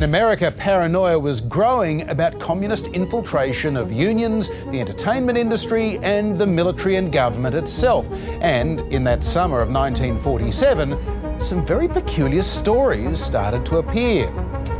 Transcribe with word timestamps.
In 0.00 0.04
America, 0.04 0.50
paranoia 0.50 1.18
was 1.18 1.42
growing 1.42 2.08
about 2.08 2.40
communist 2.40 2.86
infiltration 2.94 3.76
of 3.76 3.92
unions, 3.92 4.48
the 4.70 4.80
entertainment 4.80 5.36
industry, 5.36 5.98
and 5.98 6.38
the 6.38 6.46
military 6.46 6.96
and 6.96 7.12
government 7.12 7.54
itself. 7.54 8.08
And 8.40 8.80
in 8.90 9.04
that 9.04 9.22
summer 9.22 9.60
of 9.60 9.68
1947, 9.68 11.38
some 11.38 11.62
very 11.66 11.86
peculiar 11.86 12.42
stories 12.42 13.20
started 13.20 13.66
to 13.66 13.76
appear. 13.76 14.30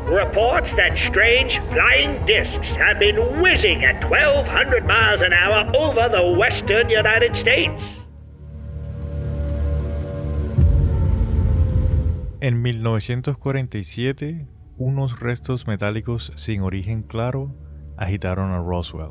Reports 0.09 0.71
that 0.72 0.96
strange 0.96 1.59
flying 1.68 2.25
discs 2.25 2.71
have 2.71 2.98
been 2.98 3.43
whizzing 3.43 3.84
at 3.84 4.03
1,200 4.09 4.87
miles 4.87 5.21
an 5.21 5.34
hour 5.34 5.71
over 5.76 6.09
the 6.09 6.32
western 6.32 6.89
United 6.89 7.37
States. 7.37 7.84
En 12.40 12.62
1947, 12.62 14.60
unos 14.80 15.20
restos 15.20 15.66
metálicos 15.66 16.32
sin 16.36 16.62
origen 16.62 17.02
claro 17.02 17.54
agitaron 17.98 18.50
a 18.50 18.58
Roswell. 18.61 19.11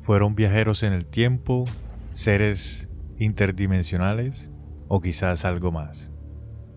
Fueron 0.00 0.34
viajeros 0.34 0.82
en 0.82 0.92
el 0.92 1.06
tiempo, 1.06 1.64
seres 2.12 2.88
interdimensionales 3.16 4.50
o 4.88 5.00
quizás 5.00 5.44
algo 5.44 5.70
más. 5.70 6.10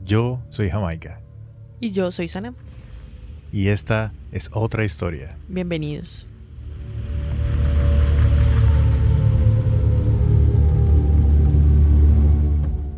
Yo 0.03 0.39
soy 0.49 0.69
Jamaica. 0.69 1.19
Y 1.79 1.93
yo 1.93 2.11
soy 2.11 2.27
Sana. 2.27 2.53
Y 3.51 3.69
esta 3.69 4.13
es 4.31 4.51
otra 4.53 4.85
historia. 4.85 5.39
Bienvenidos. 5.47 6.27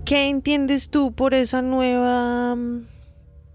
¿Qué 0.03 0.27
entiendes 0.27 0.89
tú 0.89 1.14
por 1.14 1.33
esa 1.33 1.61
nueva 1.61 2.55
mm, 2.55 2.97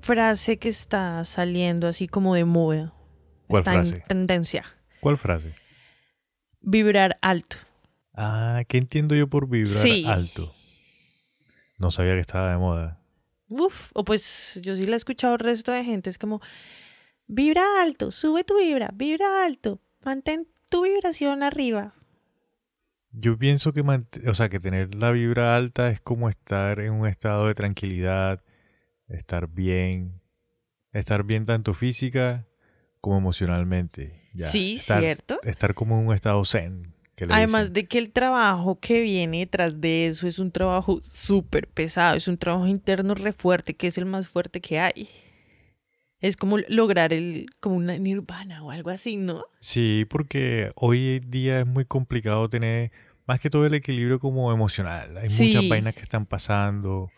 frase 0.03 0.58
que 0.58 0.69
está 0.69 1.25
saliendo 1.25 1.86
así 1.89 2.08
como 2.08 2.34
de 2.34 2.45
moda? 2.45 2.92
¿Cuál 3.47 3.61
está 3.61 3.72
frase? 3.72 3.95
en 3.97 4.03
tendencia. 4.03 4.64
¿Cuál 5.00 5.17
frase? 5.17 5.55
Vibrar 6.61 7.17
alto. 7.22 7.56
Ah, 8.14 8.62
¿qué 8.69 8.78
entiendo 8.78 9.14
yo 9.14 9.27
por 9.28 9.48
vibrar 9.48 9.83
Sí. 9.83 10.05
alto? 10.06 10.55
No 11.78 11.91
sabía 11.91 12.14
que 12.14 12.20
estaba 12.20 12.50
de 12.53 12.59
moda. 12.59 13.00
Uf, 13.48 13.91
o 13.94 14.05
pues 14.05 14.59
yo 14.62 14.77
sí 14.77 14.86
la 14.86 14.94
he 14.94 14.97
escuchado 14.97 15.34
al 15.34 15.41
resto 15.41 15.72
de 15.72 15.84
gente. 15.84 16.11
Es 16.11 16.19
como, 16.19 16.41
vibra 17.27 17.62
alto, 17.83 18.11
sube 18.11 18.44
tu 18.44 18.56
vibra, 18.59 18.91
vibra 18.94 19.44
alto, 19.44 19.81
mantén 20.05 20.47
tu 20.70 20.83
vibración 20.84 21.42
arriba. 21.42 21.94
Yo 23.11 23.37
pienso 23.37 23.72
que, 23.72 23.83
o 24.27 24.34
sea, 24.34 24.48
que 24.48 24.59
tener 24.59 24.94
la 24.94 25.11
vibra 25.11 25.55
alta 25.56 25.91
es 25.91 26.00
como 26.00 26.28
estar 26.31 26.81
en 26.81 26.92
un 26.94 27.06
estado 27.06 27.47
de 27.47 27.55
tranquilidad, 27.55 28.42
estar 29.13 29.49
bien, 29.49 30.21
estar 30.93 31.25
bien 31.25 31.45
tanto 31.47 31.75
física 31.75 32.47
como 33.01 33.19
emocionalmente. 33.19 34.21
ya. 34.35 34.49
Sí, 34.49 34.77
estar, 34.77 35.01
cierto. 35.01 35.39
Estar 35.45 35.75
como 35.75 35.99
en 36.01 36.07
un 36.09 36.15
estado 36.15 36.45
zen. 36.45 36.95
Además 37.29 37.63
dicen. 37.65 37.73
de 37.75 37.85
que 37.87 37.99
el 37.99 38.11
trabajo 38.11 38.81
que 38.81 39.01
viene 39.01 39.41
detrás 39.41 39.81
de 39.81 40.07
eso 40.09 40.27
es 40.27 40.39
un 40.41 40.51
trabajo 40.51 41.01
súper 41.03 41.69
pesado, 41.69 42.17
es 42.17 42.27
un 42.27 42.37
trabajo 42.39 42.67
interno 42.67 43.15
re 43.15 43.33
fuerte, 43.33 43.75
que 43.75 43.87
es 43.87 43.99
el 43.99 44.07
más 44.07 44.27
fuerte 44.29 44.61
que 44.61 44.81
hay. 44.81 45.09
Es 46.21 46.37
como 46.37 46.59
lograr 46.69 47.13
el, 47.13 47.47
como 47.61 47.77
una 47.77 47.99
nirvana 47.99 48.63
o 48.65 48.71
algo 48.71 48.91
así, 48.91 49.17
¿no? 49.17 49.45
Sí, 49.61 50.07
porque 50.09 50.73
hoy 50.77 51.21
en 51.23 51.31
día 51.31 51.61
es 51.61 51.67
muy 51.67 51.85
complicado 51.85 52.49
tener 52.49 52.93
más 53.27 53.41
que 53.41 53.51
todo 53.51 53.67
el 53.67 53.75
equilibrio 53.75 54.19
como 54.21 54.53
emocional. 54.53 55.17
Hay 55.19 55.28
Sí. 55.28 55.49
muchas 55.49 55.69
vainas 55.69 55.95
que 55.95 56.03
están 56.03 56.27
pasando. 56.27 57.11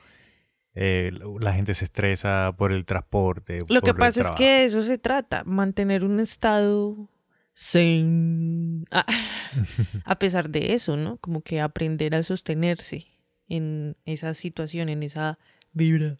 Eh, 0.75 1.11
la 1.41 1.53
gente 1.53 1.75
se 1.75 1.85
estresa 1.85 2.53
por 2.57 2.73
el 2.73 2.85
transporte. 2.85 3.61
Lo 3.69 3.81
que 3.81 3.95
pasa 3.95 4.21
es 4.23 4.31
que 4.33 4.45
de 4.45 4.65
eso 4.65 4.83
se 4.83 4.99
trata, 4.99 5.43
mantener 5.45 6.05
un 6.05 6.21
estado 6.21 7.09
zen. 7.57 8.85
Ah, 8.91 9.07
a 10.05 10.19
pesar 10.19 10.51
de 10.51 10.75
eso, 10.75 10.97
¿no? 10.97 11.19
Como 11.19 11.43
que 11.43 11.61
aprender 11.61 12.15
a 12.15 12.23
sostenerse 12.23 13.07
en 13.49 13.97
esa 14.05 14.35
situación, 14.35 14.89
en 14.89 15.03
esa 15.03 15.39
vibra. 15.73 16.17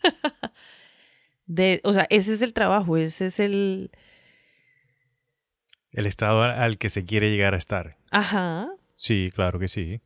De, 1.46 1.80
o 1.84 1.92
sea, 1.92 2.06
ese 2.08 2.32
es 2.32 2.42
el 2.42 2.52
trabajo, 2.54 2.96
ese 2.96 3.26
es 3.26 3.40
el... 3.40 3.90
El 5.90 6.06
estado 6.06 6.42
al- 6.42 6.52
al 6.58 6.78
que 6.78 6.88
se 6.88 7.04
quiere 7.04 7.30
llegar 7.30 7.52
a 7.54 7.58
estar. 7.58 7.96
Ajá. 8.10 8.68
Sí, 8.94 9.30
claro 9.34 9.58
que 9.58 9.68
sí. 9.68 10.00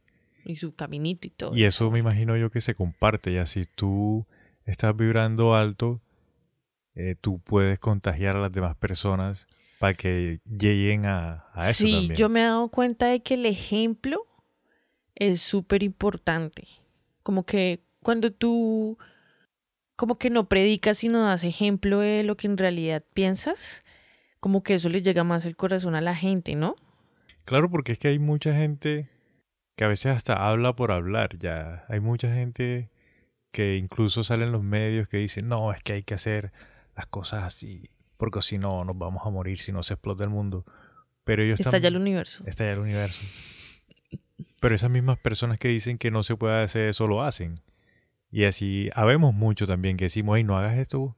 Y 0.46 0.56
su 0.56 0.74
caminito 0.74 1.26
y 1.26 1.30
todo. 1.30 1.56
Y 1.56 1.64
eso 1.64 1.90
me 1.90 1.98
imagino 1.98 2.36
yo 2.36 2.50
que 2.50 2.60
se 2.60 2.76
comparte. 2.76 3.32
Ya 3.32 3.46
si 3.46 3.64
tú 3.64 4.26
estás 4.64 4.96
vibrando 4.96 5.56
alto, 5.56 6.00
eh, 6.94 7.16
tú 7.20 7.40
puedes 7.40 7.80
contagiar 7.80 8.36
a 8.36 8.40
las 8.40 8.52
demás 8.52 8.76
personas 8.76 9.48
para 9.80 9.94
que 9.94 10.40
lleguen 10.44 11.04
a, 11.04 11.46
a 11.52 11.70
eso 11.70 11.84
sí, 11.84 11.92
también. 11.92 12.14
yo 12.14 12.28
me 12.28 12.40
he 12.40 12.44
dado 12.44 12.68
cuenta 12.68 13.08
de 13.08 13.20
que 13.20 13.34
el 13.34 13.44
ejemplo 13.44 14.24
es 15.16 15.40
súper 15.40 15.82
importante. 15.82 16.68
Como 17.24 17.44
que 17.44 17.80
cuando 18.00 18.32
tú, 18.32 18.96
como 19.96 20.16
que 20.16 20.30
no 20.30 20.48
predicas, 20.48 20.98
sino 20.98 21.24
das 21.24 21.42
ejemplo 21.42 21.98
de 21.98 22.22
lo 22.22 22.36
que 22.36 22.46
en 22.46 22.56
realidad 22.56 23.02
piensas, 23.14 23.84
como 24.38 24.62
que 24.62 24.76
eso 24.76 24.88
le 24.88 25.02
llega 25.02 25.24
más 25.24 25.44
al 25.44 25.56
corazón 25.56 25.96
a 25.96 26.00
la 26.00 26.14
gente, 26.14 26.54
¿no? 26.54 26.76
Claro, 27.44 27.68
porque 27.68 27.92
es 27.92 27.98
que 27.98 28.08
hay 28.08 28.20
mucha 28.20 28.54
gente 28.54 29.08
que 29.76 29.84
a 29.84 29.88
veces 29.88 30.06
hasta 30.16 30.48
habla 30.48 30.74
por 30.74 30.90
hablar. 30.92 31.38
Ya 31.38 31.84
hay 31.88 32.00
mucha 32.00 32.32
gente 32.32 32.90
que 33.52 33.76
incluso 33.76 34.24
sale 34.24 34.44
en 34.44 34.52
los 34.52 34.62
medios 34.62 35.08
que 35.08 35.18
dicen, 35.18 35.48
no, 35.48 35.72
es 35.72 35.82
que 35.82 35.92
hay 35.94 36.02
que 36.02 36.14
hacer 36.14 36.52
las 36.96 37.06
cosas 37.06 37.44
así, 37.44 37.90
porque 38.16 38.42
si 38.42 38.58
no 38.58 38.84
nos 38.84 38.96
vamos 38.98 39.22
a 39.26 39.30
morir, 39.30 39.58
si 39.58 39.72
no 39.72 39.82
se 39.82 39.94
explota 39.94 40.24
el 40.24 40.30
mundo. 40.30 40.64
Pero 41.24 41.42
ellos 41.42 41.58
Está 41.60 41.70
están- 41.70 41.82
ya 41.82 41.88
el 41.88 41.96
universo. 41.96 42.42
Estalla 42.46 42.72
el 42.72 42.78
universo. 42.80 43.24
Pero 44.60 44.74
esas 44.74 44.90
mismas 44.90 45.18
personas 45.18 45.58
que 45.58 45.68
dicen 45.68 45.98
que 45.98 46.10
no 46.10 46.22
se 46.22 46.36
puede 46.36 46.62
hacer 46.62 46.88
eso 46.88 47.06
lo 47.06 47.22
hacen. 47.22 47.60
Y 48.30 48.44
así 48.44 48.90
habemos 48.94 49.34
mucho 49.34 49.66
también 49.66 49.96
que 49.96 50.04
decimos, 50.06 50.36
hey, 50.38 50.44
no 50.44 50.56
hagas 50.58 50.76
esto. 50.78 51.16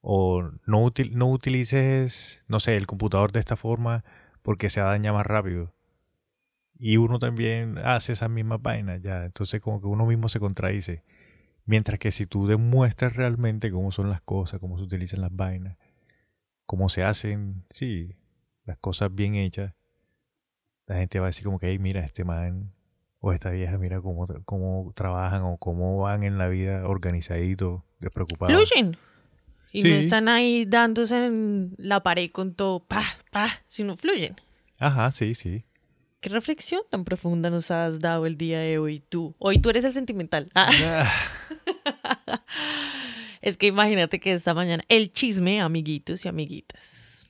O 0.00 0.42
no, 0.66 0.82
util- 0.84 1.12
no 1.12 1.28
utilices, 1.30 2.42
no 2.48 2.58
sé, 2.60 2.76
el 2.76 2.86
computador 2.86 3.32
de 3.32 3.40
esta 3.40 3.56
forma 3.56 4.04
porque 4.42 4.70
se 4.70 4.80
daña 4.80 5.12
más 5.12 5.26
rápido. 5.26 5.74
Y 6.82 6.96
uno 6.96 7.18
también 7.18 7.76
hace 7.76 8.14
esas 8.14 8.30
mismas 8.30 8.62
vainas 8.62 9.02
ya. 9.02 9.26
Entonces 9.26 9.60
como 9.60 9.80
que 9.82 9.86
uno 9.86 10.06
mismo 10.06 10.30
se 10.30 10.40
contradice. 10.40 11.04
Mientras 11.66 11.98
que 11.98 12.10
si 12.10 12.26
tú 12.26 12.46
demuestras 12.46 13.14
realmente 13.14 13.70
cómo 13.70 13.92
son 13.92 14.08
las 14.08 14.22
cosas, 14.22 14.60
cómo 14.60 14.78
se 14.78 14.84
utilizan 14.84 15.20
las 15.20 15.34
vainas, 15.36 15.76
cómo 16.64 16.88
se 16.88 17.04
hacen, 17.04 17.64
sí, 17.68 18.16
las 18.64 18.78
cosas 18.78 19.14
bien 19.14 19.34
hechas, 19.36 19.74
la 20.86 20.96
gente 20.96 21.20
va 21.20 21.26
a 21.26 21.28
decir 21.28 21.44
como 21.44 21.58
que, 21.58 21.68
hey, 21.68 21.78
mira, 21.78 22.00
este 22.00 22.24
man 22.24 22.72
o 23.18 23.34
esta 23.34 23.50
vieja, 23.50 23.76
mira 23.76 24.00
cómo, 24.00 24.26
cómo 24.46 24.92
trabajan 24.96 25.42
o 25.42 25.58
cómo 25.58 25.98
van 25.98 26.22
en 26.22 26.38
la 26.38 26.48
vida 26.48 26.88
organizaditos, 26.88 27.82
despreocupados. 28.00 28.56
Fluyen. 28.56 28.96
Y 29.70 29.82
Sí. 29.82 29.88
no 29.90 29.94
están 29.96 30.28
ahí 30.28 30.64
dándose 30.64 31.26
en 31.26 31.74
la 31.76 32.02
pared 32.02 32.30
con 32.32 32.54
todo, 32.54 32.80
pa, 32.80 33.02
pa, 33.30 33.50
sino 33.68 33.96
fluyen. 33.98 34.34
Ajá, 34.78 35.12
sí, 35.12 35.34
sí. 35.34 35.64
¿Qué 36.20 36.28
reflexión 36.28 36.82
tan 36.90 37.04
profunda 37.04 37.48
nos 37.48 37.70
has 37.70 37.98
dado 38.00 38.26
el 38.26 38.36
día 38.36 38.58
de 38.60 38.78
hoy 38.78 39.00
tú? 39.08 39.34
Hoy 39.38 39.58
tú 39.58 39.70
eres 39.70 39.84
el 39.84 39.92
sentimental. 39.92 40.50
Ah. 40.54 40.70
Es 43.42 43.56
que 43.56 43.68
imagínate 43.68 44.20
que 44.20 44.34
esta 44.34 44.52
mañana, 44.52 44.84
el 44.90 45.12
chisme, 45.14 45.62
amiguitos 45.62 46.26
y 46.26 46.28
amiguitas. 46.28 47.26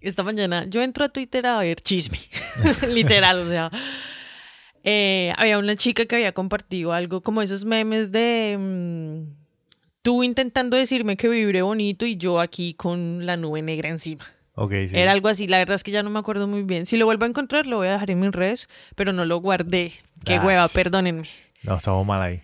Esta 0.00 0.22
mañana 0.22 0.64
yo 0.68 0.80
entro 0.80 1.04
a 1.04 1.08
Twitter 1.08 1.44
a 1.44 1.58
ver 1.58 1.80
chisme, 1.80 2.20
literal, 2.88 3.40
o 3.40 3.48
sea. 3.48 3.70
eh, 4.84 5.32
había 5.36 5.58
una 5.58 5.74
chica 5.74 6.06
que 6.06 6.14
había 6.14 6.32
compartido 6.32 6.92
algo 6.92 7.20
como 7.22 7.42
esos 7.42 7.64
memes 7.64 8.12
de 8.12 8.56
mm, 8.58 9.22
tú 10.02 10.22
intentando 10.22 10.76
decirme 10.76 11.16
que 11.16 11.28
vibré 11.28 11.62
bonito 11.62 12.06
y 12.06 12.16
yo 12.16 12.38
aquí 12.40 12.74
con 12.74 13.26
la 13.26 13.36
nube 13.36 13.60
negra 13.60 13.88
encima. 13.88 14.24
Sí. 14.88 14.90
Era 14.92 15.12
algo 15.12 15.28
así, 15.28 15.46
la 15.46 15.58
verdad 15.58 15.76
es 15.76 15.82
que 15.82 15.90
ya 15.90 16.02
no 16.02 16.10
me 16.10 16.18
acuerdo 16.18 16.46
muy 16.46 16.62
bien. 16.62 16.86
Si 16.86 16.96
lo 16.96 17.06
vuelvo 17.06 17.24
a 17.24 17.28
encontrar, 17.28 17.66
lo 17.66 17.78
voy 17.78 17.88
a 17.88 17.92
dejar 17.92 18.10
en 18.10 18.20
mis 18.20 18.32
redes, 18.32 18.68
pero 18.94 19.12
no 19.12 19.24
lo 19.24 19.38
guardé. 19.38 19.94
Qué 20.24 20.38
hueva, 20.38 20.68
perdónenme. 20.68 21.28
No, 21.62 21.76
estamos 21.76 22.06
mal 22.06 22.20
ahí. 22.20 22.42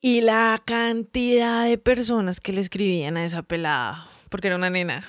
Y 0.00 0.22
la 0.22 0.60
cantidad 0.64 1.64
de 1.64 1.78
personas 1.78 2.40
que 2.40 2.52
le 2.52 2.60
escribían 2.60 3.16
a 3.16 3.24
esa 3.24 3.42
pelada, 3.42 4.08
porque 4.28 4.48
era 4.48 4.56
una 4.56 4.70
nena. 4.70 5.04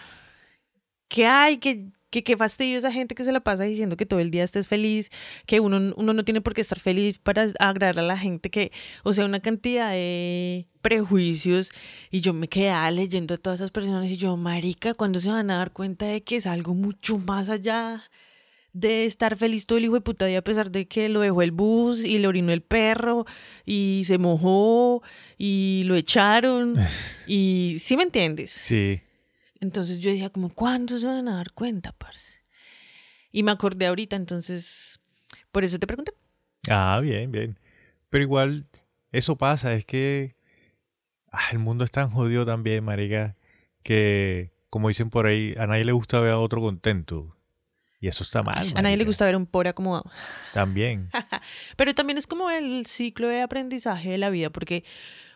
¿Qué 1.07 1.25
hay? 1.25 1.57
¿Qué, 1.57 1.87
qué, 2.13 2.23
qué 2.23 2.37
fastidio 2.37 2.77
esa 2.77 2.91
gente 2.91 3.15
que 3.15 3.23
se 3.23 3.31
la 3.31 3.39
pasa 3.39 3.63
diciendo 3.63 3.97
que 3.97 4.05
todo 4.05 4.19
el 4.19 4.29
día 4.29 4.43
estés 4.43 4.67
feliz, 4.67 5.09
que 5.47 5.59
uno, 5.59 5.93
uno 5.97 6.13
no 6.13 6.23
tiene 6.23 6.41
por 6.41 6.53
qué 6.53 6.61
estar 6.61 6.79
feliz 6.79 7.17
para 7.17 7.47
agradar 7.59 7.97
a 7.97 8.03
la 8.03 8.17
gente, 8.17 8.51
que, 8.51 8.71
o 9.03 9.13
sea, 9.13 9.25
una 9.25 9.39
cantidad 9.39 9.89
de 9.89 10.67
prejuicios. 10.83 11.71
Y 12.11 12.21
yo 12.21 12.33
me 12.33 12.47
quedaba 12.47 12.91
leyendo 12.91 13.33
a 13.33 13.37
todas 13.37 13.59
esas 13.59 13.71
personas 13.71 14.11
y 14.11 14.17
yo, 14.17 14.37
marica, 14.37 14.93
¿cuándo 14.93 15.19
se 15.19 15.29
van 15.29 15.49
a 15.49 15.57
dar 15.57 15.71
cuenta 15.71 16.05
de 16.05 16.21
que 16.21 16.35
es 16.35 16.45
algo 16.45 16.75
mucho 16.75 17.17
más 17.17 17.49
allá 17.49 18.03
de 18.73 19.05
estar 19.05 19.35
feliz 19.35 19.65
todo 19.65 19.79
el 19.79 19.85
hijo 19.85 19.95
de 19.95 20.01
puta 20.01 20.25
día 20.25 20.39
a 20.39 20.43
pesar 20.43 20.71
de 20.71 20.87
que 20.87 21.07
lo 21.07 21.19
dejó 21.19 21.43
el 21.43 21.51
bus 21.51 21.99
y 21.99 22.17
le 22.17 22.27
orinó 22.27 22.51
el 22.51 22.61
perro 22.61 23.25
y 23.65 24.01
se 24.05 24.17
mojó 24.17 25.03
y 25.37 25.83
lo 25.85 25.95
echaron 25.95 26.73
y 27.27 27.77
¿sí 27.79 27.97
me 27.97 28.03
entiendes? 28.03 28.51
Sí. 28.51 29.01
Entonces 29.63 29.99
yo 29.99 30.11
decía 30.11 30.29
como, 30.29 30.49
¿cuándo 30.49 30.99
se 30.99 31.07
van 31.07 31.29
a 31.29 31.37
dar 31.37 31.53
cuenta, 31.53 31.93
parce? 31.93 32.41
Y 33.31 33.43
me 33.43 33.51
acordé 33.51 33.87
ahorita, 33.87 34.17
entonces, 34.17 34.99
por 35.53 35.63
eso 35.63 35.79
te 35.79 35.87
pregunté. 35.87 36.11
Ah, 36.69 36.99
bien, 37.01 37.31
bien. 37.31 37.57
Pero 38.09 38.23
igual, 38.23 38.67
eso 39.13 39.37
pasa, 39.37 39.73
es 39.73 39.85
que 39.85 40.35
ah, 41.31 41.45
el 41.53 41.59
mundo 41.59 41.85
es 41.85 41.91
tan 41.91 42.09
jodido 42.09 42.45
también, 42.45 42.83
marica, 42.83 43.37
que, 43.83 44.51
como 44.69 44.89
dicen 44.89 45.09
por 45.09 45.27
ahí, 45.27 45.55
a 45.57 45.65
nadie 45.65 45.85
le 45.85 45.93
gusta 45.93 46.19
ver 46.19 46.33
a 46.33 46.39
otro 46.39 46.59
contento. 46.59 47.37
Y 48.01 48.09
eso 48.09 48.25
está 48.25 48.43
mal. 48.43 48.67
A 48.75 48.81
nadie 48.81 48.97
le 48.97 49.05
gusta 49.05 49.23
ver 49.23 49.37
un 49.37 49.45
pobre 49.45 49.69
acomodado. 49.69 50.11
También. 50.53 51.09
Pero 51.77 51.95
también 51.95 52.17
es 52.17 52.27
como 52.27 52.51
el 52.51 52.85
ciclo 52.85 53.29
de 53.29 53.41
aprendizaje 53.41 54.09
de 54.09 54.17
la 54.17 54.29
vida, 54.29 54.49
porque 54.49 54.83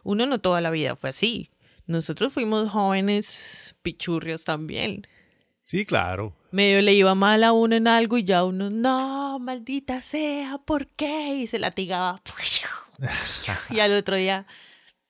uno 0.03 0.25
no 0.25 0.41
toda 0.41 0.59
la 0.59 0.69
vida 0.69 0.97
fue 0.97 1.11
así. 1.11 1.49
Nosotros 1.87 2.33
fuimos 2.33 2.69
jóvenes 2.69 3.75
pichurrios 3.81 4.43
también. 4.43 5.07
Sí, 5.61 5.85
claro. 5.85 6.33
Medio 6.51 6.81
le 6.81 6.93
iba 6.93 7.15
mal 7.15 7.43
a 7.43 7.53
uno 7.53 7.75
en 7.75 7.87
algo 7.87 8.17
y 8.17 8.23
ya 8.23 8.43
uno, 8.43 8.69
no, 8.69 9.39
maldita 9.39 10.01
sea, 10.01 10.57
¿por 10.59 10.87
qué? 10.87 11.35
Y 11.35 11.47
se 11.47 11.59
latigaba. 11.59 12.21
y 13.69 13.79
al 13.79 13.93
otro 13.93 14.15
día, 14.15 14.45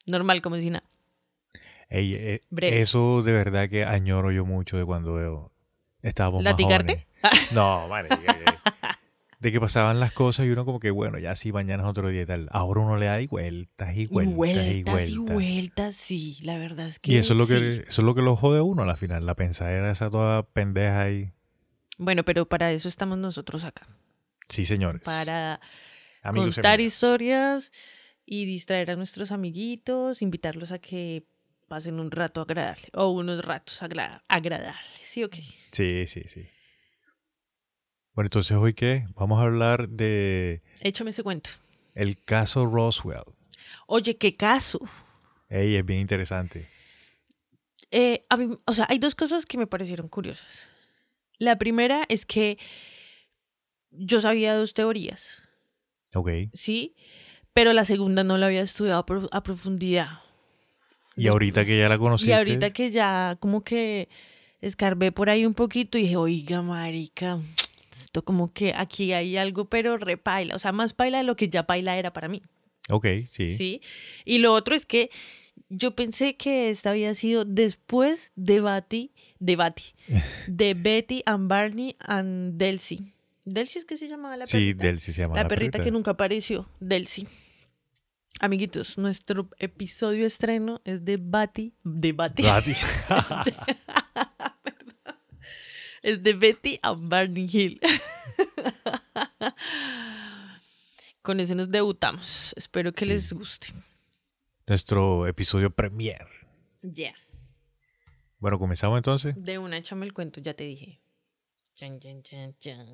normal 0.05 0.41
como 0.41 0.57
si 0.57 0.69
nada. 0.69 0.83
Ey, 1.89 2.13
eh, 2.15 2.41
eso 2.61 3.23
de 3.23 3.33
verdad 3.33 3.69
que 3.69 3.85
añoro 3.85 4.31
yo 4.31 4.45
mucho 4.45 4.77
de 4.77 4.85
cuando 4.85 5.13
veo. 5.13 5.51
Estábamos 6.01 6.43
más 6.43 6.51
¿Latigarte? 6.51 7.07
jóvenes. 7.21 7.51
No, 7.53 7.97
eh, 7.97 8.56
De 9.47 9.53
que 9.53 9.61
pasaban 9.61 10.01
las 10.01 10.11
cosas 10.11 10.45
y 10.45 10.49
uno 10.49 10.65
como 10.65 10.81
que, 10.81 10.91
bueno, 10.91 11.17
ya 11.19 11.33
sí, 11.33 11.53
mañana 11.53 11.83
es 11.83 11.89
otro 11.89 12.09
día 12.09 12.23
y 12.23 12.25
tal. 12.25 12.49
Ahora 12.51 12.81
uno 12.81 12.97
le 12.97 13.05
da 13.05 13.21
y 13.21 13.27
vueltas 13.27 13.95
y 13.95 14.01
Y 14.01 14.07
vueltas, 14.07 14.35
vueltas 14.35 14.75
y 14.75 14.79
y 14.79 14.83
vueltas. 14.83 15.35
vueltas, 15.35 15.95
sí, 15.95 16.37
la 16.43 16.57
verdad 16.57 16.87
es 16.87 16.99
que 16.99 17.13
Y 17.13 17.17
eso 17.17 17.31
es 17.31 17.39
lo 17.39 17.47
que 17.47 17.53
sí. 17.71 17.83
eso 17.87 18.01
es 18.01 18.05
lo 18.05 18.13
que 18.13 18.21
lo 18.21 18.35
jode 18.35 18.59
a 18.59 18.63
uno 18.63 18.83
a 18.83 18.85
la 18.85 18.97
final, 18.97 19.25
la 19.25 19.35
pensadera 19.35 19.89
esa 19.89 20.09
toda 20.09 20.43
pendeja 20.43 20.99
ahí. 21.01 21.31
Bueno, 21.97 22.25
pero 22.25 22.45
para 22.45 22.73
eso 22.73 22.89
estamos 22.89 23.17
nosotros 23.17 23.63
acá. 23.63 23.87
Sí, 24.49 24.65
señores. 24.65 25.01
Para 25.03 25.61
Amigos 26.23 26.49
y 26.49 26.55
contar 26.55 26.81
historias 26.81 27.71
y 28.25 28.43
distraer 28.43 28.91
a 28.91 28.95
nuestros 28.97 29.31
amiguitos, 29.31 30.21
invitarlos 30.21 30.71
a 30.73 30.79
que 30.79 31.23
pasen 31.69 32.01
un 32.01 32.11
rato 32.11 32.41
agradable 32.41 32.89
o 32.95 33.11
unos 33.11 33.45
ratos 33.45 33.81
agra- 33.81 34.25
agradables, 34.27 35.01
¿sí 35.05 35.23
o? 35.23 35.29
Sí, 35.71 36.05
sí, 36.05 36.23
sí. 36.25 36.49
Bueno, 38.17 38.25
entonces 38.29 38.57
hoy 38.57 38.73
qué? 38.73 39.05
Vamos 39.13 39.37
a 39.39 39.43
hablar 39.43 39.89
de 39.89 40.63
Échame 40.81 41.11
ese 41.11 41.21
cuento. 41.21 41.51
el 41.93 42.17
caso 42.23 42.65
Roswell. 42.65 43.21
Oye, 43.85 44.17
qué 44.17 44.35
caso. 44.35 44.79
Ey, 45.49 45.75
es 45.75 45.85
bien 45.85 45.99
interesante. 45.99 46.67
Eh, 47.91 48.25
a 48.29 48.37
mí- 48.37 48.57
o 48.65 48.73
sea, 48.73 48.87
hay 48.89 48.97
dos 48.97 49.13
cosas 49.13 49.45
que 49.45 49.59
me 49.59 49.67
parecieron 49.67 50.07
curiosas. 50.07 50.67
La 51.37 51.59
primera 51.59 52.05
es 52.09 52.25
que 52.25 52.57
yo 53.91 54.19
sabía 54.19 54.55
dos 54.55 54.73
teorías, 54.73 55.43
Ok. 56.15 56.31
¿sí? 56.53 56.95
Pero 57.53 57.71
la 57.71 57.85
segunda 57.85 58.23
no 58.23 58.39
la 58.39 58.47
había 58.47 58.61
estudiado 58.63 58.97
a 58.97 59.05
pro- 59.05 59.29
a 59.31 59.43
profundidad. 59.43 60.21
Y 61.15 61.27
ahorita 61.27 61.65
que 61.65 61.77
ya 61.77 61.87
la 61.87 61.99
conociste. 61.99 62.31
Y 62.31 62.33
ahorita 62.33 62.71
que 62.71 62.89
ya 62.89 63.37
como 63.39 63.63
que 63.63 64.09
escarbé 64.59 65.11
por 65.11 65.29
ahí 65.29 65.45
un 65.45 65.53
poquito 65.53 65.99
y 65.99 66.01
dije, 66.01 66.15
oiga, 66.15 66.63
marica, 66.63 67.39
esto 68.03 68.23
como 68.23 68.53
que 68.53 68.73
aquí 68.75 69.13
hay 69.13 69.37
algo, 69.37 69.65
pero 69.65 69.97
repaila. 69.97 70.55
O 70.55 70.59
sea, 70.59 70.71
más 70.71 70.93
paila 70.93 71.19
de 71.19 71.23
lo 71.23 71.35
que 71.35 71.49
ya 71.49 71.67
paila 71.67 71.97
era 71.97 72.13
para 72.13 72.27
mí. 72.27 72.41
Ok, 72.89 73.05
sí. 73.31 73.49
¿Sí? 73.49 73.81
Y 74.25 74.39
lo 74.39 74.53
otro 74.53 74.75
es 74.75 74.85
que 74.85 75.09
yo 75.69 75.95
pensé 75.95 76.35
que 76.35 76.69
esta 76.69 76.91
había 76.91 77.13
sido 77.13 77.45
después 77.45 78.31
de 78.35 78.61
Betty, 78.61 79.11
de 79.39 79.55
Betty, 79.55 79.83
de 80.47 80.73
Betty 80.73 81.23
and 81.25 81.47
Barney 81.47 81.95
and 81.99 82.57
Delcy. 82.57 83.13
¿Delcy 83.45 83.79
es 83.79 83.85
que 83.85 83.97
se 83.97 84.07
llamaba 84.09 84.35
la 84.35 84.45
Sí, 84.45 84.73
perrita? 84.73 84.83
Delcy 84.83 85.13
se 85.13 85.21
llama. 85.21 85.35
La, 85.35 85.47
perrita, 85.47 85.79
que 85.79 85.91
nunca 85.91 86.11
apareció, 86.11 86.69
Delcy. 86.79 87.27
Amiguitos, 88.39 88.97
nuestro 88.97 89.49
episodio 89.57 90.27
estreno 90.27 90.81
es 90.83 91.03
de 91.05 91.17
Betty, 91.17 91.73
de 91.83 92.13
Betty, 92.13 92.43
Bati. 92.43 92.73
es 96.03 96.23
de 96.23 96.33
Betty 96.33 96.79
and 96.81 97.09
Barney 97.09 97.49
Hill. 97.51 97.79
Con 101.21 101.39
ese 101.39 101.55
nos 101.55 101.69
debutamos. 101.69 102.53
Espero 102.55 102.91
que 102.93 103.05
Sí. 103.05 103.11
les 103.11 103.33
guste. 103.33 103.67
Nuestro 104.65 105.27
episodio 105.27 105.69
premier. 105.71 106.25
Ya. 106.81 107.13
Bueno, 108.39 108.59
comenzamos 108.59 108.97
entonces. 108.97 109.35
De 109.37 109.57
una, 109.57 109.77
échame 109.77 110.05
el 110.05 110.13
cuento, 110.13 110.39
ya 110.41 110.53
te 110.53 110.63
dije. 110.63 111.01
Chan, 111.75 111.99
chan, 111.99 112.21
chan, 112.23 112.55
chan. 112.59 112.87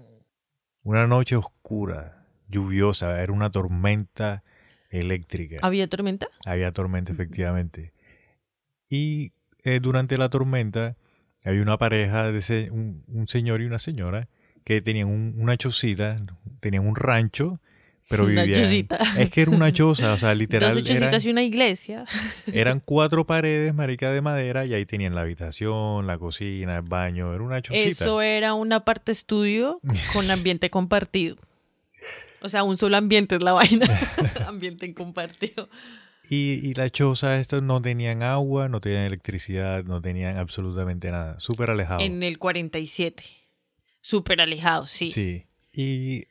Una 0.83 1.07
noche 1.07 1.35
oscura, 1.35 2.27
lluviosa, 2.47 3.21
era 3.21 3.31
una 3.33 3.51
tormenta 3.51 4.43
eléctrica. 4.89 5.59
¿Había 5.61 5.87
tormenta? 5.87 6.27
Había 6.45 6.71
tormenta, 6.71 7.11
efectivamente. 7.11 7.93
Y 8.89 9.33
eh, 9.63 9.79
durante 9.81 10.17
la 10.17 10.29
tormenta 10.29 10.97
había 11.45 11.61
una 11.61 11.77
pareja, 11.77 12.31
de 12.31 12.41
se- 12.41 12.71
un, 12.71 13.03
un 13.07 13.27
señor 13.27 13.61
y 13.61 13.65
una 13.65 13.79
señora, 13.79 14.27
que 14.63 14.81
tenían 14.81 15.07
un- 15.07 15.35
una 15.37 15.57
chocita, 15.57 16.15
tenían 16.59 16.87
un 16.87 16.95
rancho, 16.95 17.59
pero 18.09 18.23
Una 18.25 18.43
vivían... 18.43 18.63
chocita. 18.63 18.97
Es 19.17 19.29
que 19.29 19.41
era 19.41 19.51
una 19.51 19.71
choza, 19.71 20.13
o 20.13 20.17
sea, 20.17 20.33
literal, 20.35 20.73
Dos 20.75 20.89
eran, 20.89 21.21
y 21.21 21.29
una 21.29 21.43
iglesia. 21.43 22.05
eran 22.53 22.79
cuatro 22.79 23.25
paredes, 23.25 23.73
marica, 23.73 24.11
de 24.11 24.21
madera, 24.21 24.65
y 24.65 24.73
ahí 24.73 24.85
tenían 24.85 25.15
la 25.15 25.21
habitación, 25.21 26.05
la 26.07 26.17
cocina, 26.17 26.75
el 26.77 26.81
baño, 26.83 27.33
era 27.33 27.43
una 27.43 27.61
chocita. 27.61 27.87
Eso 27.89 28.21
era 28.21 28.53
una 28.53 28.81
parte 28.85 29.11
estudio 29.11 29.79
con 30.13 30.29
ambiente 30.31 30.69
compartido. 30.69 31.37
O 32.41 32.49
sea, 32.49 32.63
un 32.63 32.75
solo 32.77 32.97
ambiente 32.97 33.35
es 33.35 33.43
la 33.43 33.53
vaina. 33.53 33.85
ambiente 34.45 34.93
compartido. 34.93 35.69
Y, 36.29 36.53
y 36.69 36.73
la 36.73 36.89
choza, 36.89 37.39
estos 37.39 37.61
no 37.63 37.81
tenían 37.81 38.23
agua, 38.23 38.69
no 38.69 38.79
tenían 38.79 39.03
electricidad, 39.03 39.83
no 39.83 40.01
tenían 40.01 40.37
absolutamente 40.37 41.11
nada, 41.11 41.39
súper 41.39 41.69
alejado. 41.69 41.99
En 42.01 42.23
el 42.23 42.39
47. 42.39 43.23
Súper 44.01 44.41
alejado, 44.41 44.87
sí. 44.87 45.07
Sí. 45.09 45.45
Y 45.73 46.27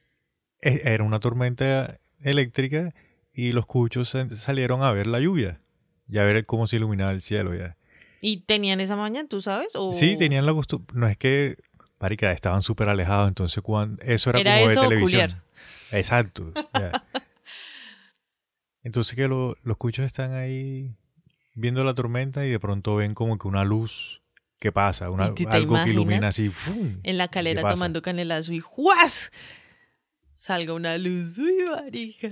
e- 0.62 0.80
era 0.84 1.04
una 1.04 1.20
tormenta 1.20 1.98
eléctrica 2.20 2.94
y 3.34 3.52
los 3.52 3.66
cuchos 3.66 4.08
sa- 4.10 4.34
salieron 4.36 4.82
a 4.82 4.92
ver 4.92 5.06
la 5.06 5.20
lluvia 5.20 5.60
y 6.08 6.18
a 6.18 6.22
ver 6.24 6.46
cómo 6.46 6.66
se 6.66 6.76
iluminaba 6.76 7.10
el 7.12 7.20
cielo 7.22 7.54
ya. 7.54 7.76
¿Y 8.20 8.42
tenían 8.42 8.80
esa 8.80 8.96
mañana, 8.96 9.28
tú 9.28 9.40
sabes? 9.42 9.68
¿O 9.74 9.92
Sí, 9.92 10.16
tenían 10.16 10.46
la 10.46 10.52
costumbre. 10.54 10.94
No 10.96 11.06
es 11.08 11.16
que, 11.16 11.56
marica, 12.00 12.32
estaban 12.32 12.62
súper 12.62 12.88
alejados, 12.88 13.28
entonces 13.28 13.62
cuando, 13.62 14.02
eso 14.02 14.30
era, 14.30 14.40
Era 14.40 14.54
como 14.54 14.68
de 14.68 14.72
eso 14.74 14.80
televisión. 14.88 15.30
culiar. 15.30 15.42
Exacto. 15.90 16.52
Entonces 18.82 19.14
que 19.16 19.28
lo- 19.28 19.56
los 19.62 19.76
cuchos 19.76 20.04
están 20.04 20.34
ahí 20.34 20.94
viendo 21.54 21.84
la 21.84 21.94
tormenta 21.94 22.44
y 22.46 22.50
de 22.50 22.58
pronto 22.60 22.96
ven 22.96 23.14
como 23.14 23.38
que 23.38 23.46
una 23.48 23.64
luz 23.64 24.22
que 24.58 24.72
pasa, 24.72 25.10
una, 25.10 25.26
¿Y 25.36 25.44
te 25.46 25.46
algo 25.48 25.82
que 25.82 25.90
ilumina 25.90 26.28
así. 26.28 26.48
¡fum! 26.50 27.00
En 27.02 27.18
la 27.18 27.28
calera 27.28 27.62
tomando 27.68 28.00
canelazo 28.02 28.52
y 28.52 28.60
¡juas! 28.60 29.30
Salga 30.34 30.72
una 30.74 30.98
luz. 30.98 31.38
Uy, 31.38 31.64
marica. 31.70 32.30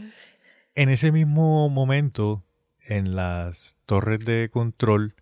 En 0.75 0.89
ese 0.89 1.13
mismo 1.13 1.69
momento, 1.69 2.45
en 2.85 3.15
las 3.17 3.79
torres 3.87 4.21
de 4.25 4.49
control, 4.51 5.15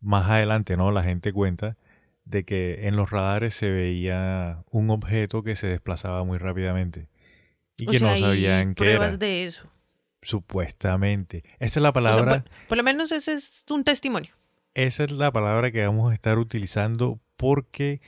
más 0.00 0.28
adelante, 0.30 0.76
¿no? 0.76 0.90
La 0.92 1.02
gente 1.02 1.32
cuenta 1.32 1.76
de 2.24 2.44
que 2.44 2.86
en 2.88 2.96
los 2.96 3.10
radares 3.10 3.54
se 3.54 3.70
veía 3.70 4.64
un 4.70 4.90
objeto 4.90 5.42
que 5.42 5.56
se 5.56 5.68
desplazaba 5.68 6.24
muy 6.24 6.38
rápidamente 6.38 7.08
y 7.76 7.86
O 7.86 7.90
que 7.90 7.98
sea, 8.00 8.10
no 8.10 8.16
sabían 8.16 8.74
qué 8.74 8.84
pruebas 8.84 9.08
era. 9.10 9.16
de 9.18 9.46
eso. 9.46 9.70
Supuestamente. 10.26 11.42
Esa 11.58 11.78
es 11.78 11.82
la 11.82 11.88
O 11.90 11.92
sea, 11.92 11.92
palabra, 11.92 12.42
por, 12.44 12.50
por 12.68 12.76
lo 12.78 12.82
menos 12.84 13.12
ese 13.12 13.34
es 13.34 13.64
un 13.70 13.84
testimonio. 13.84 14.32
esa 14.74 15.04
es 15.04 15.12
la 15.12 15.30
palabra 15.32 15.70
que 15.70 15.86
vamos 15.86 16.10
a 16.10 16.14
estar 16.14 16.38
utilizando 16.38 17.20
porque 17.36 18.00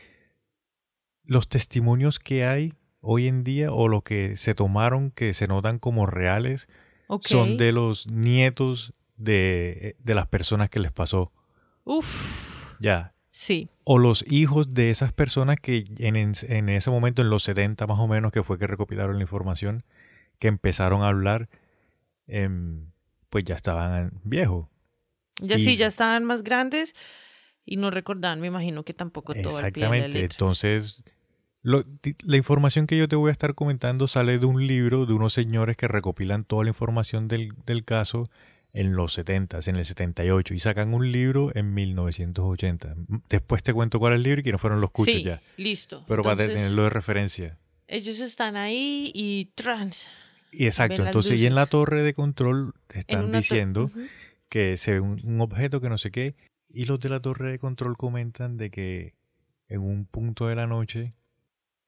los 1.24 1.48
testimonios 1.48 2.18
que 2.18 2.44
hay 2.44 2.74
hoy 3.00 3.28
en 3.28 3.44
día 3.44 3.72
o 3.72 3.88
lo 3.88 4.02
que 4.02 4.36
se 4.36 4.54
tomaron 4.54 5.10
que 5.10 5.34
se 5.34 5.46
notan 5.46 5.78
como 5.78 6.06
reales 6.06 6.68
son 7.22 7.56
de 7.56 7.72
los 7.72 8.06
nietos 8.08 8.92
de, 9.16 9.96
de 9.98 10.14
las 10.14 10.26
personas 10.26 10.68
que 10.70 10.80
les 10.80 10.92
pasó. 10.92 11.32
Uf. 11.84 12.72
Ya. 12.80 13.14
Sí. 13.30 13.68
O 13.84 13.98
los 13.98 14.24
hijos 14.30 14.74
de 14.74 14.90
esas 14.90 15.12
personas 15.12 15.56
que 15.60 15.84
en, 15.98 16.16
en- 16.16 16.32
en 16.48 16.68
ese 16.68 16.90
momento, 16.90 17.22
en 17.22 17.30
los 17.30 17.42
70 17.44 17.86
más 17.86 17.98
o 17.98 18.08
menos, 18.08 18.32
que 18.32 18.42
fue 18.42 18.58
que 18.58 18.66
recopilaron 18.66 19.16
la 19.16 19.22
información, 19.22 19.84
que 20.38 20.48
empezaron 20.48 21.02
a 21.02 21.08
hablar, 21.08 21.48
em, 22.28 22.90
pues 23.30 23.44
ya 23.44 23.54
estaban 23.56 24.12
viejos. 24.24 24.68
Ya 25.40 25.56
Y- 25.56 25.60
sí, 25.60 25.76
ya 25.76 25.86
estaban 25.86 26.24
más 26.24 26.42
grandes 26.42 26.94
y 27.64 27.76
no 27.76 27.90
recordaban, 27.90 28.40
me 28.40 28.46
imagino 28.46 28.84
que 28.84 28.94
tampoco 28.94 29.34
todo 29.34 29.58
al 29.58 29.72
pie 29.72 29.84
de 29.84 29.88
la 29.90 29.96
Exactamente. 29.96 30.20
Entonces, 30.20 31.02
Lo- 31.62 31.84
la 32.22 32.36
información 32.36 32.86
que 32.86 32.96
yo 32.96 33.08
te 33.08 33.16
voy 33.16 33.30
a 33.30 33.32
estar 33.32 33.54
comentando 33.56 34.06
sale 34.06 34.38
de 34.38 34.46
un 34.46 34.66
libro 34.68 35.06
de 35.06 35.12
unos 35.12 35.32
señores 35.32 35.76
que 35.76 35.88
recopilan 35.88 36.44
toda 36.44 36.62
la 36.62 36.70
información 36.70 37.26
del, 37.26 37.52
del 37.66 37.84
caso 37.84 38.30
en 38.72 38.94
los 38.94 39.12
70, 39.14 39.58
en 39.66 39.74
el 39.76 39.84
78, 39.84 40.54
y 40.54 40.60
sacan 40.60 40.94
un 40.94 41.10
libro 41.10 41.50
en 41.56 41.74
1980. 41.74 42.94
Después 43.28 43.62
te 43.64 43.72
cuento 43.74 43.98
cuál 43.98 44.12
es 44.12 44.16
el 44.18 44.22
libro 44.22 44.40
y 44.40 44.42
quiénes 44.44 44.60
fueron 44.60 44.80
los 44.80 44.92
cuchos 44.92 45.14
sí, 45.14 45.24
ya. 45.24 45.42
listo. 45.56 46.04
Pero 46.06 46.22
para 46.22 46.34
Entonces, 46.34 46.54
tenerlo 46.54 46.84
de 46.84 46.90
referencia. 46.90 47.58
Ellos 47.88 48.20
están 48.20 48.56
ahí 48.56 49.10
y 49.14 49.46
trans. 49.56 50.06
Y 50.50 50.66
exacto, 50.66 51.04
entonces 51.04 51.38
y 51.38 51.46
en 51.46 51.54
la 51.54 51.66
torre 51.66 52.02
de 52.02 52.14
control 52.14 52.74
están 52.88 53.30
diciendo 53.32 53.90
que 54.48 54.76
se 54.76 54.92
ve 54.92 55.00
un, 55.00 55.20
un 55.24 55.40
objeto 55.40 55.80
que 55.80 55.88
no 55.88 55.98
sé 55.98 56.10
qué, 56.10 56.34
y 56.68 56.84
los 56.84 57.00
de 57.00 57.08
la 57.08 57.20
torre 57.20 57.50
de 57.50 57.58
control 57.58 57.96
comentan 57.96 58.56
de 58.56 58.70
que 58.70 59.14
en 59.68 59.80
un 59.80 60.06
punto 60.06 60.46
de 60.48 60.56
la 60.56 60.66
noche 60.66 61.14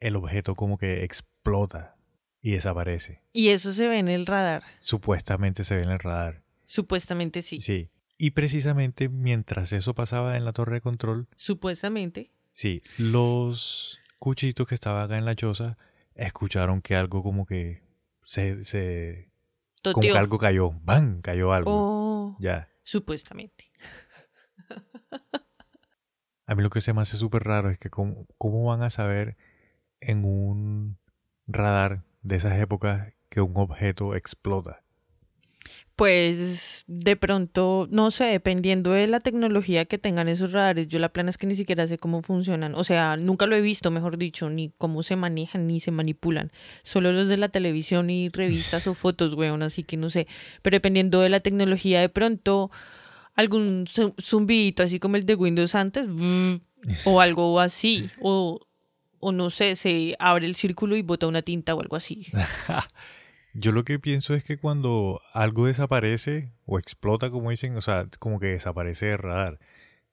el 0.01 0.17
objeto 0.17 0.55
como 0.55 0.79
que 0.79 1.05
explota 1.05 1.97
y 2.41 2.53
desaparece. 2.53 3.23
Y 3.33 3.49
eso 3.49 3.73
se 3.73 3.87
ve 3.87 3.99
en 3.99 4.09
el 4.09 4.27
radar. 4.27 4.63
Supuestamente 4.81 5.65
se 5.65 5.77
ve 5.77 5.83
en 5.83 5.91
el 5.91 5.99
radar. 5.99 6.43
Supuestamente 6.63 7.43
sí. 7.43 7.61
Sí. 7.61 7.91
Y 8.17 8.31
precisamente 8.31 9.09
mientras 9.09 9.73
eso 9.73 9.95
pasaba 9.95 10.37
en 10.37 10.45
la 10.45 10.53
torre 10.53 10.75
de 10.75 10.81
control, 10.83 11.29
Supuestamente. 11.37 12.31
sí, 12.53 12.83
los 12.99 13.99
cuchitos 14.19 14.69
que 14.69 14.75
estaban 14.75 15.05
acá 15.05 15.17
en 15.17 15.25
la 15.25 15.35
choza 15.35 15.79
escucharon 16.15 16.83
que 16.83 16.97
algo 16.97 17.23
como 17.23 17.47
que 17.47 17.83
se, 18.31 18.63
se 18.63 19.29
como 19.83 20.03
que 20.03 20.17
algo 20.17 20.39
cayó, 20.39 20.71
¡bam! 20.85 21.21
cayó 21.21 21.53
algo. 21.53 21.73
Oh, 21.73 22.37
Ya. 22.39 22.69
supuestamente. 22.85 23.73
A 26.47 26.55
mí 26.55 26.63
lo 26.63 26.71
que 26.71 26.81
se 26.81 26.93
me 26.93 27.03
hace 27.03 27.17
súper 27.17 27.43
raro 27.43 27.71
es 27.71 27.79
que 27.79 27.91
cómo, 27.91 28.27
cómo 28.39 28.65
van 28.65 28.83
a 28.85 28.91
saber 28.91 29.37
en 30.01 30.25
un 30.25 30.97
radar 31.49 32.05
de 32.23 32.37
esas 32.37 32.57
épocas 32.61 33.15
que 33.29 33.41
un 33.41 33.53
objeto 33.57 34.15
explota. 34.15 34.85
Pues 36.01 36.85
de 36.87 37.15
pronto, 37.15 37.87
no 37.91 38.11
sé, 38.11 38.25
dependiendo 38.25 38.93
de 38.93 39.07
la 39.07 39.21
tecnología 39.21 39.85
que 39.85 39.99
tengan 39.99 40.29
esos 40.31 40.51
radares, 40.51 40.89
yo 40.89 40.99
la 40.99 41.11
plana 41.11 41.29
es 41.29 41.37
que 41.37 41.47
ni 41.47 41.55
siquiera 41.55 41.87
sé 41.87 41.99
cómo 41.99 42.23
funcionan. 42.23 42.75
O 42.75 42.85
sea, 42.85 43.19
nunca 43.19 43.45
lo 43.45 43.55
he 43.55 43.61
visto, 43.61 43.91
mejor 43.91 44.17
dicho, 44.17 44.49
ni 44.49 44.71
cómo 44.79 45.03
se 45.03 45.17
manejan 45.17 45.67
ni 45.67 45.79
se 45.79 45.91
manipulan. 45.91 46.53
Solo 46.85 47.13
los 47.13 47.29
de 47.29 47.37
la 47.37 47.51
televisión 47.51 48.09
y 48.09 48.31
revistas 48.31 48.87
o 48.87 48.95
fotos, 49.03 49.35
weón, 49.35 49.63
así 49.63 49.83
que 49.85 49.99
no 49.99 50.09
sé. 50.09 50.27
Pero 50.63 50.77
dependiendo 50.77 51.21
de 51.21 51.29
la 51.29 51.41
tecnología, 51.41 52.01
de 52.01 52.09
pronto 52.09 52.71
algún 53.35 53.85
zu- 53.87 54.15
zumbidito 54.19 54.83
así 54.83 54.99
como 55.01 55.17
el 55.17 55.27
de 55.27 55.35
Windows 55.35 55.75
antes, 55.75 56.07
o 57.05 57.21
algo 57.21 57.61
así, 57.61 58.09
o, 58.23 58.59
o 59.19 59.33
no 59.33 59.51
sé, 59.51 59.77
se 59.77 60.17
abre 60.19 60.47
el 60.47 60.55
círculo 60.55 60.97
y 60.97 61.03
bota 61.03 61.27
una 61.27 61.43
tinta 61.43 61.75
o 61.75 61.81
algo 61.83 61.97
así. 61.97 62.27
Yo 63.55 63.73
lo 63.73 63.85
que 63.85 63.99
pienso 63.99 64.35
es 64.35 64.45
que 64.45 64.59
cuando 64.59 65.21
algo 65.33 65.67
desaparece 65.67 66.53
o 66.67 66.79
explota, 66.79 67.31
como 67.31 67.51
dicen, 67.51 67.77
o 67.77 67.81
sea, 67.81 68.07
como 68.19 68.39
que 68.39 68.47
desaparece 68.49 69.07
de 69.07 69.17
radar, 69.17 69.59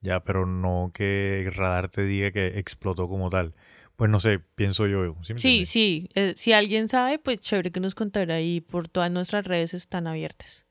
ya, 0.01 0.23
pero 0.23 0.45
no 0.45 0.91
que 0.93 1.41
el 1.41 1.53
radar 1.53 1.89
te 1.89 2.03
diga 2.03 2.31
que 2.31 2.59
explotó 2.59 3.07
como 3.07 3.29
tal. 3.29 3.53
Pues 3.95 4.11
no 4.11 4.19
sé, 4.19 4.39
pienso 4.39 4.85
yo. 4.85 5.15
¿sí 5.23 5.65
Sí, 5.65 6.09
eh, 6.13 6.33
si 6.35 6.53
alguien 6.53 6.87
sabe, 6.87 7.17
pues 7.17 7.39
chévere 7.39 7.71
que 7.71 7.79
nos 7.79 7.95
contará 7.95 8.35
ahí 8.35 8.61
por 8.61 8.87
todas 8.87 9.11
nuestras 9.11 9.45
redes 9.45 9.73
están 9.73 10.05
abiertas. 10.05 10.67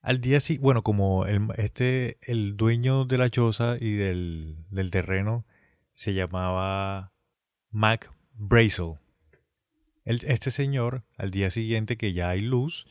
Al 0.00 0.20
día 0.20 0.40
sí, 0.40 0.58
bueno, 0.58 0.82
como 0.82 1.26
el, 1.26 1.48
este, 1.58 2.18
el 2.22 2.56
dueño 2.56 3.04
de 3.04 3.18
la 3.18 3.30
choza 3.30 3.76
y 3.78 3.92
del, 3.92 4.56
del 4.70 4.90
terreno 4.90 5.44
se 5.92 6.14
llamaba 6.14 7.12
Mac 7.70 8.10
Brazel. 8.32 8.94
El- 10.04 10.20
este 10.26 10.50
señor, 10.50 11.04
al 11.16 11.30
día 11.30 11.50
siguiente 11.50 11.96
que 11.96 12.12
ya 12.12 12.30
hay 12.30 12.40
luz, 12.40 12.86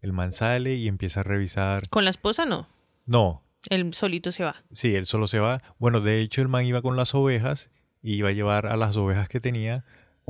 el 0.00 0.12
man 0.12 0.32
sale 0.32 0.74
y 0.74 0.88
empieza 0.88 1.20
a 1.20 1.22
revisar. 1.22 1.88
Con 1.88 2.04
la 2.04 2.10
esposa 2.10 2.44
no. 2.46 2.68
No, 3.06 3.42
Él 3.70 3.92
solito 3.94 4.32
se 4.32 4.44
va. 4.44 4.56
sí, 4.72 4.94
él 4.94 5.06
solo 5.06 5.26
se 5.26 5.38
va. 5.38 5.62
Bueno, 5.78 6.00
de 6.00 6.20
hecho, 6.20 6.42
el 6.42 6.48
man 6.48 6.64
iba 6.66 6.80
con 6.82 6.96
las 6.96 7.14
ovejas 7.14 7.70
y 8.02 8.14
iba 8.14 8.28
a 8.28 8.32
llevar 8.32 8.66
a 8.66 8.76
las 8.76 8.96
ovejas 8.96 9.28
que 9.28 9.40
tenía 9.40 9.84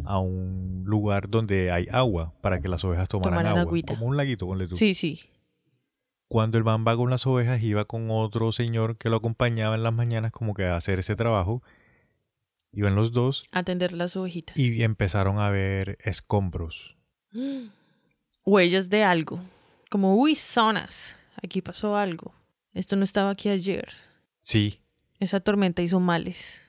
a 0.04 0.18
un 0.18 0.82
lugar 0.86 1.28
donde 1.28 1.70
hay 1.70 1.86
agua 1.92 2.32
para 2.40 2.60
que 2.60 2.68
las 2.68 2.84
ovejas 2.84 3.08
tomaran 3.08 3.32
Tomaran 3.32 3.52
agua. 3.58 3.62
agüita. 3.62 3.94
Como 3.94 4.06
un 4.06 4.16
laguito, 4.16 4.46
ponle 4.46 4.66
tú. 4.68 4.76
Sí, 4.76 4.94
sí. 4.94 5.20
Cuando 6.28 6.58
el 6.58 6.64
man 6.64 6.84
va 6.86 6.96
con 6.96 7.10
las 7.10 7.26
ovejas, 7.26 7.62
iba 7.62 7.84
con 7.84 8.08
otro 8.10 8.50
señor 8.50 8.96
que 8.96 9.08
lo 9.08 9.16
acompañaba 9.16 9.74
en 9.76 9.82
las 9.82 9.92
mañanas 9.92 10.32
como 10.32 10.54
que 10.54 10.64
a 10.64 10.76
hacer 10.76 10.98
ese 10.98 11.14
trabajo. 11.16 11.62
Iban 12.76 12.94
los 12.96 13.12
dos 13.12 13.44
Atender 13.52 13.92
las 13.92 14.16
ovejitas. 14.16 14.58
y 14.58 14.82
empezaron 14.82 15.38
a 15.38 15.48
ver 15.50 15.96
escombros. 16.02 16.96
Huellas 18.44 18.90
de 18.90 19.04
algo. 19.04 19.40
Como, 19.90 20.16
uy, 20.16 20.34
zonas. 20.34 21.16
Aquí 21.42 21.62
pasó 21.62 21.96
algo. 21.96 22.34
Esto 22.72 22.96
no 22.96 23.04
estaba 23.04 23.30
aquí 23.30 23.48
ayer. 23.48 23.88
Sí, 24.40 24.80
Esa 25.20 25.40
tormenta 25.40 25.80
hizo 25.82 26.00
males. 26.00 26.60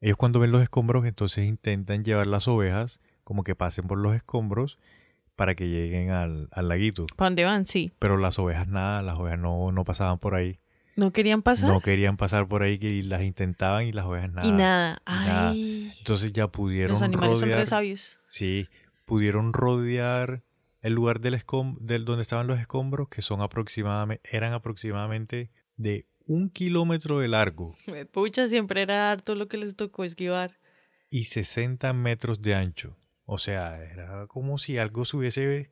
ellos 0.00 0.16
cuando 0.16 0.40
ven 0.40 0.52
los 0.52 0.62
escombros 0.62 1.04
entonces 1.04 1.44
intentan 1.46 2.04
llevar 2.04 2.26
las 2.26 2.48
ovejas 2.48 3.00
como 3.24 3.44
que 3.44 3.54
pasen 3.54 3.86
por 3.86 3.98
los 3.98 4.14
escombros 4.16 4.78
para 5.36 5.54
que 5.54 5.68
lleguen 5.68 6.10
al, 6.10 6.48
al 6.52 6.68
laguito. 6.68 7.06
¿Para 7.16 7.26
dónde 7.28 7.44
van? 7.44 7.66
Sí. 7.66 7.92
Pero 7.98 8.16
las 8.16 8.38
ovejas 8.38 8.66
nada, 8.68 9.02
las 9.02 9.18
ovejas 9.18 9.38
no, 9.38 9.72
no 9.72 9.84
pasaban 9.84 10.18
por 10.18 10.34
ahí. 10.34 10.58
¿No 10.96 11.12
querían 11.12 11.42
pasar? 11.42 11.68
No 11.68 11.80
querían 11.80 12.16
pasar 12.16 12.48
por 12.48 12.62
ahí 12.62 12.78
que 12.78 13.02
las 13.02 13.22
intentaban 13.22 13.86
y 13.86 13.92
las 13.92 14.04
ovejas 14.06 14.32
nada. 14.32 14.46
y 14.46 14.52
nada. 14.52 15.02
y. 15.54 15.90
Entonces 15.98 16.32
ya 16.32 16.48
pudieron 16.48 16.94
Los 16.94 17.02
animales 17.02 17.38
son 17.38 17.48
re 17.48 17.66
sabios. 17.66 18.18
Sí, 18.26 18.68
pudieron 19.04 19.52
rodear 19.52 20.42
el 20.82 20.94
lugar 20.94 21.20
del 21.20 21.34
escom 21.34 21.76
del 21.80 22.04
donde 22.04 22.22
estaban 22.22 22.46
los 22.46 22.58
escombros, 22.58 23.08
que 23.08 23.22
son 23.22 23.40
aproximadamente, 23.40 24.28
eran 24.36 24.52
aproximadamente 24.52 25.50
de 25.76 26.06
un 26.26 26.50
kilómetro 26.50 27.18
de 27.18 27.28
largo 27.28 27.74
Pucha, 28.12 28.48
siempre 28.48 28.82
era 28.82 29.10
harto 29.10 29.34
lo 29.34 29.48
que 29.48 29.56
les 29.56 29.76
tocó 29.76 30.04
esquivar. 30.04 30.58
y 31.10 31.24
60 31.24 31.92
metros 31.92 32.40
de 32.40 32.54
ancho. 32.54 32.96
O 33.24 33.38
sea, 33.38 33.82
era 33.82 34.26
como 34.26 34.58
si 34.58 34.78
algo 34.78 35.04
se 35.04 35.16
hubiese 35.16 35.70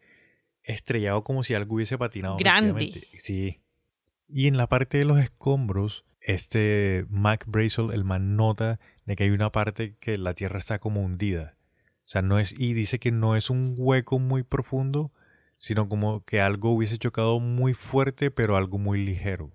estrellado, 0.63 1.25
como 1.25 1.43
si 1.43 1.55
algo 1.55 1.77
hubiese 1.77 1.99
patinado. 1.99 2.37
Grande. 2.37 3.09
Sí. 3.19 3.61
Y 4.29 4.47
en 4.47 4.57
la 4.57 4.67
parte 4.69 4.99
de 4.99 5.05
los 5.05 5.19
escombros, 5.19 6.05
este 6.21 7.07
Mac 7.09 7.45
Brazel, 7.47 7.93
el 7.93 8.05
man 8.05 8.37
nota 8.37 8.79
de 9.07 9.17
que 9.17 9.25
hay 9.25 9.31
una 9.31 9.51
parte 9.51 9.97
que 10.01 10.19
la 10.19 10.35
tierra 10.35 10.59
está 10.59 10.79
como 10.79 11.01
hundida. 11.03 11.57
O 12.05 12.11
sea, 12.11 12.23
no 12.23 12.39
es, 12.39 12.59
y 12.59 12.73
dice 12.75 12.99
que 12.99 13.11
no 13.11 13.37
es 13.37 13.51
un 13.51 13.75
hueco 13.77 14.19
muy 14.19 14.43
profundo, 14.43 15.13
sino 15.57 15.89
como 15.89 16.25
que 16.25 16.41
algo 16.41 16.71
hubiese 16.73 16.99
chocado 16.99 17.41
muy 17.41 17.75
fuerte, 17.75 18.31
pero 18.31 18.57
algo 18.57 18.79
muy 18.79 19.05
ligero. 19.05 19.51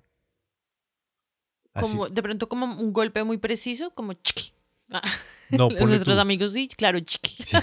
Así- 1.73 1.91
Como, 1.91 2.09
de 2.09 2.21
pronto 2.23 2.49
como 2.49 2.65
un 2.65 2.93
golpe 2.93 3.23
muy 3.23 3.37
preciso, 3.37 3.93
como 3.95 4.13
chiqui. 4.13 4.53
Ah, 4.91 5.01
no, 5.49 5.69
Nuestros 5.87 6.15
tú. 6.15 6.21
amigos 6.21 6.53
sí, 6.53 6.67
claro, 6.67 6.99
chiqui. 6.99 7.43
Sí. 7.43 7.57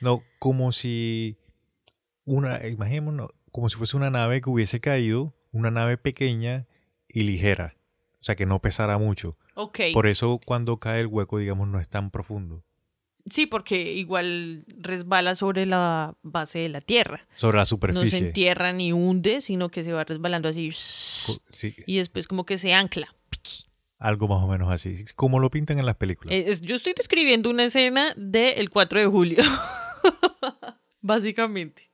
no, 0.00 0.22
como 0.38 0.72
si 0.72 1.36
una, 2.24 2.66
imaginémonos, 2.66 3.30
como 3.52 3.68
si 3.70 3.76
fuese 3.76 3.96
una 3.96 4.10
nave 4.10 4.40
que 4.40 4.50
hubiese 4.50 4.80
caído, 4.80 5.34
una 5.56 5.70
nave 5.70 5.96
pequeña 5.96 6.66
y 7.08 7.22
ligera. 7.22 7.74
O 8.20 8.24
sea, 8.26 8.34
que 8.36 8.46
no 8.46 8.60
pesara 8.60 8.98
mucho. 8.98 9.36
Ok. 9.54 9.80
Por 9.92 10.06
eso 10.06 10.40
cuando 10.44 10.78
cae 10.78 11.00
el 11.00 11.06
hueco, 11.06 11.38
digamos, 11.38 11.68
no 11.68 11.80
es 11.80 11.88
tan 11.88 12.10
profundo. 12.10 12.62
Sí, 13.30 13.46
porque 13.46 13.92
igual 13.94 14.64
resbala 14.78 15.34
sobre 15.34 15.66
la 15.66 16.14
base 16.22 16.60
de 16.60 16.68
la 16.68 16.80
tierra. 16.80 17.26
Sobre 17.34 17.56
la 17.56 17.62
No 17.62 17.66
se 17.66 17.70
superficie. 17.70 18.18
entierra 18.18 18.72
ni 18.72 18.92
hunde, 18.92 19.40
sino 19.40 19.68
que 19.68 19.82
se 19.82 19.92
va 19.92 20.04
resbalando 20.04 20.48
así. 20.48 20.70
Sí, 20.72 21.74
Y 21.86 21.98
después 21.98 22.28
como 22.28 22.44
que 22.46 22.58
se 22.58 22.72
ancla. 22.74 23.08
algo 23.98 24.28
más 24.28 24.44
o 24.44 24.46
menos 24.46 24.70
así. 24.70 25.04
Como 25.16 25.40
lo 25.40 25.50
pintan 25.50 25.78
en 25.80 25.86
las 25.86 25.96
películas. 25.96 26.34
Eh, 26.34 26.44
es- 26.48 26.60
yo 26.60 26.76
estoy 26.76 26.92
describiendo 26.96 27.50
una 27.50 27.64
escena 27.64 28.12
del 28.16 28.70
4 28.70 29.00
de 29.00 29.06
julio. 29.06 29.38
Básicamente. 31.00 31.90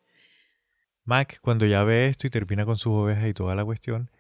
Mac, 1.05 1.39
cuando 1.43 1.67
ya 1.67 1.83
ve 1.85 2.07
esto 2.09 2.27
y 2.27 2.31
termina 2.31 2.65
con 2.65 2.77
sus 2.77 2.93
ovejas 2.93 3.29
y 3.29 3.35
toda 3.35 3.55
la 3.55 3.65
cuestión, 3.65 4.11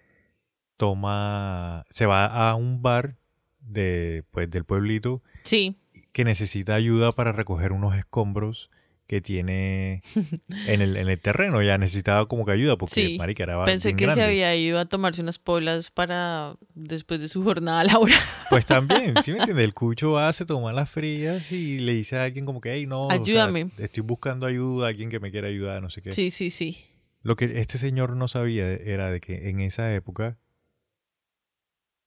toma, 0.77 1.85
se 1.91 2.07
va 2.07 2.27
a 2.51 2.55
un 2.55 2.83
bar 2.83 3.17
de, 3.61 4.25
pues, 4.31 4.51
del 4.51 4.65
pueblito 4.65 5.23
Sí. 5.45 5.79
que 6.13 6.25
necesita 6.25 6.75
ayuda 6.75 7.13
para 7.13 7.33
recoger 7.33 7.73
unos 7.73 7.95
escombros 7.97 8.71
que 9.07 9.21
tiene 9.21 10.03
en 10.67 10.81
el, 10.81 10.97
en 10.97 11.09
el 11.09 11.19
terreno. 11.21 11.63
Ya 11.63 11.77
necesitaba 11.77 12.27
como 12.29 12.47
que 12.47 12.53
ayuda 12.53 12.77
porque, 12.79 12.95
Sí, 13.09 13.19
marica, 13.19 13.43
era 13.43 13.63
Pensé 13.65 13.95
que 13.95 14.05
grande. 14.07 14.23
se 14.23 14.27
había 14.29 14.57
ido 14.57 14.79
a 14.79 14.87
tomarse 14.87 15.21
unas 15.21 15.39
polas 15.39 15.91
para 15.91 16.57
después 16.75 17.21
de 17.21 17.29
su 17.29 17.43
jornada 17.45 17.85
laboral. 17.85 18.19
Pues 18.49 18.65
también, 18.65 19.15
¿sí 19.23 19.33
me 19.33 19.39
entiendes? 19.39 19.65
El 19.65 19.75
cucho 19.75 20.13
va, 20.13 20.33
se 20.33 20.47
toma 20.47 20.73
las 20.73 20.89
frías 20.89 21.53
y 21.53 21.79
le 21.79 21.93
dice 21.95 22.17
a 22.17 22.23
alguien 22.25 22.47
como 22.47 22.61
que, 22.61 22.73
hey, 22.73 22.87
no, 22.87 23.07
o 23.07 23.11
sea, 23.11 23.21
Ayúdame. 23.21 23.71
estoy 23.79 24.03
buscando 24.03 24.47
ayuda, 24.47 24.89
alguien 24.89 25.11
que 25.11 25.21
me 25.21 25.31
quiera 25.31 25.49
ayudar, 25.49 25.83
no 25.83 25.91
sé 25.91 26.01
qué. 26.03 26.13
Sí, 26.13 26.31
sí, 26.31 26.49
sí. 26.51 26.85
Lo 27.23 27.37
que 27.37 27.61
este 27.61 27.79
señor 27.79 28.17
no 28.17 28.27
sabía 28.29 28.69
era 28.73 29.11
de 29.11 29.21
que 29.21 29.49
en 29.51 29.61
esa 29.61 29.95
época 29.95 30.39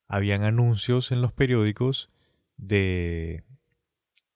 habían 0.07 0.43
anuncios 0.43 1.11
en 1.11 1.21
los 1.21 1.33
periódicos 1.33 2.09
de 2.57 3.43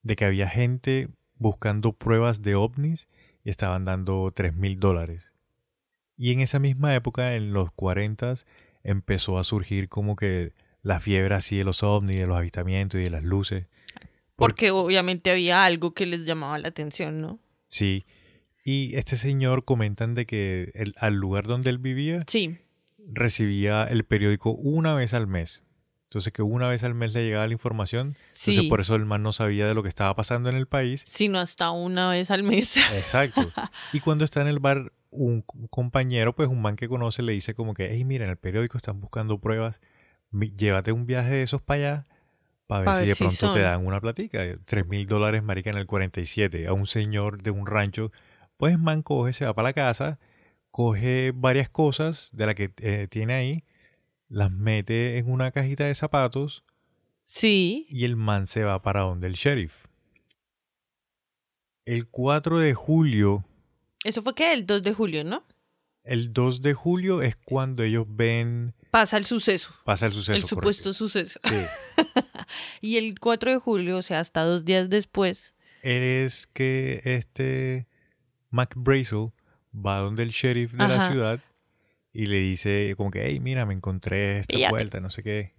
de 0.01 0.15
que 0.15 0.25
había 0.25 0.47
gente 0.47 1.09
buscando 1.39 1.93
pruebas 1.93 2.41
de 2.43 2.53
ovnis 2.55 3.07
y 3.43 3.49
estaban 3.49 3.85
dando 3.85 4.31
3 4.35 4.53
mil 4.55 4.79
dólares. 4.79 5.33
Y 6.17 6.31
en 6.33 6.41
esa 6.41 6.59
misma 6.59 6.93
época, 6.95 7.35
en 7.35 7.53
los 7.53 7.71
40, 7.71 8.35
empezó 8.83 9.39
a 9.39 9.43
surgir 9.43 9.89
como 9.89 10.15
que 10.15 10.53
la 10.83 10.99
fiebre 10.99 11.33
así 11.35 11.57
de 11.57 11.63
los 11.63 11.81
ovnis, 11.81 12.17
de 12.17 12.27
los 12.27 12.37
avistamientos 12.37 12.99
y 12.99 13.05
de 13.05 13.09
las 13.09 13.23
luces. 13.23 13.67
Porque 14.35 14.71
obviamente 14.71 15.31
había 15.31 15.65
algo 15.65 15.93
que 15.93 16.05
les 16.05 16.25
llamaba 16.25 16.57
la 16.59 16.67
atención, 16.69 17.19
¿no? 17.21 17.39
Sí. 17.67 18.05
Y 18.63 18.95
este 18.95 19.17
señor 19.17 19.65
comentan 19.65 20.15
de 20.15 20.25
que 20.25 20.71
el, 20.75 20.93
al 20.97 21.15
lugar 21.15 21.45
donde 21.47 21.69
él 21.69 21.77
vivía 21.79 22.21
Sí. 22.27 22.57
recibía 22.97 23.83
el 23.85 24.03
periódico 24.03 24.51
una 24.51 24.93
vez 24.95 25.13
al 25.13 25.27
mes. 25.27 25.63
Entonces 26.09 26.33
que 26.33 26.41
una 26.41 26.67
vez 26.67 26.83
al 26.83 26.95
mes 26.95 27.13
le 27.13 27.23
llegaba 27.23 27.45
la 27.45 27.53
información. 27.53 28.15
Sí. 28.31 28.49
Entonces 28.49 28.69
por 28.69 28.79
eso 28.79 28.95
el 28.95 29.05
man 29.05 29.21
no 29.21 29.31
sabía 29.31 29.67
de 29.67 29.75
lo 29.75 29.83
que 29.83 29.89
estaba 29.89 30.15
pasando 30.15 30.49
en 30.49 30.55
el 30.55 30.65
país. 30.65 31.03
Sino 31.05 31.37
hasta 31.37 31.69
una 31.69 32.09
vez 32.09 32.31
al 32.31 32.41
mes. 32.41 32.77
Exacto. 32.93 33.51
Y 33.93 33.99
cuando 33.99 34.25
está 34.25 34.41
en 34.41 34.47
el 34.47 34.57
bar, 34.57 34.91
un 35.11 35.43
compañero, 35.69 36.33
pues 36.33 36.49
un 36.49 36.63
man 36.63 36.77
que 36.77 36.87
conoce, 36.87 37.21
le 37.21 37.33
dice 37.33 37.53
como 37.53 37.75
que, 37.75 37.89
hey, 37.91 38.05
mira, 38.05 38.25
en 38.25 38.31
el 38.31 38.37
periódico 38.37 38.75
están 38.75 38.99
buscando 38.99 39.37
pruebas, 39.37 39.79
llévate 40.31 40.91
un 40.91 41.05
viaje 41.05 41.29
de 41.29 41.43
esos 41.43 41.61
para 41.61 41.77
allá 41.77 42.07
para 42.65 42.81
ver 42.81 42.85
Pa' 42.85 42.95
si 42.95 42.99
ver 43.01 43.09
de 43.09 43.15
si 43.15 43.23
pronto 43.23 43.53
te 43.53 43.59
dan 43.59 43.85
una 43.85 44.01
platica. 44.01 44.43
Tres 44.65 44.87
mil 44.87 45.05
dólares, 45.05 45.43
marica, 45.43 45.69
en 45.69 45.77
el 45.77 45.85
47, 45.85 46.65
a 46.65 46.73
un 46.73 46.87
señor 46.87 47.43
de 47.43 47.51
un 47.51 47.67
rancho. 47.67 48.11
Pues 48.57 48.79
man 48.79 49.03
coge, 49.03 49.33
se 49.33 49.45
va 49.45 49.53
para 49.53 49.69
la 49.69 49.73
casa, 49.73 50.17
coge 50.71 51.33
varias 51.35 51.69
cosas 51.69 52.31
de 52.33 52.45
las 52.47 52.55
que 52.55 52.71
eh, 52.77 53.07
tiene 53.11 53.33
ahí, 53.35 53.63
las 54.29 54.51
mete 54.51 55.17
en 55.17 55.29
una 55.29 55.51
cajita 55.51 55.85
de 55.85 55.95
zapatos 55.95 56.63
Sí. 57.25 57.85
y 57.89 58.05
el 58.05 58.15
man 58.15 58.47
se 58.47 58.63
va 58.63 58.81
para 58.81 59.01
donde 59.01 59.27
el 59.27 59.33
sheriff. 59.33 59.85
El 61.85 62.07
4 62.07 62.59
de 62.59 62.73
julio 62.73 63.45
Eso 64.03 64.21
fue 64.21 64.35
que 64.35 64.53
el 64.53 64.65
2 64.65 64.83
de 64.83 64.93
julio, 64.93 65.23
¿no? 65.23 65.43
El 66.03 66.31
2 66.33 66.61
de 66.61 66.73
julio 66.73 67.21
es 67.21 67.35
cuando 67.35 67.83
ellos 67.83 68.05
ven, 68.07 68.73
Pasa 68.91 69.17
el 69.17 69.25
suceso. 69.25 69.73
pasa 69.85 70.05
el 70.07 70.13
suceso. 70.13 70.33
el 70.33 70.43
supuesto 70.43 70.93
suceso. 70.93 71.39
Sí. 71.43 71.55
Y 72.81 72.97
el 72.97 73.19
4 73.19 73.51
de 73.51 73.57
julio, 73.59 73.97
o 73.97 74.01
sea, 74.01 74.19
hasta 74.21 74.43
dos 74.43 74.65
días 74.65 74.89
después. 74.89 75.53
Es 75.83 76.47
que 76.47 76.99
este 77.03 77.87
Mac 78.49 78.73
Brazel 78.75 79.31
va 79.73 79.99
donde 79.99 80.23
el 80.23 80.29
sheriff 80.31 80.71
de 80.73 80.87
la 80.87 81.11
ciudad 81.11 81.39
y 82.21 82.25
le 82.25 82.37
dice 82.39 82.93
como 82.97 83.11
que, 83.11 83.25
hey, 83.25 83.39
mira, 83.39 83.65
me 83.65 83.73
encontré 83.73 84.39
esta 84.39 84.55
Fíjate. 84.57 84.71
vuelta, 84.73 84.99
no 84.99 85.09
sé 85.09 85.23
qué. 85.23 85.53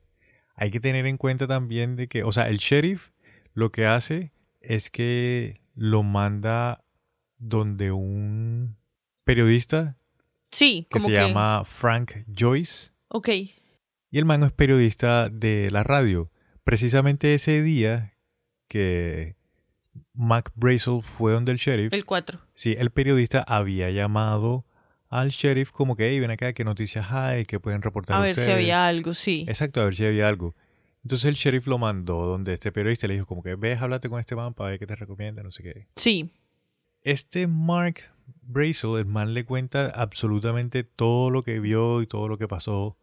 Hay 0.56 0.70
que 0.70 0.80
tener 0.80 1.06
en 1.06 1.16
cuenta 1.16 1.46
también 1.46 1.96
de 1.96 2.06
que, 2.08 2.22
o 2.22 2.32
sea, 2.32 2.48
el 2.48 2.58
sheriff 2.58 3.10
lo 3.54 3.72
que 3.72 3.86
hace 3.86 4.32
es 4.60 4.90
que 4.90 5.60
lo 5.74 6.02
manda 6.02 6.84
donde 7.38 7.92
un 7.92 8.76
periodista 9.24 9.96
Sí, 10.50 10.86
que 10.90 10.98
como 10.98 11.06
se 11.08 11.12
que. 11.14 11.18
llama 11.20 11.62
Frank 11.64 12.12
Joyce. 12.36 12.90
Ok. 13.08 13.28
Y 13.28 14.18
el 14.18 14.24
man 14.24 14.42
es 14.42 14.52
periodista 14.52 15.28
de 15.28 15.70
la 15.70 15.82
radio. 15.84 16.30
Precisamente 16.64 17.34
ese 17.34 17.62
día 17.62 18.14
que 18.68 19.36
Mac 20.12 20.50
Brazel 20.56 21.02
fue 21.02 21.32
donde 21.32 21.52
el 21.52 21.58
sheriff, 21.58 21.92
El 21.92 22.04
4. 22.04 22.38
sí, 22.54 22.74
el 22.78 22.90
periodista 22.90 23.42
había 23.42 23.90
llamado 23.90 24.66
al 25.10 25.30
sheriff 25.30 25.70
como 25.72 25.96
que, 25.96 26.08
hey, 26.08 26.20
ven 26.20 26.30
acá, 26.30 26.52
qué 26.52 26.64
noticias 26.64 27.10
hay, 27.10 27.44
qué 27.44 27.60
pueden 27.60 27.82
reportar 27.82 28.16
A 28.16 28.20
ver 28.20 28.34
si 28.34 28.40
ustedes?". 28.40 28.56
había 28.56 28.86
algo, 28.86 29.12
sí. 29.12 29.44
Exacto, 29.48 29.80
a 29.80 29.84
ver 29.84 29.94
si 29.96 30.06
había 30.06 30.26
algo. 30.28 30.54
Entonces 31.02 31.26
el 31.28 31.34
sheriff 31.34 31.66
lo 31.66 31.78
mandó 31.78 32.26
donde 32.26 32.52
este 32.54 32.72
periodista 32.72 33.06
le 33.06 33.14
dijo 33.14 33.26
como 33.26 33.42
que, 33.42 33.54
ves, 33.56 33.80
háblate 33.80 34.08
con 34.08 34.20
este 34.20 34.36
man 34.36 34.54
para 34.54 34.70
ver 34.70 34.78
qué 34.78 34.86
te 34.86 34.94
recomienda, 34.96 35.42
no 35.42 35.50
sé 35.50 35.62
qué. 35.62 35.86
Sí. 35.96 36.30
Este 37.02 37.46
Mark 37.46 38.02
Brazel, 38.42 38.98
el 38.98 39.06
man 39.06 39.34
le 39.34 39.44
cuenta 39.44 39.86
absolutamente 39.90 40.84
todo 40.84 41.30
lo 41.30 41.42
que 41.42 41.58
vio 41.58 42.02
y 42.02 42.06
todo 42.06 42.28
lo 42.28 42.38
que 42.38 42.46
pasó 42.48 42.96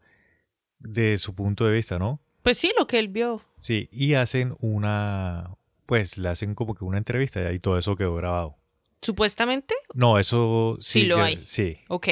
de 0.80 1.18
su 1.18 1.34
punto 1.36 1.66
de 1.66 1.74
vista, 1.74 1.98
¿no? 2.00 2.22
Pues 2.44 2.58
sí, 2.60 2.72
lo 2.78 2.88
que 2.88 3.00
él 3.00 3.08
vio. 3.10 3.42
Sí, 3.58 3.90
y 3.92 4.14
hacen 4.14 4.56
una, 4.62 5.56
pues 5.86 6.18
le 6.18 6.30
hacen 6.30 6.54
como 6.56 6.76
que 6.76 6.86
una 6.86 7.00
entrevista 7.00 7.52
y 7.52 7.60
todo 7.60 7.78
eso 7.78 7.96
quedó 7.96 8.16
grabado. 8.16 8.56
Supuestamente. 9.02 9.76
No, 9.94 10.20
eso 10.20 10.78
sí. 10.80 11.02
Sí 11.02 11.06
lo 11.06 11.22
hay. 11.22 11.46
Sí. 11.46 11.78
Ok. 11.88 12.08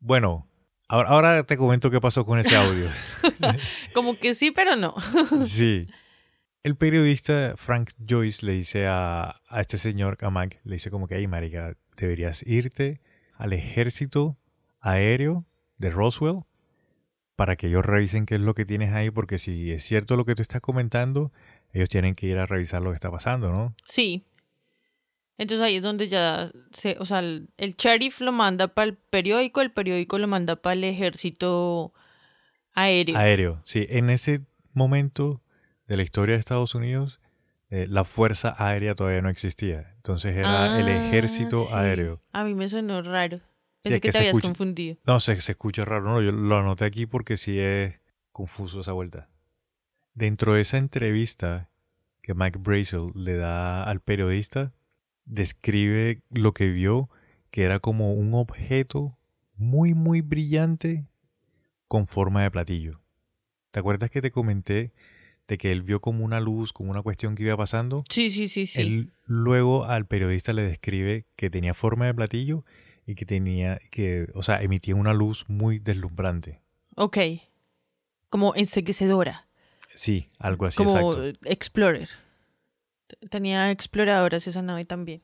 Bueno, 0.00 0.48
ahora, 0.88 1.08
ahora 1.08 1.44
te 1.44 1.56
comento 1.56 1.90
qué 1.90 2.00
pasó 2.00 2.24
con 2.24 2.38
ese 2.38 2.56
audio. 2.56 2.88
Como 3.94 4.18
que 4.18 4.34
sí, 4.34 4.50
pero 4.50 4.76
no. 4.76 4.94
sí. 5.46 5.86
El 6.62 6.76
periodista 6.76 7.54
Frank 7.56 7.90
Joyce 8.08 8.44
le 8.44 8.52
dice 8.52 8.86
a, 8.86 9.40
a 9.48 9.60
este 9.60 9.78
señor 9.78 10.16
Kamak, 10.16 10.58
le 10.64 10.74
dice 10.74 10.90
como 10.90 11.06
que, 11.06 11.14
hey, 11.14 11.28
marica, 11.28 11.76
deberías 11.96 12.42
irte 12.44 13.00
al 13.34 13.52
ejército 13.52 14.36
aéreo 14.80 15.46
de 15.78 15.90
Roswell 15.90 16.40
para 17.36 17.54
que 17.54 17.68
ellos 17.68 17.84
revisen 17.84 18.26
qué 18.26 18.34
es 18.36 18.40
lo 18.40 18.54
que 18.54 18.64
tienes 18.64 18.92
ahí, 18.92 19.10
porque 19.10 19.38
si 19.38 19.70
es 19.70 19.84
cierto 19.84 20.16
lo 20.16 20.24
que 20.24 20.34
tú 20.34 20.42
estás 20.42 20.60
comentando, 20.60 21.30
ellos 21.72 21.88
tienen 21.88 22.14
que 22.14 22.26
ir 22.26 22.38
a 22.38 22.46
revisar 22.46 22.82
lo 22.82 22.90
que 22.90 22.94
está 22.94 23.10
pasando, 23.10 23.52
¿no? 23.52 23.76
Sí. 23.84 24.24
Entonces 25.38 25.64
ahí 25.64 25.76
es 25.76 25.82
donde 25.82 26.08
ya 26.08 26.50
se, 26.72 26.96
o 26.98 27.04
sea, 27.04 27.18
el, 27.18 27.48
el 27.58 27.74
sheriff 27.76 28.20
lo 28.20 28.32
manda 28.32 28.68
para 28.68 28.86
el 28.86 28.94
periódico, 28.96 29.60
el 29.60 29.70
periódico 29.70 30.18
lo 30.18 30.26
manda 30.28 30.56
para 30.56 30.72
el 30.74 30.84
ejército 30.84 31.92
aéreo. 32.72 33.16
Aéreo, 33.18 33.60
sí. 33.64 33.86
En 33.90 34.10
ese 34.10 34.42
momento 34.72 35.42
de 35.86 35.96
la 35.96 36.02
historia 36.02 36.34
de 36.34 36.40
Estados 36.40 36.74
Unidos, 36.74 37.20
eh, 37.70 37.86
la 37.88 38.04
Fuerza 38.04 38.54
Aérea 38.58 38.94
todavía 38.94 39.22
no 39.22 39.28
existía. 39.28 39.92
Entonces 39.96 40.36
era 40.36 40.78
el 40.78 40.86
Ah, 40.88 41.06
ejército 41.06 41.64
sí. 41.64 41.74
aéreo. 41.74 42.22
A 42.32 42.44
mí 42.44 42.54
me 42.54 42.68
sonó 42.68 43.02
raro. 43.02 43.38
Sí, 43.38 43.90
Pensé 43.90 43.96
es 43.96 44.00
que 44.00 44.08
que 44.08 44.08
te 44.08 44.12
se 44.12 44.18
habías 44.18 44.30
escucha- 44.34 44.48
confundido. 44.48 44.96
No 45.06 45.20
sé, 45.20 45.40
se 45.40 45.52
escucha 45.52 45.84
raro, 45.84 46.02
¿no? 46.04 46.22
Yo 46.22 46.32
lo 46.32 46.56
anoté 46.56 46.84
aquí 46.84 47.06
porque 47.06 47.36
sí 47.36 47.58
es 47.60 47.94
confuso 48.32 48.80
esa 48.80 48.92
vuelta. 48.92 49.28
Dentro 50.14 50.54
de 50.54 50.62
esa 50.62 50.78
entrevista 50.78 51.68
que 52.22 52.34
Mike 52.34 52.58
Brazel 52.58 53.10
le 53.14 53.36
da 53.36 53.84
al 53.84 54.00
periodista, 54.00 54.72
describe 55.26 56.22
lo 56.30 56.52
que 56.52 56.68
vio, 56.70 57.10
que 57.50 57.64
era 57.64 57.80
como 57.80 58.14
un 58.14 58.34
objeto 58.34 59.18
muy, 59.56 59.94
muy 59.94 60.20
brillante 60.20 61.06
con 61.88 62.06
forma 62.06 62.42
de 62.42 62.50
platillo. 62.50 63.00
¿Te 63.70 63.80
acuerdas 63.80 64.10
que 64.10 64.22
te 64.22 64.30
comenté 64.30 64.92
de 65.48 65.58
que 65.58 65.70
él 65.70 65.82
vio 65.82 66.00
como 66.00 66.24
una 66.24 66.40
luz, 66.40 66.72
como 66.72 66.90
una 66.90 67.02
cuestión 67.02 67.34
que 67.34 67.44
iba 67.44 67.56
pasando? 67.56 68.04
Sí, 68.10 68.30
sí, 68.30 68.48
sí, 68.48 68.66
sí. 68.66 68.80
Él 68.80 69.12
luego 69.26 69.84
al 69.84 70.06
periodista 70.06 70.52
le 70.52 70.62
describe 70.62 71.26
que 71.36 71.50
tenía 71.50 71.74
forma 71.74 72.06
de 72.06 72.14
platillo 72.14 72.64
y 73.06 73.14
que 73.14 73.24
tenía, 73.24 73.78
que, 73.90 74.28
o 74.34 74.42
sea, 74.42 74.60
emitía 74.62 74.96
una 74.96 75.14
luz 75.14 75.44
muy 75.48 75.78
deslumbrante. 75.78 76.60
Ok. 76.96 77.18
Como 78.28 78.54
enseguecedora. 78.56 79.46
Sí, 79.94 80.28
algo 80.38 80.66
así, 80.66 80.76
como 80.76 81.14
exacto. 81.14 81.48
Explorer. 81.48 82.08
Tenía 83.30 83.70
exploradoras 83.70 84.46
esa 84.46 84.62
nave 84.62 84.84
también. 84.84 85.22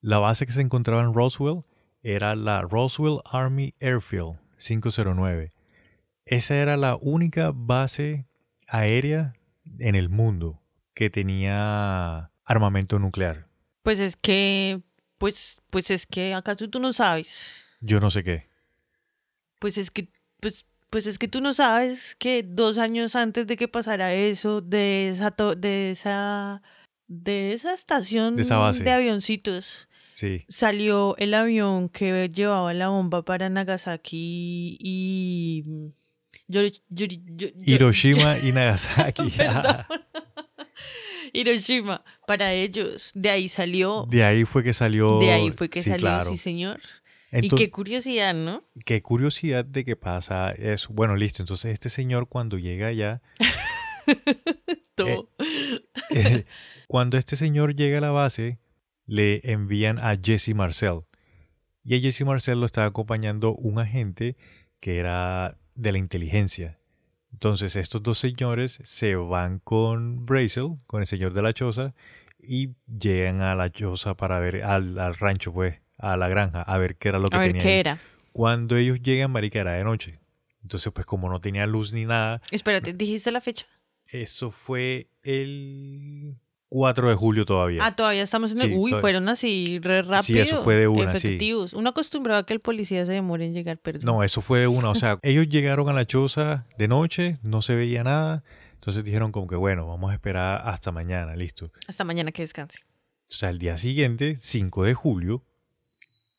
La 0.00 0.18
base 0.18 0.46
que 0.46 0.52
se 0.52 0.60
encontraba 0.60 1.02
en 1.02 1.14
Roswell 1.14 1.64
era 2.02 2.36
la 2.36 2.62
Roswell 2.62 3.20
Army 3.24 3.74
Airfield 3.80 4.38
509. 4.58 5.48
Esa 6.24 6.56
era 6.56 6.76
la 6.76 6.96
única 7.00 7.52
base 7.54 8.26
aérea 8.68 9.34
en 9.78 9.94
el 9.94 10.08
mundo 10.08 10.60
que 10.94 11.10
tenía 11.10 12.30
armamento 12.44 12.98
nuclear. 12.98 13.46
Pues 13.82 13.98
es 13.98 14.16
que, 14.16 14.80
pues, 15.18 15.60
pues 15.70 15.90
es 15.90 16.06
que, 16.06 16.34
¿acaso 16.34 16.68
tú 16.68 16.80
no 16.80 16.92
sabes? 16.92 17.64
Yo 17.80 18.00
no 18.00 18.10
sé 18.10 18.24
qué. 18.24 18.48
Pues 19.58 19.78
es 19.78 19.90
que, 19.90 20.08
pues, 20.40 20.66
pues 20.90 21.06
es 21.06 21.18
que 21.18 21.28
tú 21.28 21.40
no 21.40 21.54
sabes 21.54 22.14
que 22.16 22.42
dos 22.42 22.78
años 22.78 23.16
antes 23.16 23.46
de 23.46 23.56
que 23.56 23.68
pasara 23.68 24.14
eso, 24.14 24.60
de 24.60 25.10
esa, 25.10 25.30
de 25.56 25.90
esa, 25.90 26.62
de 27.08 27.52
esa 27.52 27.74
estación 27.74 28.36
De 28.36 28.42
esa 28.42 28.58
base. 28.58 28.84
de 28.84 28.90
avioncitos, 28.92 29.88
Sí. 30.14 30.44
salió 30.48 31.16
el 31.18 31.34
avión 31.34 31.88
que 31.88 32.30
llevaba 32.32 32.72
la 32.74 32.88
bomba 32.88 33.22
para 33.22 33.48
Nagasaki 33.50 34.78
y 34.80 35.64
Yori- 36.48 36.82
Yori- 36.90 37.52
Hiroshima 37.66 38.38
y 38.42 38.52
Nagasaki. 38.52 39.22
Hiroshima, 41.32 42.02
para 42.26 42.52
ellos. 42.52 43.10
De 43.14 43.30
ahí 43.30 43.48
salió. 43.48 44.06
De 44.08 44.24
ahí 44.24 44.44
fue 44.44 44.62
que 44.64 44.72
salió. 44.72 45.18
De 45.18 45.32
ahí 45.32 45.50
fue 45.50 45.68
que 45.68 45.82
sí, 45.82 45.90
salió, 45.90 46.00
claro. 46.06 46.30
sí, 46.30 46.36
señor. 46.38 46.80
y 47.32 47.48
qué 47.50 47.68
curiosidad, 47.68 48.32
¿no? 48.34 48.64
qué 48.86 49.02
curiosidad 49.02 49.64
de 49.64 49.84
que 49.84 49.96
pasa 49.96 50.52
eso. 50.52 50.88
Bueno, 50.92 51.14
listo. 51.16 51.42
Entonces, 51.42 51.72
este 51.72 51.90
señor, 51.90 52.28
cuando 52.28 52.56
llega 52.58 52.86
allá, 52.88 53.20
Todo. 54.96 55.30
eh, 56.10 56.44
cuando 56.88 57.16
este 57.16 57.36
señor 57.36 57.74
llega 57.74 57.98
a 57.98 58.00
la 58.00 58.10
base, 58.10 58.58
le 59.06 59.40
envían 59.44 59.98
a 59.98 60.16
Jesse 60.20 60.54
Marcel. 60.54 61.02
Y 61.84 61.96
a 61.96 62.00
Jesse 62.00 62.22
Marcel 62.22 62.58
lo 62.58 62.66
estaba 62.66 62.88
acompañando 62.88 63.54
un 63.54 63.78
agente 63.78 64.36
que 64.80 64.98
era 64.98 65.56
de 65.74 65.92
la 65.92 65.98
inteligencia. 65.98 66.78
Entonces, 67.32 67.76
estos 67.76 68.02
dos 68.02 68.18
señores 68.18 68.80
se 68.82 69.14
van 69.14 69.58
con 69.60 70.24
Brazel, 70.26 70.78
con 70.86 71.00
el 71.02 71.06
señor 71.06 71.32
de 71.34 71.42
la 71.42 71.52
choza, 71.52 71.94
y 72.40 72.70
llegan 72.86 73.42
a 73.42 73.54
la 73.54 73.70
choza 73.70 74.16
para 74.16 74.38
ver, 74.40 74.64
al, 74.64 74.98
al 74.98 75.14
rancho, 75.14 75.52
pues, 75.52 75.80
a 75.98 76.16
la 76.16 76.28
granja, 76.28 76.62
a 76.62 76.78
ver 76.78 76.96
qué 76.96 77.08
era 77.10 77.18
lo 77.18 77.28
que 77.28 77.36
A 77.36 77.40
ver 77.40 77.48
tenía. 77.48 77.62
qué 77.62 77.80
era. 77.80 77.98
Cuando 78.32 78.76
ellos 78.76 79.02
llegan, 79.02 79.30
marica, 79.30 79.60
era 79.60 79.72
de 79.72 79.84
noche. 79.84 80.18
Entonces, 80.62 80.92
pues, 80.92 81.06
como 81.06 81.28
no 81.28 81.40
tenía 81.40 81.66
luz 81.66 81.92
ni 81.92 82.04
nada, 82.06 82.40
Espérate, 82.50 82.92
¿dijiste 82.92 83.30
la 83.30 83.40
fecha? 83.40 83.66
Eso 84.22 84.50
fue 84.50 85.08
el 85.22 86.36
4 86.68 87.08
de 87.10 87.14
julio 87.14 87.44
todavía. 87.44 87.84
Ah, 87.84 87.94
todavía 87.96 88.22
estamos 88.22 88.50
en 88.52 88.60
el... 88.60 88.68
Sí, 88.68 88.74
Uy, 88.76 88.90
todavía. 88.90 89.00
fueron 89.00 89.28
así 89.28 89.78
re 89.80 90.02
rápido. 90.02 90.22
Sí, 90.22 90.38
eso 90.38 90.62
fue 90.62 90.74
de 90.76 90.88
una, 90.88 91.12
sí. 91.16 91.28
Efectivos. 91.28 91.72
Uno 91.72 91.90
acostumbrado 91.90 92.40
a 92.40 92.46
que 92.46 92.52
el 92.54 92.60
policía 92.60 93.06
se 93.06 93.12
demore 93.12 93.46
en 93.46 93.54
llegar, 93.54 93.78
perdón. 93.78 94.02
No, 94.04 94.22
eso 94.24 94.40
fue 94.40 94.66
una. 94.66 94.90
O 94.90 94.94
sea, 94.94 95.18
ellos 95.22 95.48
llegaron 95.48 95.88
a 95.88 95.92
la 95.92 96.06
choza 96.06 96.66
de 96.78 96.88
noche, 96.88 97.38
no 97.42 97.62
se 97.62 97.74
veía 97.74 98.02
nada. 98.04 98.42
Entonces 98.74 99.04
dijeron 99.04 99.32
como 99.32 99.46
que, 99.46 99.56
bueno, 99.56 99.86
vamos 99.86 100.10
a 100.10 100.14
esperar 100.14 100.62
hasta 100.68 100.92
mañana, 100.92 101.34
listo. 101.36 101.70
Hasta 101.88 102.04
mañana 102.04 102.30
que 102.32 102.42
descanse. 102.42 102.80
O 103.28 103.32
sea, 103.32 103.50
el 103.50 103.58
día 103.58 103.76
siguiente, 103.76 104.36
5 104.36 104.84
de 104.84 104.94
julio, 104.94 105.44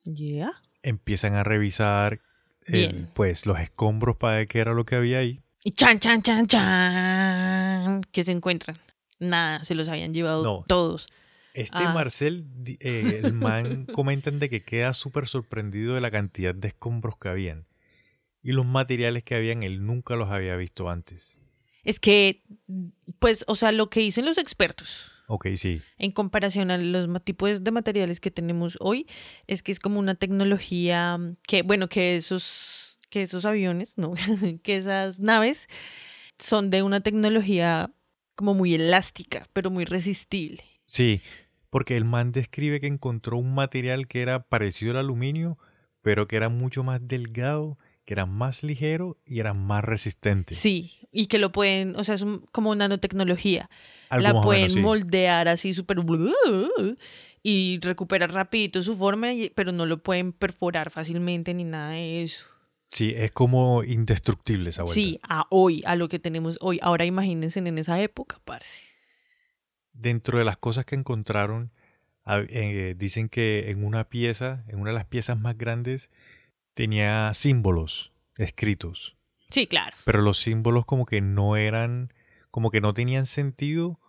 ¿Ya? 0.06 0.52
empiezan 0.84 1.36
a 1.36 1.44
revisar 1.44 2.22
el- 2.66 3.08
pues 3.14 3.46
los 3.46 3.60
escombros 3.60 4.16
para 4.18 4.38
ver 4.38 4.48
qué 4.48 4.60
era 4.60 4.74
lo 4.74 4.86
que 4.86 4.96
había 4.96 5.20
ahí. 5.20 5.42
Y 5.68 5.72
chan, 5.72 6.00
chan, 6.00 6.22
chan, 6.22 6.48
chan. 6.48 8.02
¿Qué 8.14 8.24
se 8.24 8.32
encuentran? 8.32 8.78
Nada, 9.20 9.66
se 9.66 9.76
los 9.76 9.90
habían 9.90 10.14
llevado 10.14 10.42
No. 10.42 10.64
todos. 10.66 11.08
Este 11.54 11.80
Ah. 11.84 11.92
Marcel, 11.94 12.46
eh, 12.80 13.20
el 13.22 13.34
man 13.34 13.86
comentan 13.94 14.40
de 14.40 14.50
que 14.50 14.62
queda 14.62 14.94
súper 14.94 15.28
sorprendido 15.28 15.94
de 15.94 16.00
la 16.00 16.10
cantidad 16.10 16.56
de 16.56 16.70
escombros 16.70 17.18
que 17.18 17.28
habían. 17.28 17.66
Y 18.42 18.54
los 18.54 18.66
materiales 18.66 19.24
que 19.24 19.36
habían, 19.36 19.62
él 19.62 19.86
nunca 19.86 20.16
los 20.16 20.30
había 20.30 20.56
visto 20.56 20.90
antes. 20.90 21.38
Es 21.84 22.00
que, 22.00 22.44
pues, 23.20 23.44
o 23.50 23.56
sea, 23.56 23.74
lo 23.74 23.90
que 23.90 24.00
dicen 24.00 24.24
los 24.24 24.38
expertos 24.38 25.12
Ok, 25.28 25.48
sí. 25.58 25.82
en 25.98 26.12
comparación 26.14 26.72
a 26.72 26.78
los 26.78 27.10
tipos 27.26 27.62
de 27.62 27.72
materiales 27.72 28.22
que 28.22 28.32
tenemos 28.32 28.78
hoy, 28.80 29.06
es 29.48 29.64
que 29.64 29.74
es 29.74 29.82
como 29.82 30.00
una 30.00 30.16
tecnología 30.16 31.20
que, 31.46 31.62
bueno, 31.64 31.90
que 31.90 32.16
esos, 32.16 32.87
que 33.10 33.24
esos 33.24 33.46
aviones, 33.46 33.98
no, 33.98 34.14
que 34.64 34.78
esas 34.78 35.20
naves 35.20 35.68
son 36.40 36.70
de 36.70 36.84
una 36.84 37.02
tecnología 37.02 37.92
como 38.36 38.54
muy 38.54 38.76
elástica, 38.76 39.48
pero 39.54 39.72
muy 39.72 39.86
resistible. 39.86 40.64
Sí, 40.86 41.22
porque 41.70 41.98
el 41.98 42.06
man 42.06 42.32
describe 42.32 42.80
que 42.80 42.88
encontró 42.88 43.38
un 43.38 43.54
material 43.54 44.08
que 44.08 44.22
era 44.22 44.44
parecido 44.44 44.92
al 44.92 44.98
aluminio, 44.98 45.58
pero 46.02 46.28
que 46.28 46.36
era 46.38 46.50
mucho 46.50 46.84
más 46.84 47.06
delgado, 47.08 47.78
que 48.06 48.14
era 48.14 48.26
más 48.26 48.64
ligero 48.64 49.18
y 49.26 49.40
era 49.40 49.54
más 49.54 49.84
resistente. 49.84 50.56
Sí, 50.56 51.08
y 51.12 51.28
que 51.28 51.40
lo 51.40 51.52
pueden, 51.52 51.96
o 51.96 52.04
sea, 52.04 52.16
es 52.16 52.22
un- 52.22 52.46
como 52.52 52.74
nanotecnología. 52.76 53.70
Algo 54.10 54.24
la 54.24 54.42
pueden 54.42 54.62
menos, 54.62 54.74
sí. 54.76 54.80
moldear 54.82 55.48
así 55.48 55.74
súper 55.74 55.98
y 57.44 57.80
recuperar 57.82 58.34
rapidito 58.34 58.84
su 58.84 58.96
forma, 58.98 59.30
pero 59.56 59.72
no 59.72 59.86
lo 59.86 60.02
pueden 60.04 60.32
perforar 60.32 60.92
fácilmente 60.92 61.54
ni 61.54 61.64
nada 61.64 61.92
de 61.92 62.24
eso. 62.24 62.46
Sí, 62.92 63.14
es 63.16 63.32
como 63.32 63.84
indestructible 63.84 64.70
esa 64.70 64.84
vuelta. 64.84 64.96
Sí, 64.96 65.20
a 65.24 65.46
hoy, 65.50 65.84
a 65.86 65.96
lo 65.96 66.08
que 66.08 66.20
tenemos 66.20 66.58
hoy. 66.62 66.80
Ahora 66.82 67.06
imagínense 67.06 67.60
en 67.60 67.78
esa 67.78 68.02
época, 68.02 68.40
parce. 68.46 68.82
Dentro 69.94 70.40
de 70.40 70.46
las 70.46 70.58
cosas 70.58 70.86
que 70.86 70.96
encontraron, 70.96 71.72
eh, 72.26 72.96
dicen 72.98 73.30
que 73.30 73.72
en 73.72 73.84
una 73.84 74.06
pieza, 74.06 74.64
en 74.68 74.80
una 74.80 74.92
de 74.92 74.96
las 74.96 75.06
piezas 75.06 75.40
más 75.40 75.58
grandes, 75.58 76.12
tenía 76.74 77.34
símbolos 77.34 78.14
escritos. 78.38 79.18
Sí, 79.50 79.68
claro. 79.68 79.96
Pero 80.06 80.22
los 80.22 80.38
símbolos 80.38 80.86
como 80.86 81.06
que 81.06 81.22
no 81.22 81.56
eran, 81.56 82.14
como 82.52 82.70
que 82.70 82.82
no 82.82 82.94
tenían 82.94 83.26
sentido 83.26 84.00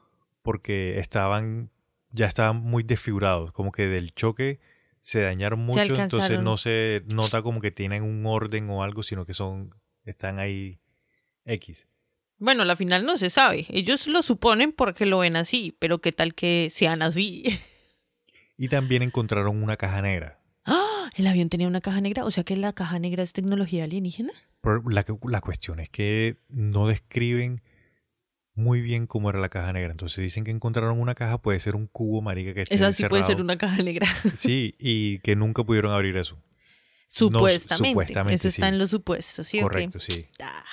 porque 0.43 0.99
estaban, 0.99 1.71
ya 2.11 2.27
estaban 2.27 2.57
muy 2.57 2.83
desfigurados, 2.83 3.53
como 3.53 3.73
que 3.73 3.87
del 3.87 4.13
choque 4.15 4.61
se 5.01 5.21
dañaron 5.21 5.61
mucho, 5.61 5.95
entonces 5.95 6.41
no 6.41 6.57
se 6.57 7.03
nota 7.07 7.43
como 7.43 7.61
que 7.61 7.71
tienen 7.71 8.03
un 8.03 8.25
orden 8.27 8.69
o 8.71 8.83
algo, 8.83 9.03
sino 9.03 9.25
que 9.25 9.35
son, 9.35 9.75
están 10.05 10.39
ahí 10.39 10.81
X. 11.45 11.89
Bueno, 12.39 12.65
la 12.65 12.77
final 12.77 13.05
no 13.05 13.19
se 13.19 13.31
sabe. 13.31 13.67
Ellos 13.69 14.07
lo 14.07 14.23
suponen 14.23 14.73
porque 14.73 15.07
lo 15.07 15.19
ven 15.19 15.37
así, 15.37 15.77
pero 15.79 15.99
qué 15.99 16.13
tal 16.13 16.35
que 16.35 16.69
sean 16.71 17.03
así. 17.03 17.59
Y 18.57 18.69
también 18.69 19.03
encontraron 19.03 19.63
una 19.63 19.77
caja 19.77 20.03
negra. 20.03 20.41
¡Ah! 20.65 21.11
¿El 21.17 21.27
avión 21.27 21.49
tenía 21.49 21.69
una 21.69 21.81
caja 21.81 22.01
negra? 22.01 22.25
O 22.25 22.31
sea 22.31 22.45
que 22.45 22.57
la 22.57 22.73
caja 22.73 22.99
negra 22.99 23.23
es 23.23 23.33
tecnología 23.33 23.85
alienígena. 23.85 24.33
Pero 24.61 24.83
la, 24.89 25.05
la 25.29 25.41
cuestión 25.41 25.81
es 25.81 25.89
que 25.91 26.39
no 26.49 26.89
describen 26.89 27.63
muy 28.59 28.83
bien 28.83 29.07
cómo 29.07 29.31
era 29.31 29.39
la 29.39 29.49
caja 29.49 29.73
negra. 29.73 29.91
Entonces 29.91 30.19
dicen 30.19 30.45
que 30.45 30.51
encontraron 30.51 31.01
una 31.01 31.15
caja, 31.15 31.41
puede 31.41 31.61
ser 31.61 31.77
un 31.77 31.87
cubo, 31.87 32.21
marica, 32.21 32.53
que 32.53 32.63
esté 32.63 32.75
Esa 32.75 32.93
sí 32.93 33.05
puede 33.05 33.23
ser 33.23 33.41
una 33.41 33.57
caja 33.57 33.83
negra. 33.83 34.07
Sí, 34.35 34.75
y 34.79 35.21
que 35.21 35.37
nunca 35.37 35.65
pudieron 35.65 35.93
abrir 35.93 36.17
eso. 36.17 36.37
Supuestamente. 37.09 37.91
supuestamente, 37.91 38.35
Eso 38.35 38.49
está 38.49 38.67
sí. 38.67 38.73
en 38.73 38.79
los 38.79 38.91
supuestos, 38.91 39.47
¿sí? 39.47 39.61
Correcto, 39.61 39.99
sí. 40.01 40.27
Ah, 40.43 40.65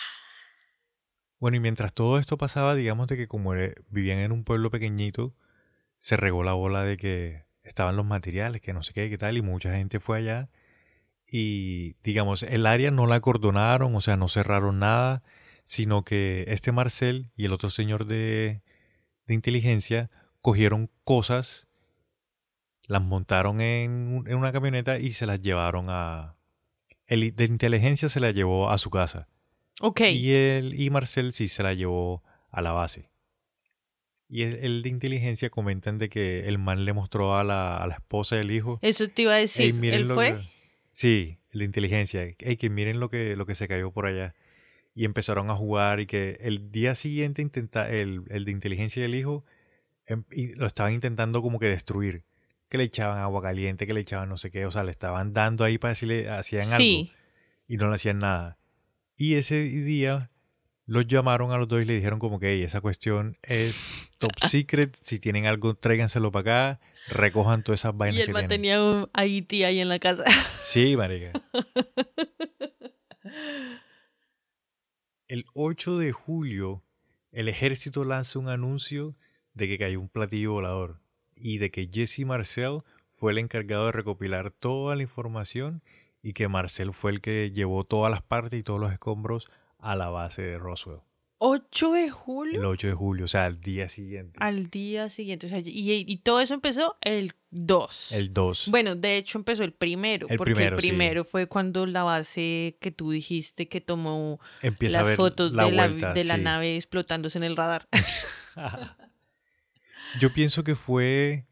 Bueno, 1.40 1.58
y 1.58 1.60
mientras 1.60 1.94
todo 1.94 2.20
esto 2.20 2.38
pasaba, 2.38 2.76
digamos 2.76 3.08
de 3.08 3.18
que 3.18 3.28
como 3.28 3.54
vivían 3.90 4.20
en 4.20 4.32
un 4.32 4.44
pueblo 4.44 4.70
pequeñito, 4.70 5.34
se 6.00 6.18
regó 6.18 6.44
la 6.44 6.54
bola 6.54 6.84
de 6.84 6.98
que 6.98 7.46
estaban 7.64 7.96
los 7.96 8.06
materiales, 8.06 8.62
que 8.62 8.74
no 8.74 8.84
sé 8.84 8.94
qué, 8.94 9.10
qué 9.10 9.18
tal, 9.18 9.38
y 9.38 9.42
mucha 9.42 9.74
gente 9.74 10.00
fue 10.00 10.18
allá. 10.18 10.50
Y 11.28 11.96
digamos, 12.04 12.44
el 12.44 12.66
área 12.66 12.92
no 12.92 13.08
la 13.08 13.16
acordonaron, 13.16 13.96
o 13.96 14.02
sea, 14.02 14.18
no 14.18 14.28
cerraron 14.28 14.80
nada, 14.80 15.24
sino 15.66 16.04
que 16.06 16.46
este 16.48 16.72
Marcel 16.72 17.32
y 17.36 17.44
el 17.46 17.52
otro 17.52 17.70
señor 17.70 18.06
de, 18.06 18.62
de 19.26 19.34
inteligencia 19.34 20.10
cogieron 20.42 20.90
cosas, 21.04 21.68
las 22.84 23.02
montaron 23.02 23.60
en, 23.60 24.24
en 24.28 24.36
una 24.38 24.54
camioneta 24.54 25.00
y 25.00 25.12
se 25.12 25.26
las 25.26 25.42
llevaron 25.42 25.88
a... 25.90 26.36
El 27.08 27.36
de 27.36 27.46
inteligencia 27.46 28.10
se 28.10 28.20
la 28.20 28.32
llevó 28.32 28.70
a 28.70 28.78
su 28.78 28.90
casa. 28.90 29.28
ok. 29.82 30.02
Y 30.14 30.32
él 30.34 30.80
y 30.80 30.90
Marcel 30.92 31.34
sí 31.34 31.48
se 31.48 31.62
la 31.64 31.74
llevó 31.74 32.24
a 32.52 32.62
la 32.62 32.72
base. 32.72 33.10
Y 34.28 34.44
el, 34.44 34.56
el 34.56 34.82
de 34.84 34.90
inteligencia 34.90 35.50
comentan 35.50 35.98
de 36.00 36.10
que 36.10 36.48
el 36.48 36.58
man 36.58 36.86
le 36.86 36.94
mostró 36.94 37.38
a 37.38 37.44
la, 37.44 37.78
a 37.78 37.86
la 37.88 37.96
esposa 37.96 38.38
y 38.38 38.40
el 38.40 38.52
hijo. 38.52 38.80
Eso 38.82 39.08
te 39.08 39.24
iba 39.24 39.34
a 39.34 39.38
"Ey, 39.40 39.44
decir. 39.44 39.76
¿Él 39.94 40.08
fue? 40.12 40.36
que-". 40.36 40.42
Sí, 40.92 41.38
el 41.52 41.60
de 41.60 41.66
inteligencia. 41.66 42.24
Ey, 42.40 42.58
que 42.58 42.70
miren 42.72 43.00
lo 43.00 43.10
que, 43.10 43.36
lo 43.36 43.46
que 43.46 43.54
se 43.56 43.68
cayó 43.68 43.92
por 43.92 44.08
allá. 44.08 44.34
Y 44.96 45.06
empezaron 45.06 45.50
a 45.52 45.56
jugar 45.56 46.00
y 46.00 46.06
que 46.08 46.38
el 46.42 46.72
día 46.72 46.96
siguiente 46.96 47.42
intenta, 47.42 47.90
el, 47.90 48.24
el 48.30 48.46
de 48.46 48.52
inteligencia 48.52 49.02
y 49.02 49.06
el 49.06 49.14
hijo 49.16 49.44
em- 50.08 50.24
y 50.32 50.54
lo 50.56 50.66
estaban 50.66 50.94
intentando 50.94 51.42
como 51.42 51.60
que 51.60 51.68
destruir. 51.68 52.24
Que 52.70 52.78
le 52.78 52.86
echaban 52.86 53.20
agua 53.20 53.42
caliente, 53.42 53.86
que 53.86 53.94
le 53.94 54.00
echaban 54.00 54.30
no 54.30 54.38
sé 54.38 54.50
qué. 54.52 54.66
O 54.66 54.72
sea, 54.72 54.84
le 54.84 54.92
estaban 54.92 55.34
dando 55.34 55.64
ahí 55.66 55.78
para 55.78 55.90
decirle 55.90 56.30
hacían 56.30 56.64
algo 56.68 56.78
Sí. 56.78 57.12
y 57.68 57.76
no 57.78 57.90
le 57.90 57.96
hacían 57.96 58.20
nada. 58.20 58.58
Y 59.18 59.36
ese 59.36 59.62
día 59.62 60.32
los 60.88 61.06
llamaron 61.08 61.52
a 61.52 61.58
los 61.58 61.68
dos 61.68 61.82
y 61.82 61.86
le 61.86 61.96
dijeron 61.96 62.20
como 62.20 62.40
que 62.40 62.54
"Ey, 62.54 62.64
esa 62.64 62.80
cuestión 62.80 63.38
es 63.44 64.10
top 64.18 64.32
secret, 64.48 64.96
si 65.02 65.20
tienen 65.20 65.46
algo 65.46 65.74
tráiganselo 65.76 66.32
para 66.32 66.76
acá, 66.76 66.80
recojan 67.10 67.64
todas 67.64 67.82
esas 67.82 67.98
vainas 67.98 68.18
Y 68.18 68.22
el 68.22 68.28
que 68.28 68.34
man 68.34 68.42
tienen. 68.48 68.62
tenía 68.62 68.82
un 68.84 69.10
Haití 69.14 69.64
ahí 69.66 69.80
en 69.82 69.90
la 69.90 70.00
casa. 70.00 70.24
Sí, 70.62 70.96
marica. 70.96 71.32
El 75.28 75.46
8 75.56 75.98
de 75.98 76.12
julio, 76.12 76.84
el 77.32 77.48
ejército 77.50 78.04
lanza 78.04 78.38
un 78.38 78.48
anuncio 78.48 79.16
de 79.56 79.68
que 79.68 79.80
cayó 79.80 80.00
un 80.00 80.08
platillo 80.08 80.52
volador 80.52 81.00
y 81.36 81.58
de 81.58 81.72
que 81.72 81.90
Jesse 81.92 82.28
Marcel 82.28 82.84
fue 83.12 83.32
el 83.32 83.40
encargado 83.40 83.88
de 83.88 83.92
recopilar 83.92 84.52
toda 84.52 84.96
la 84.96 85.02
información 85.02 85.82
y 86.22 86.34
que 86.34 86.48
Marcel 86.48 86.94
fue 86.94 87.10
el 87.10 87.22
que 87.22 87.50
llevó 87.50 87.86
todas 87.86 88.12
las 88.12 88.22
partes 88.22 88.60
y 88.60 88.64
todos 88.64 88.80
los 88.80 88.94
escombros 88.94 89.50
a 89.80 89.96
la 89.96 90.10
base 90.10 90.44
de 90.44 90.60
Roswell. 90.60 91.00
8 91.38 91.92
de 91.92 92.10
julio 92.10 92.60
El 92.60 92.66
8 92.66 92.88
de 92.88 92.94
julio, 92.94 93.26
o 93.26 93.28
sea, 93.28 93.46
al 93.46 93.60
día 93.60 93.90
siguiente. 93.90 94.38
al 94.40 94.70
día 94.70 95.10
siguiente. 95.10 95.48
O 95.48 95.50
sea, 95.50 95.60
y, 95.60 95.66
y 95.66 96.18
todo 96.18 96.40
eso 96.40 96.54
empezó 96.54 96.98
el 97.02 97.34
2. 97.52 98.12
El 98.14 98.34
2. 98.34 98.68
Bueno, 98.70 98.96
de 98.96 99.18
hecho 99.18 99.38
empezó 99.38 99.64
el 99.64 99.74
primero, 99.74 100.28
El 100.30 100.38
porque 100.38 100.54
primero, 100.54 100.76
el 100.78 100.82
sí. 100.82 100.88
primero 100.90 101.24
fue 101.26 101.48
cuando 101.48 101.86
la 101.86 102.04
base 102.04 102.78
que 102.80 102.92
tú 102.92 103.12
dijiste 103.12 103.68
que 103.68 103.82
tomó 103.82 104.40
Empieza 104.62 105.04
las 105.04 105.16
fotos 105.16 105.52
la 105.52 105.66
de, 105.66 105.72
la, 105.72 106.14
de 106.14 106.24
la 106.24 106.38
nave 106.38 106.76
explotándose 106.76 107.38
en 107.38 107.44
el 107.44 107.56
radar. 107.56 107.88
Yo 110.20 110.32
pienso 110.32 110.64
que 110.64 110.76
fue, 110.76 111.46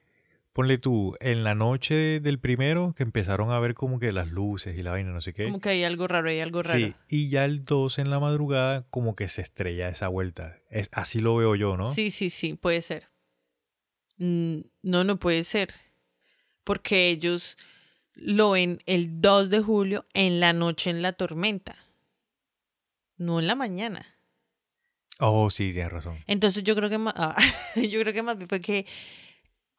ponle 0.53 0.77
tú, 0.77 1.15
en 1.19 1.43
la 1.43 1.55
noche 1.55 2.19
del 2.19 2.39
primero 2.39 2.93
que 2.95 3.03
empezaron 3.03 3.51
a 3.51 3.59
ver 3.59 3.73
como 3.73 3.99
que 3.99 4.11
las 4.11 4.29
luces 4.29 4.77
y 4.77 4.83
la 4.83 4.91
vaina, 4.91 5.11
no 5.11 5.19
sé 5.21 5.33
qué. 5.33 5.45
Como 5.45 5.59
que 5.59 5.69
hay 5.69 5.83
algo 5.83 6.07
raro, 6.07 6.29
hay 6.29 6.39
algo 6.39 6.61
raro. 6.63 6.77
Sí, 6.77 6.93
y 7.09 7.29
ya 7.29 7.43
el 7.45 7.65
2 7.65 7.97
en 7.99 8.09
la 8.09 8.19
madrugada 8.19 8.85
como 8.89 9.15
que 9.15 9.27
se 9.27 9.41
estrella 9.41 9.89
esa 9.89 10.07
vuelta. 10.07 10.57
Es, 10.69 10.89
así 10.91 11.19
lo 11.19 11.35
veo 11.35 11.55
yo, 11.55 11.75
¿no? 11.75 11.87
Sí, 11.87 12.11
sí, 12.11 12.29
sí, 12.29 12.53
puede 12.53 12.81
ser. 12.81 13.09
Mm, 14.17 14.59
No, 14.83 15.03
no 15.03 15.17
puede 15.17 15.43
ser. 15.43 15.73
Porque 16.63 17.09
ellos 17.09 17.57
lo 18.13 18.51
ven 18.51 18.79
el 18.85 19.19
2 19.21 19.49
de 19.49 19.59
julio 19.59 20.05
en 20.13 20.39
la 20.39 20.53
noche 20.53 20.89
en 20.91 21.01
la 21.01 21.13
tormenta. 21.13 21.75
No 23.17 23.39
en 23.39 23.47
la 23.47 23.55
mañana. 23.55 24.05
Oh, 25.19 25.49
sí, 25.49 25.73
tienes 25.73 25.91
razón. 25.91 26.17
Entonces 26.27 26.63
yo 26.63 26.75
creo 26.75 26.89
que 26.89 26.97
ma- 26.97 27.13
ah, 27.17 27.35
yo 27.75 27.99
creo 28.01 28.13
que 28.13 28.23
más 28.23 28.37
bien 28.37 28.49
fue 28.49 28.61
que 28.61 28.85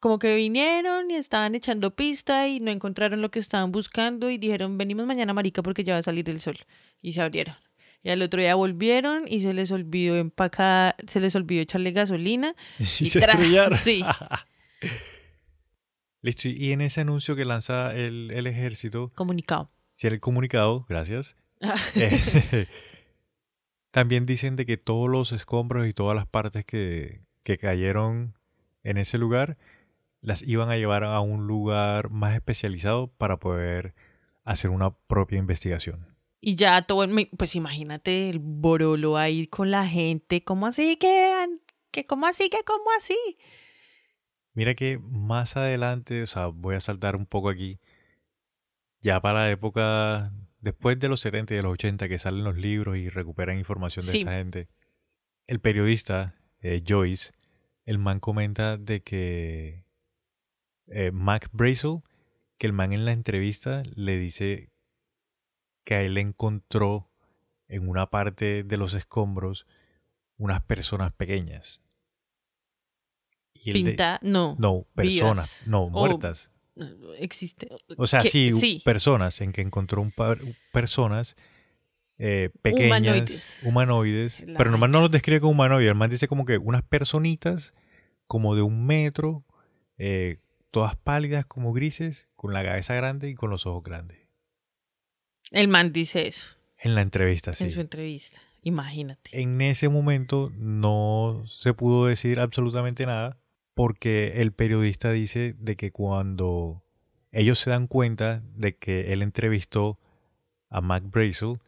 como 0.05 0.19
que 0.19 0.35
vinieron 0.35 1.09
y 1.09 1.15
estaban 1.15 1.55
echando 1.55 1.95
pista 1.95 2.47
y 2.47 2.59
no 2.59 2.69
encontraron 2.69 3.23
lo 3.23 3.31
que 3.31 3.39
estaban 3.39 3.71
buscando 3.71 4.29
y 4.29 4.37
dijeron, 4.37 4.77
venimos 4.77 5.07
mañana, 5.07 5.33
marica, 5.33 5.63
porque 5.63 5.83
ya 5.83 5.93
va 5.93 5.99
a 6.01 6.03
salir 6.03 6.29
el 6.29 6.39
sol. 6.41 6.59
Y 7.01 7.13
se 7.13 7.23
abrieron. 7.23 7.55
Y 8.03 8.11
al 8.11 8.21
otro 8.21 8.39
día 8.39 8.53
volvieron 8.53 9.23
y 9.27 9.41
se 9.41 9.51
les 9.51 9.71
olvidó 9.71 10.15
empacar, 10.15 10.95
se 11.07 11.19
les 11.19 11.35
olvidó 11.35 11.63
echarle 11.63 11.89
gasolina. 11.91 12.53
Y, 12.77 12.83
Y 12.83 13.07
se 13.07 13.17
estrellaron. 13.17 13.75
sí. 13.79 14.03
Listo. 16.21 16.49
Y 16.49 16.71
en 16.71 16.81
ese 16.81 17.01
anuncio 17.01 17.35
que 17.35 17.45
lanza 17.45 17.91
el, 17.95 18.29
el 18.29 18.45
ejército, 18.45 19.11
Comunicado. 19.15 19.71
si 19.93 20.05
el 20.05 20.19
comunicado, 20.19 20.85
gracias. 20.87 21.35
eh, 21.95 22.67
también 23.89 24.27
dicen 24.27 24.55
de 24.55 24.67
que 24.67 24.77
todos 24.77 25.09
los 25.09 25.31
escombros 25.31 25.87
y 25.87 25.93
todas 25.93 26.15
las 26.15 26.27
partes 26.27 26.63
que, 26.63 27.21
que 27.41 27.57
cayeron 27.57 28.37
en 28.83 28.97
ese 28.97 29.17
lugar 29.17 29.57
las 30.25 30.41
iban 30.41 30.69
a 30.69 30.75
llevar 30.77 31.03
a 31.03 31.19
un 31.19 31.45
lugar 31.47 32.09
más 32.09 32.33
especializado 32.35 33.07
para 33.07 33.37
poder 33.37 33.93
hacer 34.43 34.71
una 34.71 34.91
propia 34.91 35.37
investigación. 35.37 36.07
Y 36.41 36.55
ya 36.55 36.81
todo, 36.81 37.07
pues 37.37 37.55
imagínate 37.55 38.29
el 38.29 38.39
borolo 38.39 39.17
ahí 39.17 39.47
con 39.47 39.71
la 39.71 39.87
gente, 39.87 40.43
¿cómo 40.43 40.67
así 40.67 40.97
que, 40.97 41.33
que 41.91 42.05
cómo 42.05 42.25
así 42.27 42.49
que, 42.49 42.57
cómo 42.65 42.85
así? 42.99 43.17
Mira 44.53 44.73
que 44.73 44.99
más 44.99 45.57
adelante, 45.57 46.23
o 46.23 46.27
sea, 46.27 46.47
voy 46.47 46.75
a 46.75 46.79
saltar 46.79 47.15
un 47.15 47.25
poco 47.25 47.49
aquí, 47.49 47.79
ya 49.01 49.21
para 49.21 49.39
la 49.41 49.51
época, 49.51 50.31
después 50.59 50.99
de 50.99 51.09
los 51.09 51.21
70 51.21 51.53
y 51.53 51.57
de 51.57 51.63
los 51.63 51.73
80 51.73 52.07
que 52.07 52.17
salen 52.19 52.43
los 52.43 52.57
libros 52.57 52.97
y 52.97 53.09
recuperan 53.09 53.57
información 53.57 54.05
de 54.05 54.11
Sí. 54.11 54.19
esta 54.19 54.31
gente, 54.31 54.69
el 55.47 55.59
periodista 55.59 56.35
eh, 56.61 56.83
Joyce, 56.87 57.31
el 57.85 57.97
man 57.99 58.19
comenta 58.19 58.77
de 58.77 59.01
que 59.03 59.84
eh, 60.87 61.11
Mac 61.11 61.49
Brazel, 61.51 61.99
que 62.57 62.67
el 62.67 62.73
man 62.73 62.93
en 62.93 63.05
la 63.05 63.11
entrevista 63.11 63.83
le 63.95 64.17
dice 64.17 64.69
que 65.83 65.95
a 65.95 66.01
él 66.01 66.17
encontró 66.17 67.09
en 67.67 67.87
una 67.89 68.09
parte 68.09 68.63
de 68.63 68.77
los 68.77 68.93
escombros 68.93 69.65
unas 70.37 70.61
personas 70.63 71.11
pequeñas. 71.13 71.81
Y 73.53 73.71
él 73.71 73.83
de- 73.83 73.89
Pinta, 73.91 74.19
no, 74.21 74.55
no, 74.59 74.85
personas, 74.95 75.59
Vivas. 75.61 75.67
no, 75.67 75.83
O- 75.85 75.89
muertas. 75.89 76.51
existe. 77.17 77.67
O 77.97 78.05
sea, 78.05 78.21
sí, 78.21 78.81
personas, 78.83 79.39
en 79.41 79.51
que 79.53 79.61
encontró 79.61 80.01
un 80.01 80.11
par, 80.11 80.39
personas 80.71 81.35
eh, 82.17 82.49
pequeñas, 82.61 82.89
Humanoides. 82.99 83.59
humanoides, 83.63 84.45
pero 84.57 84.71
nomás 84.71 84.89
no 84.89 85.01
los 85.01 85.11
describe 85.11 85.41
como 85.41 85.51
humanoides, 85.51 85.89
el 85.89 85.95
man 85.95 86.09
dice 86.09 86.27
como 86.29 86.45
que 86.45 86.57
unas 86.57 86.81
personitas 86.83 87.73
como 88.27 88.55
de 88.55 88.61
un 88.61 88.85
metro, 88.85 89.43
eh, 89.97 90.39
todas 90.75 90.97
pálidas 90.97 91.45
como 91.45 91.71
grises, 91.71 92.27
con 92.35 92.51
la 92.51 92.61
cabeza 92.61 92.95
grande 92.95 93.29
y 93.29 93.33
con 93.33 93.49
los 93.49 93.65
ojos 93.65 93.81
grandes. 93.81 94.19
El 95.51 95.69
man 95.69 95.93
dice 95.93 96.27
eso 96.27 96.47
En 96.77 96.95
la 96.95 97.01
entrevista, 97.01 97.53
sí. 97.53 97.63
en 97.63 97.71
su 97.71 97.79
entrevista. 97.79 98.41
Imagínate. 98.61 99.29
En 99.31 99.61
ese 99.61 99.87
momento 99.87 100.51
no 100.57 101.43
se 101.47 101.73
pudo 101.73 102.07
decir 102.07 102.41
absolutamente 102.41 103.05
nada 103.05 103.37
porque 103.73 104.41
el 104.41 104.51
periodista 104.51 105.11
dice 105.11 105.55
de 105.57 105.77
que 105.77 105.93
cuando 105.93 106.83
ellos 107.31 107.57
se 107.57 107.69
dan 107.69 107.87
cuenta 107.87 108.43
de 108.57 108.75
que 108.75 109.13
él 109.13 109.21
entrevistó 109.21 109.97
a 110.69 110.81
Mac 110.81 111.05
Brazel, 111.05 111.59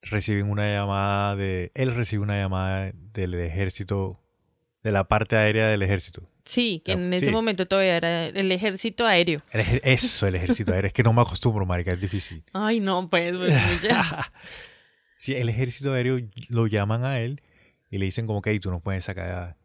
reciben 0.00 0.50
una 0.50 0.66
llamada 0.66 1.36
de 1.36 1.70
él 1.76 1.94
recibe 1.94 2.24
una 2.24 2.40
llamada 2.40 2.90
del 2.92 3.34
ejército 3.34 4.20
de 4.82 4.90
la 4.90 5.04
parte 5.06 5.36
aérea 5.36 5.68
del 5.68 5.82
ejército. 5.82 6.31
Sí, 6.44 6.82
que 6.84 6.92
en 6.92 7.12
ese 7.12 7.26
sí. 7.26 7.30
momento 7.30 7.66
todavía 7.66 7.96
era 7.96 8.26
el 8.26 8.50
ejército 8.50 9.06
aéreo. 9.06 9.42
El 9.52 9.60
ejer- 9.60 9.80
eso, 9.84 10.26
el 10.26 10.34
ejército 10.34 10.72
aéreo. 10.72 10.88
Es 10.88 10.92
que 10.92 11.02
no 11.02 11.12
me 11.12 11.22
acostumbro, 11.22 11.64
marica, 11.66 11.92
es 11.92 12.00
difícil. 12.00 12.42
Ay, 12.52 12.80
no, 12.80 13.08
pues, 13.08 13.36
pues, 13.36 13.82
ya. 13.82 14.32
Sí, 15.16 15.34
el 15.36 15.48
ejército 15.48 15.92
aéreo 15.92 16.18
lo 16.48 16.66
llaman 16.66 17.04
a 17.04 17.20
él 17.20 17.42
y 17.90 17.98
le 17.98 18.06
dicen 18.06 18.26
como 18.26 18.42
que 18.42 18.50
"Ey, 18.50 18.58
tú 18.58 18.72
no 18.72 18.80
puedes 18.80 19.04
sacar 19.04 19.56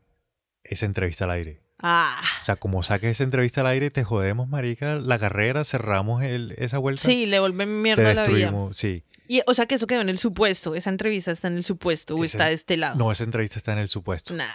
esa 0.64 0.86
entrevista 0.86 1.26
al 1.26 1.32
aire. 1.32 1.62
Ah, 1.80 2.20
O 2.42 2.46
sea, 2.46 2.56
como 2.58 2.84
saques 2.84 3.10
esa 3.12 3.24
entrevista 3.24 3.62
al 3.62 3.68
aire, 3.68 3.90
te 3.90 4.04
jodemos, 4.04 4.48
marica, 4.48 4.96
la 4.96 5.18
carrera, 5.18 5.64
cerramos 5.64 6.22
el- 6.24 6.54
esa 6.58 6.78
vuelta. 6.78 7.02
sí, 7.04 7.26
le 7.26 7.40
vuelven 7.40 7.70
te 7.70 7.74
mierda 7.74 8.04
a 8.12 8.14
la 8.14 8.24
vida. 8.26 8.38
destruimos. 8.38 8.78
Sí. 8.78 9.04
Y, 9.28 9.42
o 9.46 9.54
sea 9.54 9.66
que 9.66 9.76
eso 9.76 9.88
quedó 9.88 10.02
en 10.02 10.10
el 10.10 10.18
supuesto. 10.20 10.76
Esa 10.76 10.90
entrevista 10.90 11.32
está 11.32 11.48
en 11.48 11.58
el 11.58 11.64
supuesto 11.64 12.16
o 12.16 12.24
está 12.24 12.46
de 12.46 12.54
este 12.54 12.78
lado. 12.78 12.96
No, 12.98 13.12
esa 13.12 13.24
entrevista 13.24 13.58
está 13.58 13.74
en 13.74 13.80
el 13.80 13.88
supuesto. 13.90 14.34
Nah. 14.34 14.46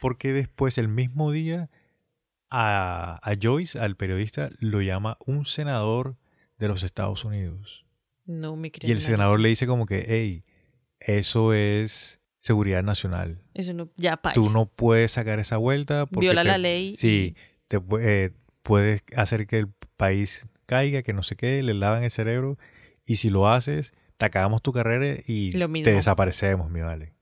Porque 0.00 0.32
después, 0.32 0.76
el 0.78 0.88
mismo 0.88 1.30
día, 1.32 1.70
a, 2.50 3.18
a 3.22 3.34
Joyce, 3.40 3.78
al 3.78 3.96
periodista, 3.96 4.50
lo 4.58 4.80
llama 4.80 5.16
un 5.26 5.44
senador 5.44 6.16
de 6.58 6.68
los 6.68 6.82
Estados 6.82 7.24
Unidos. 7.24 7.84
No 8.26 8.56
me 8.56 8.68
Y 8.68 8.70
creo. 8.72 8.92
el 8.92 9.00
senador 9.00 9.40
le 9.40 9.48
dice 9.48 9.66
como 9.66 9.86
que, 9.86 10.04
hey, 10.08 10.44
eso 11.00 11.52
es 11.54 12.20
seguridad 12.38 12.82
nacional. 12.82 13.42
Eso 13.54 13.72
no, 13.74 13.90
ya 13.96 14.16
pa. 14.16 14.32
Tú 14.32 14.50
no 14.50 14.66
puedes 14.66 15.12
sacar 15.12 15.38
esa 15.38 15.56
vuelta 15.56 16.06
porque 16.06 16.20
Viola 16.26 16.42
te- 16.42 16.48
la 16.48 16.58
ley 16.58 16.94
Sí, 16.96 17.36
te 17.68 17.80
eh, 18.00 18.30
puedes 18.62 19.02
hacer 19.16 19.46
que 19.46 19.58
el 19.58 19.68
país 19.96 20.46
caiga, 20.66 21.02
que 21.02 21.12
no 21.12 21.22
sé 21.22 21.36
qué, 21.36 21.62
le 21.62 21.74
lavan 21.74 22.04
el 22.04 22.10
cerebro 22.10 22.58
y 23.04 23.16
si 23.16 23.30
lo 23.30 23.48
haces, 23.48 23.92
te 24.18 24.26
acabamos 24.26 24.60
tu 24.62 24.72
carrera 24.72 25.18
y 25.26 25.50
te 25.50 25.92
desaparecemos, 25.92 26.70
mi 26.70 26.80
vale. 26.80 27.14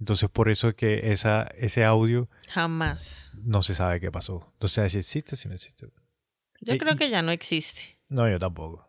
Entonces 0.00 0.30
por 0.30 0.48
eso 0.48 0.68
es 0.68 0.74
que 0.74 1.10
esa, 1.12 1.42
ese 1.56 1.84
audio 1.84 2.28
Jamás. 2.48 3.32
no 3.42 3.62
se 3.62 3.74
sabe 3.74 4.00
qué 4.00 4.10
pasó. 4.10 4.54
Si 4.64 4.80
existe, 4.80 5.36
si 5.36 5.48
no 5.48 5.54
existe. 5.54 5.88
Yo 6.60 6.74
Eh, 6.74 6.78
creo 6.78 6.96
que 6.96 7.10
ya 7.10 7.20
no 7.22 7.32
existe. 7.32 7.98
No, 8.08 8.28
yo 8.30 8.38
tampoco. 8.38 8.88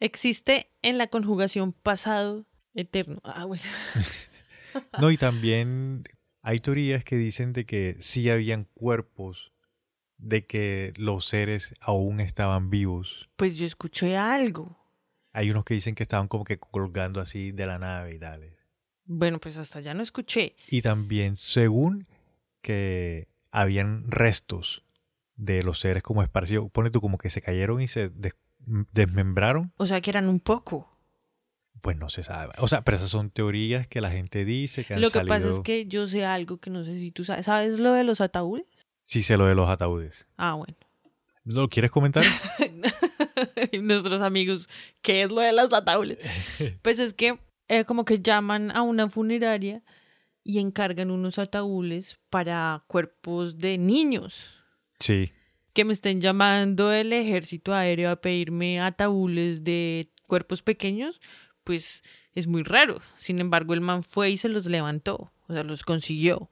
Existe 0.00 0.70
en 0.82 0.98
la 0.98 1.06
conjugación 1.06 1.72
pasado 1.72 2.46
eterno. 2.74 3.20
Ah, 3.24 3.44
bueno. 3.44 3.62
No, 5.00 5.10
y 5.10 5.16
también 5.16 6.04
hay 6.42 6.58
teorías 6.58 7.02
que 7.02 7.16
dicen 7.16 7.54
de 7.54 7.64
que 7.64 7.96
sí 8.00 8.28
habían 8.28 8.64
cuerpos, 8.74 9.52
de 10.18 10.46
que 10.46 10.92
los 10.98 11.24
seres 11.24 11.74
aún 11.80 12.20
estaban 12.20 12.68
vivos. 12.68 13.30
Pues 13.36 13.56
yo 13.56 13.66
escuché 13.66 14.18
algo. 14.18 14.76
Hay 15.36 15.50
unos 15.50 15.64
que 15.64 15.74
dicen 15.74 15.94
que 15.94 16.02
estaban 16.02 16.28
como 16.28 16.44
que 16.44 16.58
colgando 16.58 17.20
así 17.20 17.52
de 17.52 17.66
la 17.66 17.78
nave 17.78 18.14
y 18.14 18.18
tales. 18.18 18.54
Bueno, 19.04 19.38
pues 19.38 19.56
hasta 19.56 19.80
ya 19.80 19.92
no 19.94 20.02
escuché. 20.02 20.56
Y 20.68 20.80
también, 20.82 21.36
según 21.36 22.06
que 22.62 23.28
habían 23.50 24.10
restos 24.10 24.82
de 25.36 25.62
los 25.62 25.78
seres 25.78 26.02
como 26.02 26.22
esparcidos, 26.22 26.70
pone 26.70 26.90
tú 26.90 27.00
como 27.00 27.18
que 27.18 27.30
se 27.30 27.42
cayeron 27.42 27.80
y 27.82 27.88
se 27.88 28.08
des- 28.08 28.34
desmembraron, 28.92 29.72
O 29.76 29.86
sea 29.86 30.00
que 30.00 30.10
eran 30.10 30.28
un 30.28 30.40
poco. 30.40 30.90
pues 31.82 31.96
no 31.98 32.08
se 32.08 32.22
sabe. 32.22 32.54
O 32.58 32.66
sea, 32.66 32.82
pero 32.82 32.96
esas 32.96 33.10
son 33.10 33.30
teorías 33.30 33.86
que 33.86 34.00
la 34.00 34.10
gente 34.10 34.44
dice 34.44 34.84
que 34.84 34.94
han 34.94 35.00
Lo 35.02 35.10
que 35.10 35.20
pasa 35.20 35.48
es 35.50 35.60
que 35.60 35.86
yo 35.86 36.08
sé 36.08 36.24
algo 36.24 36.56
que 36.58 36.70
no 36.70 36.82
sé 36.84 36.94
si 36.98 37.12
tú 37.12 37.24
sabes. 37.24 37.44
¿Sabes 37.46 37.78
lo 37.78 37.92
de 37.92 38.02
los 38.02 38.20
ataúdes? 38.20 38.64
Sí 39.02 39.22
sé 39.22 39.36
lo 39.36 39.46
de 39.46 39.54
los 39.54 39.68
ataúdes. 39.68 40.26
Ah, 40.36 40.54
bueno. 40.54 40.74
¿No 41.44 41.60
lo 41.60 41.68
quieres 41.68 41.90
comentar? 41.92 42.24
Y 43.72 43.78
Nuestros 43.78 44.22
amigos, 44.22 44.68
¿qué 45.02 45.22
es 45.22 45.30
lo 45.30 45.40
de 45.40 45.52
los 45.52 45.72
ataúdes? 45.72 46.18
Pues 46.82 46.98
es 46.98 47.14
que 47.14 47.38
eh, 47.68 47.84
como 47.84 48.04
que 48.04 48.20
llaman 48.20 48.70
a 48.70 48.82
una 48.82 49.08
funeraria 49.08 49.82
y 50.44 50.60
encargan 50.60 51.10
unos 51.10 51.38
ataúdes 51.38 52.18
para 52.30 52.84
cuerpos 52.86 53.58
de 53.58 53.78
niños. 53.78 54.62
Sí. 55.00 55.32
Que 55.72 55.84
me 55.84 55.92
estén 55.92 56.20
llamando 56.20 56.92
el 56.92 57.12
ejército 57.12 57.74
aéreo 57.74 58.10
a 58.10 58.16
pedirme 58.16 58.80
ataúdes 58.80 59.64
de 59.64 60.10
cuerpos 60.26 60.62
pequeños, 60.62 61.20
pues 61.64 62.04
es 62.34 62.46
muy 62.46 62.62
raro. 62.62 63.00
Sin 63.16 63.40
embargo, 63.40 63.74
el 63.74 63.80
man 63.80 64.04
fue 64.04 64.30
y 64.30 64.36
se 64.36 64.48
los 64.48 64.66
levantó, 64.66 65.32
o 65.48 65.52
sea, 65.52 65.64
los 65.64 65.82
consiguió. 65.82 66.50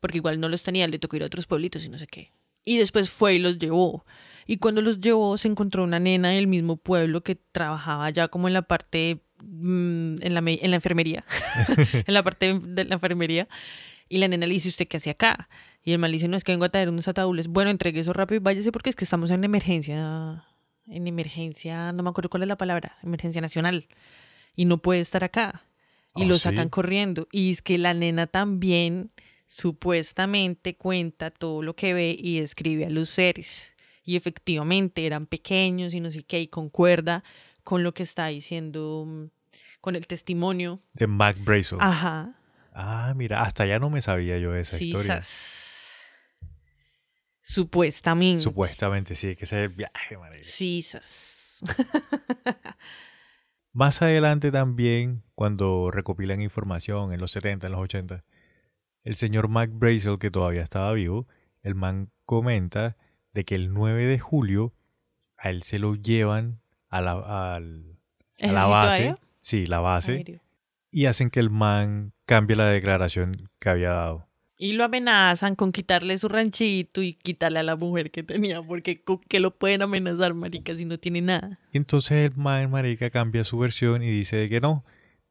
Porque 0.00 0.18
igual 0.18 0.40
no 0.40 0.48
los 0.48 0.62
tenía, 0.62 0.88
le 0.88 0.98
tocó 0.98 1.16
ir 1.16 1.22
a 1.22 1.26
otros 1.26 1.46
pueblitos 1.46 1.84
y 1.84 1.88
no 1.88 1.98
sé 1.98 2.06
qué. 2.06 2.32
Y 2.64 2.78
después 2.78 3.10
fue 3.10 3.34
y 3.34 3.38
los 3.38 3.58
llevó. 3.58 4.04
Y 4.46 4.56
cuando 4.56 4.82
los 4.82 5.00
llevó 5.00 5.38
se 5.38 5.48
encontró 5.48 5.84
una 5.84 6.00
nena 6.00 6.30
del 6.30 6.46
mismo 6.46 6.76
pueblo 6.76 7.22
que 7.22 7.36
trabajaba 7.36 8.10
ya 8.10 8.28
como 8.28 8.48
en 8.48 8.54
la 8.54 8.62
parte, 8.62 9.22
mm, 9.42 10.22
en, 10.22 10.34
la, 10.34 10.40
en 10.40 10.70
la 10.70 10.76
enfermería, 10.76 11.24
en 12.06 12.14
la 12.14 12.22
parte 12.22 12.58
de 12.60 12.84
la 12.84 12.94
enfermería. 12.94 13.48
Y 14.08 14.18
la 14.18 14.26
nena 14.26 14.46
le 14.46 14.54
dice, 14.54 14.68
¿usted 14.68 14.88
qué 14.88 14.96
hace 14.96 15.10
acá? 15.10 15.48
Y 15.84 15.92
el 15.92 15.98
man 15.98 16.10
le 16.10 16.16
dice, 16.16 16.26
no, 16.26 16.36
es 16.36 16.42
que 16.42 16.52
vengo 16.52 16.64
a 16.64 16.68
traer 16.68 16.88
unos 16.88 17.06
ataúdes. 17.06 17.46
Bueno, 17.46 17.70
entregue 17.70 18.00
eso 18.00 18.12
rápido 18.12 18.40
y 18.40 18.42
váyase 18.42 18.72
porque 18.72 18.90
es 18.90 18.96
que 18.96 19.04
estamos 19.04 19.30
en 19.30 19.44
emergencia, 19.44 20.44
en 20.88 21.06
emergencia, 21.06 21.92
no 21.92 22.02
me 22.02 22.10
acuerdo 22.10 22.28
cuál 22.28 22.42
es 22.42 22.48
la 22.48 22.58
palabra, 22.58 22.98
emergencia 23.04 23.40
nacional. 23.40 23.86
Y 24.56 24.64
no 24.64 24.78
puede 24.78 25.00
estar 25.00 25.22
acá. 25.22 25.62
Y 26.16 26.24
¿Oh, 26.24 26.26
lo 26.26 26.34
sí? 26.34 26.40
sacan 26.40 26.68
corriendo. 26.68 27.28
Y 27.30 27.52
es 27.52 27.62
que 27.62 27.78
la 27.78 27.94
nena 27.94 28.26
también 28.26 29.12
supuestamente 29.50 30.76
cuenta 30.76 31.30
todo 31.32 31.60
lo 31.62 31.74
que 31.74 31.92
ve 31.92 32.16
y 32.16 32.38
describe 32.38 32.86
a 32.86 32.90
los 32.90 33.10
seres. 33.10 33.74
Y 34.04 34.14
efectivamente 34.16 35.04
eran 35.04 35.26
pequeños 35.26 35.92
y 35.92 35.98
no 36.00 36.10
sé 36.12 36.22
qué, 36.22 36.40
y 36.40 36.46
concuerda 36.48 37.24
con 37.64 37.82
lo 37.82 37.92
que 37.92 38.04
está 38.04 38.28
diciendo, 38.28 39.04
mm, 39.06 39.24
con 39.80 39.96
el 39.96 40.06
testimonio. 40.06 40.80
De 40.94 41.06
Mac 41.08 41.36
Brazel. 41.44 41.78
Ah. 41.80 42.32
Ajá. 42.72 43.14
mira, 43.14 43.42
hasta 43.42 43.66
ya 43.66 43.80
no 43.80 43.90
me 43.90 44.00
sabía 44.00 44.38
yo 44.38 44.54
esa 44.54 44.76
Sí, 44.78 44.86
historia. 44.88 45.16
sas. 45.16 45.96
Supuestamente. 47.40 48.42
Supuestamente, 48.42 49.16
sí, 49.16 49.34
que 49.34 49.44
ese 49.46 49.58
es 49.60 49.66
el 49.66 49.74
viaje, 49.74 50.16
marica. 50.16 50.44
Sí, 50.44 50.82
sas. 50.82 51.58
Más 53.72 54.00
adelante 54.00 54.52
también, 54.52 55.24
cuando 55.34 55.90
recopilan 55.90 56.40
información 56.40 57.12
en 57.12 57.20
los 57.20 57.32
70, 57.32 57.66
en 57.66 57.72
los 57.72 57.80
80, 57.82 58.24
el 59.04 59.14
señor 59.14 59.48
Mac 59.48 59.70
Brazel, 59.72 60.18
que 60.18 60.30
todavía 60.30 60.62
estaba 60.62 60.92
vivo, 60.92 61.26
el 61.62 61.74
man 61.74 62.10
comenta 62.26 62.96
de 63.32 63.44
que 63.44 63.54
el 63.54 63.72
9 63.72 64.04
de 64.04 64.18
julio 64.18 64.72
a 65.38 65.50
él 65.50 65.62
se 65.62 65.78
lo 65.78 65.94
llevan 65.94 66.60
a 66.88 67.00
la, 67.00 67.12
al- 67.12 67.96
a 68.40 68.46
la 68.46 68.60
¿Ejército 68.62 68.70
base. 68.70 69.14
Sí, 69.40 69.66
la 69.66 69.78
base. 69.80 70.12
Aéreo. 70.12 70.40
Y 70.90 71.06
hacen 71.06 71.30
que 71.30 71.40
el 71.40 71.50
man 71.50 72.12
cambie 72.26 72.56
la 72.56 72.66
declaración 72.66 73.48
que 73.58 73.68
había 73.68 73.90
dado. 73.90 74.26
Y 74.58 74.72
lo 74.74 74.84
amenazan 74.84 75.54
con 75.54 75.72
quitarle 75.72 76.18
su 76.18 76.28
ranchito 76.28 77.00
y 77.00 77.14
quitarle 77.14 77.60
a 77.60 77.62
la 77.62 77.76
mujer 77.76 78.10
que 78.10 78.22
tenía, 78.22 78.60
porque 78.60 79.02
¿con 79.02 79.18
qué 79.26 79.40
lo 79.40 79.52
pueden 79.56 79.80
amenazar, 79.82 80.34
marica, 80.34 80.74
si 80.74 80.84
no 80.84 80.98
tiene 80.98 81.22
nada? 81.22 81.58
Y 81.72 81.78
entonces 81.78 82.30
el 82.30 82.36
man, 82.36 82.70
marica, 82.70 83.08
cambia 83.08 83.44
su 83.44 83.56
versión 83.58 84.02
y 84.02 84.10
dice 84.10 84.36
de 84.36 84.48
que 84.50 84.60
no, 84.60 84.84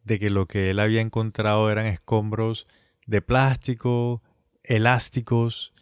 de 0.04 0.18
que 0.18 0.32
lo 0.32 0.48
que 0.48 0.72
él 0.72 0.80
había 0.80 1.02
encontrado 1.02 1.70
eran 1.70 1.86
escombros 1.86 2.66
de 3.10 3.22
plástico, 3.22 4.22
elásticos, 4.64 5.74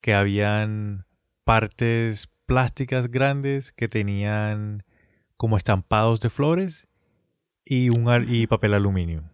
que 0.00 0.14
habían 0.14 1.06
partes 1.44 2.28
plásticas 2.46 3.10
grandes 3.10 3.72
que 3.72 3.88
tenían 3.88 4.84
como 5.36 5.56
estampados 5.56 6.20
de 6.20 6.30
flores 6.30 6.88
y, 7.64 7.90
un 7.90 8.08
y 8.28 8.46
papel 8.46 8.74
aluminio. 8.74 9.30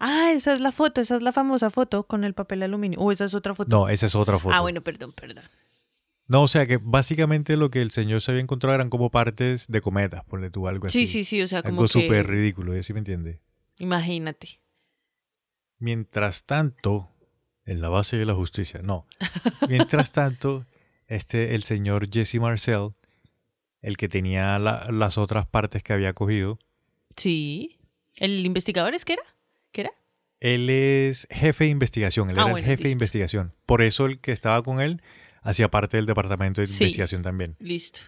Ah, 0.00 0.32
esa 0.32 0.52
es 0.52 0.60
la 0.60 0.72
foto, 0.72 1.00
esa 1.00 1.16
es 1.16 1.22
la 1.22 1.32
famosa 1.32 1.70
foto 1.70 2.04
con 2.04 2.24
el 2.24 2.34
papel 2.34 2.62
aluminio. 2.62 2.98
O 3.00 3.12
esa 3.12 3.24
es 3.24 3.34
otra 3.34 3.54
foto. 3.54 3.68
No, 3.70 3.88
esa 3.88 4.06
es 4.06 4.14
otra 4.14 4.38
foto. 4.38 4.54
Ah, 4.54 4.60
bueno, 4.60 4.82
perdón, 4.82 5.12
perdón. 5.12 5.44
No, 6.26 6.42
o 6.42 6.48
sea 6.48 6.66
que 6.66 6.76
básicamente 6.76 7.56
lo 7.56 7.70
que 7.70 7.80
el 7.80 7.90
señor 7.90 8.20
se 8.20 8.30
había 8.30 8.42
encontrado 8.42 8.74
eran 8.74 8.90
como 8.90 9.10
partes 9.10 9.66
de 9.66 9.80
cometas, 9.80 10.24
ponle 10.24 10.50
tú 10.50 10.68
algo 10.68 10.86
así. 10.86 11.06
Sí, 11.06 11.06
sí, 11.06 11.24
sí, 11.24 11.42
o 11.42 11.48
sea, 11.48 11.62
como 11.62 11.80
Algo 11.80 11.84
que... 11.84 11.88
súper 11.88 12.26
ridículo, 12.26 12.80
¿sí 12.82 12.92
me 12.92 12.98
entiende? 12.98 13.40
Imagínate. 13.78 14.60
Mientras 15.78 16.44
tanto, 16.44 17.08
en 17.64 17.80
la 17.80 17.88
base 17.88 18.16
de 18.16 18.24
la 18.26 18.34
justicia, 18.34 18.80
no. 18.82 19.06
Mientras 19.68 20.10
tanto, 20.12 20.66
este, 21.06 21.54
el 21.54 21.62
señor 21.62 22.08
Jesse 22.10 22.36
Marcel, 22.36 22.90
el 23.80 23.96
que 23.96 24.08
tenía 24.08 24.58
la- 24.58 24.88
las 24.90 25.18
otras 25.18 25.46
partes 25.46 25.82
que 25.82 25.92
había 25.92 26.12
cogido, 26.12 26.58
Sí. 27.16 27.78
¿El 28.16 28.44
investigador 28.46 28.94
es 28.94 29.04
que 29.04 29.14
era? 29.14 29.22
¿Qué 29.72 29.82
era? 29.82 29.90
él 30.40 30.70
es 30.70 31.26
jefe 31.32 31.64
de 31.64 31.70
investigación, 31.70 32.30
él 32.30 32.36
Ah, 32.38 32.42
era 32.42 32.52
bueno, 32.52 32.58
el 32.58 32.64
jefe 32.64 32.84
de 32.84 32.90
investigación. 32.92 33.50
Por 33.66 33.82
eso 33.82 34.06
el 34.06 34.20
que 34.20 34.30
estaba 34.30 34.62
con 34.62 34.80
él 34.80 35.02
hacía 35.42 35.68
parte 35.68 35.96
del 35.96 36.06
departamento 36.06 36.60
de 36.60 36.68
Sí. 36.68 36.74
investigación 36.74 37.22
también. 37.22 37.56
Listo. 37.58 37.98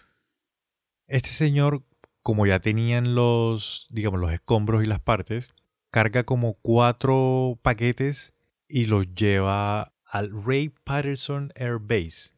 Este 1.08 1.30
señor, 1.30 1.82
como 2.22 2.46
ya 2.46 2.60
tenían 2.60 3.16
los, 3.16 3.88
digamos, 3.90 4.20
los 4.20 4.32
escombros 4.32 4.84
y 4.84 4.86
las 4.86 5.00
partes, 5.00 5.48
carga 5.90 6.24
como 6.24 6.54
cuatro 6.62 7.58
paquetes 7.62 8.32
y 8.68 8.86
los 8.86 9.12
lleva 9.14 9.92
al 10.04 10.30
Ray 10.44 10.70
Patterson 10.84 11.52
Air 11.54 11.78
Base. 11.80 12.34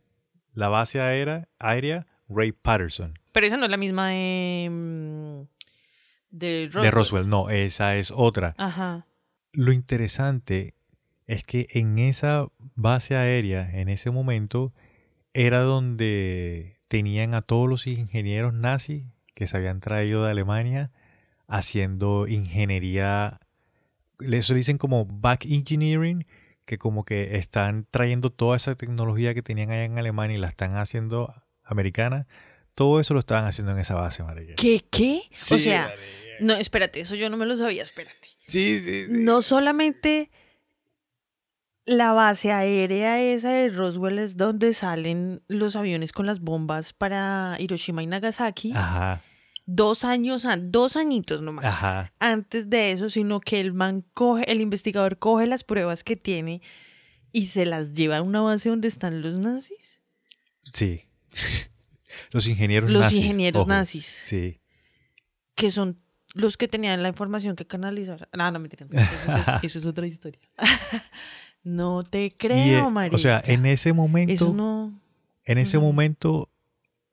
La 0.54 0.68
base 0.68 1.00
aérea, 1.00 1.48
aérea 1.58 2.06
Ray 2.28 2.52
Patterson. 2.52 3.18
Pero 3.32 3.46
esa 3.46 3.56
no 3.56 3.64
es 3.64 3.70
la 3.70 3.76
misma 3.76 4.10
de... 4.10 4.68
mm, 4.70 5.40
De 6.30 6.66
Roswell. 6.66 6.84
De 6.84 6.90
Roswell, 6.90 7.28
no, 7.28 7.50
esa 7.50 7.96
es 7.96 8.12
otra. 8.14 8.54
Ajá. 8.58 9.06
Lo 9.52 9.72
interesante 9.72 10.74
es 11.26 11.44
que 11.44 11.66
en 11.70 11.98
esa 11.98 12.46
base 12.74 13.16
aérea, 13.16 13.70
en 13.78 13.88
ese 13.88 14.10
momento, 14.10 14.72
era 15.34 15.60
donde 15.62 16.78
tenían 16.88 17.34
a 17.34 17.42
todos 17.42 17.68
los 17.68 17.86
ingenieros 17.86 18.52
nazis 18.52 19.04
que 19.34 19.46
se 19.46 19.56
habían 19.56 19.80
traído 19.80 20.24
de 20.24 20.30
Alemania 20.30 20.90
haciendo 21.48 22.26
ingeniería, 22.28 23.40
eso 24.30 24.54
dicen 24.54 24.78
como 24.78 25.04
back 25.06 25.44
engineering, 25.46 26.26
que 26.64 26.78
como 26.78 27.04
que 27.04 27.36
están 27.36 27.86
trayendo 27.90 28.30
toda 28.30 28.56
esa 28.56 28.74
tecnología 28.74 29.34
que 29.34 29.42
tenían 29.42 29.70
allá 29.70 29.84
en 29.84 29.98
Alemania 29.98 30.36
y 30.36 30.40
la 30.40 30.48
están 30.48 30.76
haciendo 30.76 31.34
americana. 31.64 32.26
Todo 32.74 33.00
eso 33.00 33.14
lo 33.14 33.20
estaban 33.20 33.44
haciendo 33.46 33.72
en 33.72 33.78
esa 33.78 33.94
base, 33.94 34.22
marica. 34.22 34.54
¿Qué? 34.56 34.84
¿Qué? 34.90 35.22
o 35.26 35.28
Sí, 35.32 35.58
sea, 35.58 35.82
marica. 35.88 36.02
no, 36.40 36.54
espérate, 36.54 37.00
eso 37.00 37.14
yo 37.14 37.28
no 37.30 37.36
me 37.36 37.46
lo 37.46 37.56
sabía, 37.56 37.82
espérate. 37.82 38.16
Sí, 38.34 38.80
sí, 38.80 39.06
sí. 39.06 39.06
No 39.10 39.42
solamente 39.42 40.30
la 41.84 42.12
base 42.12 42.52
aérea 42.52 43.20
esa 43.20 43.50
de 43.50 43.68
Roswell 43.68 44.18
es 44.20 44.36
donde 44.36 44.72
salen 44.72 45.42
los 45.48 45.74
aviones 45.74 46.12
con 46.12 46.26
las 46.26 46.40
bombas 46.40 46.92
para 46.92 47.56
Hiroshima 47.58 48.02
y 48.02 48.06
Nagasaki. 48.06 48.72
Ajá, 48.74 49.20
Dos 49.64 50.04
años, 50.04 50.44
dos 50.70 50.96
añitos 50.96 51.40
nomás. 51.42 51.64
ajá. 51.64 52.12
Antes 52.18 52.68
de 52.68 52.90
eso, 52.92 53.10
sino 53.10 53.40
que 53.40 53.60
el 53.60 53.72
man 53.72 54.04
coge, 54.14 54.50
el 54.50 54.60
investigador 54.60 55.18
coge 55.18 55.46
las 55.46 55.62
pruebas 55.64 56.02
que 56.04 56.16
tiene 56.16 56.60
y 57.30 57.46
se 57.46 57.64
las 57.64 57.92
lleva 57.94 58.18
a 58.18 58.22
una 58.22 58.40
base 58.40 58.68
donde 58.70 58.88
están 58.88 59.22
los 59.22 59.34
nazis. 59.38 60.02
Sí. 60.72 61.02
Los 62.30 62.46
ingenieros 62.46 62.90
Los 62.90 63.02
nazis. 63.02 63.18
ingenieros 63.20 63.60
ojo. 63.62 63.68
nazis. 63.70 64.06
Sí. 64.06 64.60
que 65.54 65.70
son 65.70 65.98
los 66.34 66.56
que 66.56 66.66
tenían 66.68 67.02
la 67.02 67.08
información 67.08 67.56
que 67.56 67.66
canalizar. 67.66 68.28
No, 68.36 68.50
no 68.50 68.58
me 68.58 68.68
Eso, 68.68 68.84
es- 68.90 69.62
eso 69.64 69.78
es 69.78 69.86
otra 69.86 70.06
historia. 70.06 70.40
no 71.62 72.02
te 72.02 72.26
Y, 72.26 72.30
creo, 72.30 72.88
eh, 72.88 72.90
María. 72.90 73.14
o 73.14 73.18
sea, 73.18 73.42
en 73.44 73.66
ese 73.66 73.92
momento, 73.92 74.32
Eso 74.32 74.52
no. 74.52 74.98
en 75.44 75.58
ese 75.58 75.78
momento, 75.78 76.50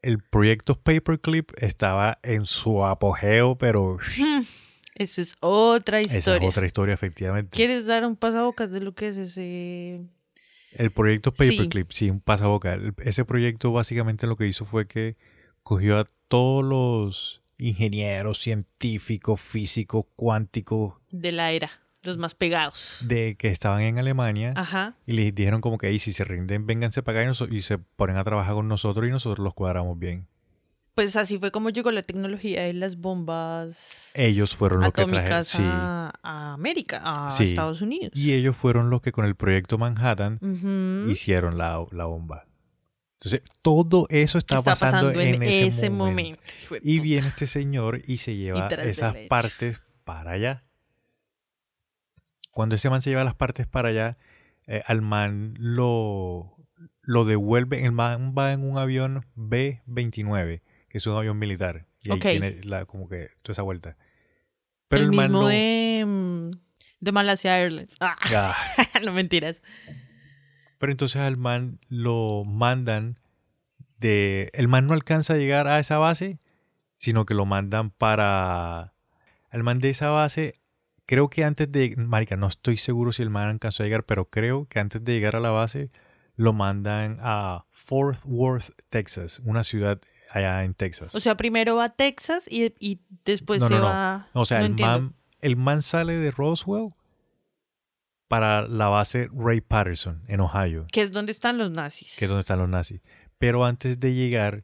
el 0.01 0.19
proyecto 0.21 0.75
Paperclip 0.79 1.51
estaba 1.57 2.19
en 2.23 2.45
su 2.45 2.85
apogeo, 2.85 3.57
pero 3.57 3.97
Eso 4.95 5.21
es 5.21 5.35
otra 5.39 6.01
esa 6.01 6.17
historia. 6.17 6.47
es 6.47 6.51
otra 6.51 6.65
historia, 6.65 6.93
efectivamente. 6.93 7.55
¿Quieres 7.55 7.85
dar 7.85 8.05
un 8.05 8.15
pasabocas 8.17 8.69
de 8.71 8.81
lo 8.81 8.93
que 8.93 9.07
es 9.09 9.17
ese? 9.17 10.01
El 10.73 10.91
proyecto 10.91 11.33
Sí. 11.37 11.49
Paperclip, 11.51 11.91
sí, 11.91 12.09
un 12.09 12.19
pasaboca. 12.19 12.73
El- 12.73 12.93
Ese 13.03 13.23
proyecto 13.25 13.71
básicamente 13.71 14.27
lo 14.27 14.35
que 14.35 14.47
hizo 14.47 14.65
fue 14.65 14.87
que 14.87 15.15
cogió 15.63 15.99
a 15.99 16.05
todos 16.27 16.63
los 16.65 17.41
ingenieros, 17.57 18.39
científicos, 18.39 19.41
físicos, 19.41 20.05
cuánticos 20.15 20.95
De 21.11 21.31
la 21.31 21.51
era, 21.51 21.78
los 22.03 22.17
más 22.17 22.35
pegados. 22.35 22.97
de 23.01 23.35
que 23.37 23.49
estaban 23.49 23.81
en 23.81 23.97
Alemania 23.99 24.53
Ajá. 24.55 24.95
y 25.05 25.13
les 25.13 25.33
dijeron 25.35 25.61
como 25.61 25.77
que 25.77 25.87
"Ey, 25.89 25.99
si 25.99 26.13
se 26.13 26.23
rinden, 26.23 26.65
vénganse 26.65 27.03
para 27.03 27.21
acá 27.21 27.45
y, 27.49 27.55
y 27.57 27.61
se 27.61 27.77
ponen 27.77 28.17
a 28.17 28.23
trabajar 28.23 28.53
con 28.55 28.67
nosotros 28.67 29.07
y 29.07 29.11
nosotros 29.11 29.43
los 29.43 29.53
cuadramos 29.53 29.97
bien. 29.99 30.27
Pues 30.95 31.15
así 31.15 31.37
fue 31.39 31.51
como 31.51 31.69
llegó 31.69 31.91
la 31.91 32.01
tecnología 32.01 32.63
de 32.63 32.73
las 32.73 32.97
bombas 32.97 34.11
Ellos 34.15 34.53
fueron 34.55 34.81
los 34.81 34.91
que 34.91 35.05
trajeron. 35.05 35.45
Sí. 35.45 35.61
a, 35.63 36.11
a 36.21 36.53
América, 36.53 37.01
a 37.05 37.31
Sí. 37.31 37.45
Estados 37.45 37.81
Unidos. 37.81 38.11
Y 38.13 38.33
ellos 38.33 38.57
fueron 38.57 38.89
los 38.89 39.01
que 39.01 39.11
con 39.13 39.23
el 39.25 39.35
proyecto 39.35 39.77
Manhattan 39.77 40.39
hicieron 41.09 41.57
la, 41.57 41.85
la 41.91 42.05
bomba. 42.05 42.45
Entonces, 43.21 43.43
todo 43.61 44.07
eso 44.09 44.37
está, 44.37 44.59
Está 44.59 44.75
pasando, 44.75 45.11
en, 45.19 45.43
ese, 45.43 45.89
momento. 45.89 46.41
Y 46.81 46.99
viene 46.99 47.27
este 47.27 47.47
señor 47.47 48.01
y 48.07 48.17
se 48.17 48.35
lleva 48.37 48.67
esas 48.69 49.13
partes 49.29 49.81
para 50.05 50.31
allá. 50.31 50.63
Cuando 52.51 52.75
ese 52.75 52.89
man 52.89 53.01
se 53.01 53.09
lleva 53.09 53.23
las 53.23 53.35
partes 53.35 53.67
para 53.67 53.89
allá, 53.89 54.17
eh, 54.67 54.81
al 54.85 55.01
man 55.01 55.53
lo, 55.57 56.55
lo 57.01 57.25
devuelve. 57.25 57.85
El 57.85 57.91
man 57.91 58.33
va 58.37 58.53
en 58.53 58.69
un 58.69 58.77
avión 58.77 59.25
B-29, 59.35 60.61
que 60.89 60.97
es 60.97 61.07
un 61.07 61.15
avión 61.17 61.37
militar. 61.39 61.85
Y 62.03 62.11
ahí 62.11 62.17
Ok. 62.17 62.21
tiene 62.23 62.61
la, 62.63 62.85
como 62.85 63.07
que 63.09 63.29
toda 63.43 63.53
esa 63.53 63.61
vuelta. 63.61 63.97
Pero 64.87 65.03
el 65.03 65.09
el, 65.09 65.15
man 65.15 65.25
mismo 65.31 65.41
no... 65.43 65.47
de, 65.47 66.03
mm, 66.05 66.51
de 66.99 67.11
Malasia 67.11 67.57
Airlines. 67.59 67.95
Ah, 67.99 68.17
Ah. 68.35 68.55
no 69.03 69.13
mentiras. 69.13 69.61
Pero 70.77 70.91
entonces 70.91 71.21
al 71.21 71.37
man 71.37 71.79
lo 71.89 72.43
mandan 72.45 73.19
de... 73.97 74.49
El 74.53 74.67
man 74.67 74.87
no 74.87 74.93
alcanza 74.93 75.33
a 75.33 75.37
llegar 75.37 75.67
a 75.67 75.79
esa 75.79 75.97
base, 75.97 76.39
sino 76.93 77.25
que 77.25 77.33
lo 77.33 77.45
mandan 77.45 77.91
para... 77.91 78.93
El 79.51 79.63
man 79.63 79.79
de 79.79 79.89
esa 79.89 80.09
base, 80.09 80.58
creo 81.09 81.27
que 81.27 81.43
antes 81.43 81.71
de... 81.71 81.95
Marica, 81.97 82.35
no 82.35 82.45
estoy 82.45 82.77
seguro 82.77 83.11
si 83.11 83.23
el 83.23 83.31
man 83.31 83.47
alcanzó 83.47 83.81
a 83.81 83.87
llegar, 83.87 84.03
pero 84.03 84.29
creo 84.29 84.67
que 84.67 84.77
antes 84.79 85.03
de 85.03 85.11
llegar 85.13 85.35
a 85.35 85.39
la 85.39 85.49
base 85.49 85.89
lo 86.35 86.53
mandan 86.53 87.17
a 87.19 87.65
Fort 87.71 88.19
Worth, 88.25 88.69
Texas, 88.91 89.41
una 89.43 89.63
ciudad 89.63 89.99
allá 90.29 90.63
en 90.63 90.75
Texas. 90.75 91.15
O 91.15 91.19
sea, 91.19 91.35
primero 91.35 91.77
va 91.77 91.85
a 91.85 91.89
Texas 91.95 92.45
y, 92.47 92.75
y 92.79 93.01
después 93.25 93.59
No, 93.59 93.69
se 93.69 93.73
no, 93.73 93.79
no. 93.79 93.85
va. 93.87 94.27
o 94.33 94.45
sea, 94.45 94.59
no 94.59 94.65
el, 94.67 94.75
man, 94.75 95.15
el 95.41 95.55
man 95.55 95.81
sale 95.81 96.13
de 96.13 96.29
Roswell 96.29 96.89
para 98.27 98.67
la 98.67 98.87
base 98.89 99.29
Ray 99.33 99.61
Patterson 99.61 100.21
en 100.27 100.41
Ohio. 100.41 100.85
Que 100.91 101.01
es 101.01 101.11
donde 101.11 101.31
están 101.31 101.57
los 101.57 101.71
nazis. 101.71 102.15
que 102.19 102.25
es 102.25 102.29
donde 102.29 102.41
están 102.41 102.59
los 102.59 102.69
nazis. 102.69 103.01
Pero 103.39 103.65
antes 103.65 103.99
de 103.99 104.13
llegar, 104.13 104.63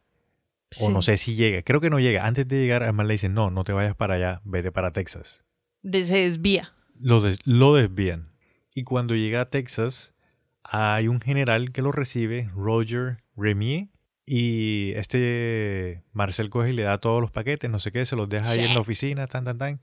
o 0.80 0.92
no 0.92 1.02
sé 1.02 1.18
si 1.18 1.34
llega, 1.34 1.64
creo 1.64 1.82
que 1.82 1.90
no 1.90 2.00
llega, 2.00 2.28
antes 2.28 2.48
de 2.48 2.58
llegar, 2.62 2.84
además 2.84 3.08
le 3.08 3.14
dicen, 3.14 3.34
no, 3.34 3.50
no 3.50 3.64
te 3.64 3.74
vayas 3.74 3.96
para 3.96 4.14
allá, 4.14 4.42
vete 4.44 4.72
para 4.72 4.92
Texas. 4.92 5.45
De- 5.86 6.06
se 6.06 6.18
desvía. 6.18 6.74
Lo, 7.00 7.22
des- 7.22 7.40
lo 7.46 7.74
desvían. 7.76 8.30
Y 8.74 8.84
cuando 8.84 9.16
llega 9.16 9.42
a 9.42 9.50
Texas, 9.50 10.14
hay 10.64 11.08
un 11.08 11.22
general 11.22 11.72
que 11.72 11.82
lo 11.82 11.92
recibe, 11.92 12.50
Roger 12.56 13.24
Remy. 13.38 13.90
Y 14.26 14.92
este 14.96 16.04
Marcel 16.12 16.50
coge 16.50 16.72
y 16.72 16.74
le 16.74 16.82
da 16.84 16.98
todos 16.98 17.22
los 17.22 17.30
paquetes, 17.32 17.70
no 17.70 17.78
sé 17.80 17.92
qué, 17.92 18.06
se 18.08 18.16
los 18.16 18.28
deja 18.28 18.50
ahí 18.50 18.60
Sí. 18.62 18.66
en 18.66 18.74
la 18.74 18.80
oficina, 18.80 19.28
tan, 19.28 19.46
tan, 19.46 19.58
tan. 19.60 19.82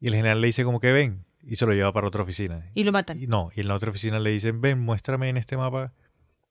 Y 0.00 0.08
el 0.08 0.14
general 0.14 0.40
le 0.40 0.48
dice 0.48 0.64
como 0.64 0.80
que 0.80 0.90
ven, 0.90 1.24
y 1.42 1.54
se 1.56 1.64
lo 1.64 1.72
lleva 1.72 1.92
para 1.92 2.08
otra 2.08 2.22
oficina. 2.24 2.68
Y 2.74 2.82
lo 2.84 2.90
matan. 2.92 3.16
Y 3.22 3.26
no, 3.28 3.50
y 3.54 3.60
en 3.60 3.68
la 3.68 3.74
otra 3.76 3.90
oficina 3.90 4.18
le 4.18 4.30
dicen, 4.30 4.60
ven, 4.60 4.80
muéstrame 4.80 5.28
en 5.28 5.36
este 5.36 5.56
mapa 5.56 5.92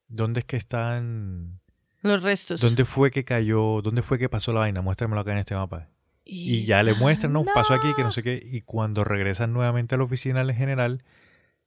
dónde 0.08 0.40
es 0.40 0.46
que 0.46 0.56
están, 0.56 1.60
Los 2.04 2.24
restos. 2.24 2.62
dónde 2.62 2.86
fue 2.86 3.12
que 3.12 3.26
cayó, 3.26 3.82
dónde 3.82 4.02
fue 4.02 4.18
que 4.18 4.30
pasó 4.30 4.54
la 4.54 4.62
vaina, 4.62 4.82
muéstramelo 4.82 5.20
acá 5.22 5.34
en 5.34 5.40
este 5.40 5.56
mapa. 5.56 5.90
Y 6.30 6.66
ya 6.66 6.84
le 6.84 6.94
muestran, 6.94 7.34
no, 7.34 7.46
pasó 7.46 7.74
aquí, 7.74 7.94
que 7.96 8.04
no 8.04 8.12
sé 8.12 8.22
qué. 8.22 8.42
Y 8.44 8.62
cuando 8.62 9.04
regresan 9.04 9.54
nuevamente 9.54 9.96
a 9.96 9.98
la 9.98 10.04
oficina 10.04 10.44
del 10.44 10.54
general, 10.54 11.04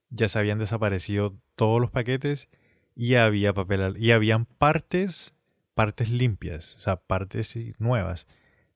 ya 0.09 0.27
se 0.27 0.37
habían 0.37 0.59
desaparecido 0.59 1.35
todos 1.55 1.81
los 1.81 1.89
paquetes 1.89 2.49
y 2.95 3.15
había 3.15 3.53
papel, 3.53 3.95
y 3.97 4.11
habían 4.11 4.45
partes, 4.45 5.35
partes 5.73 6.09
limpias, 6.09 6.75
o 6.75 6.79
sea, 6.79 6.97
partes 6.97 7.57
nuevas 7.79 8.27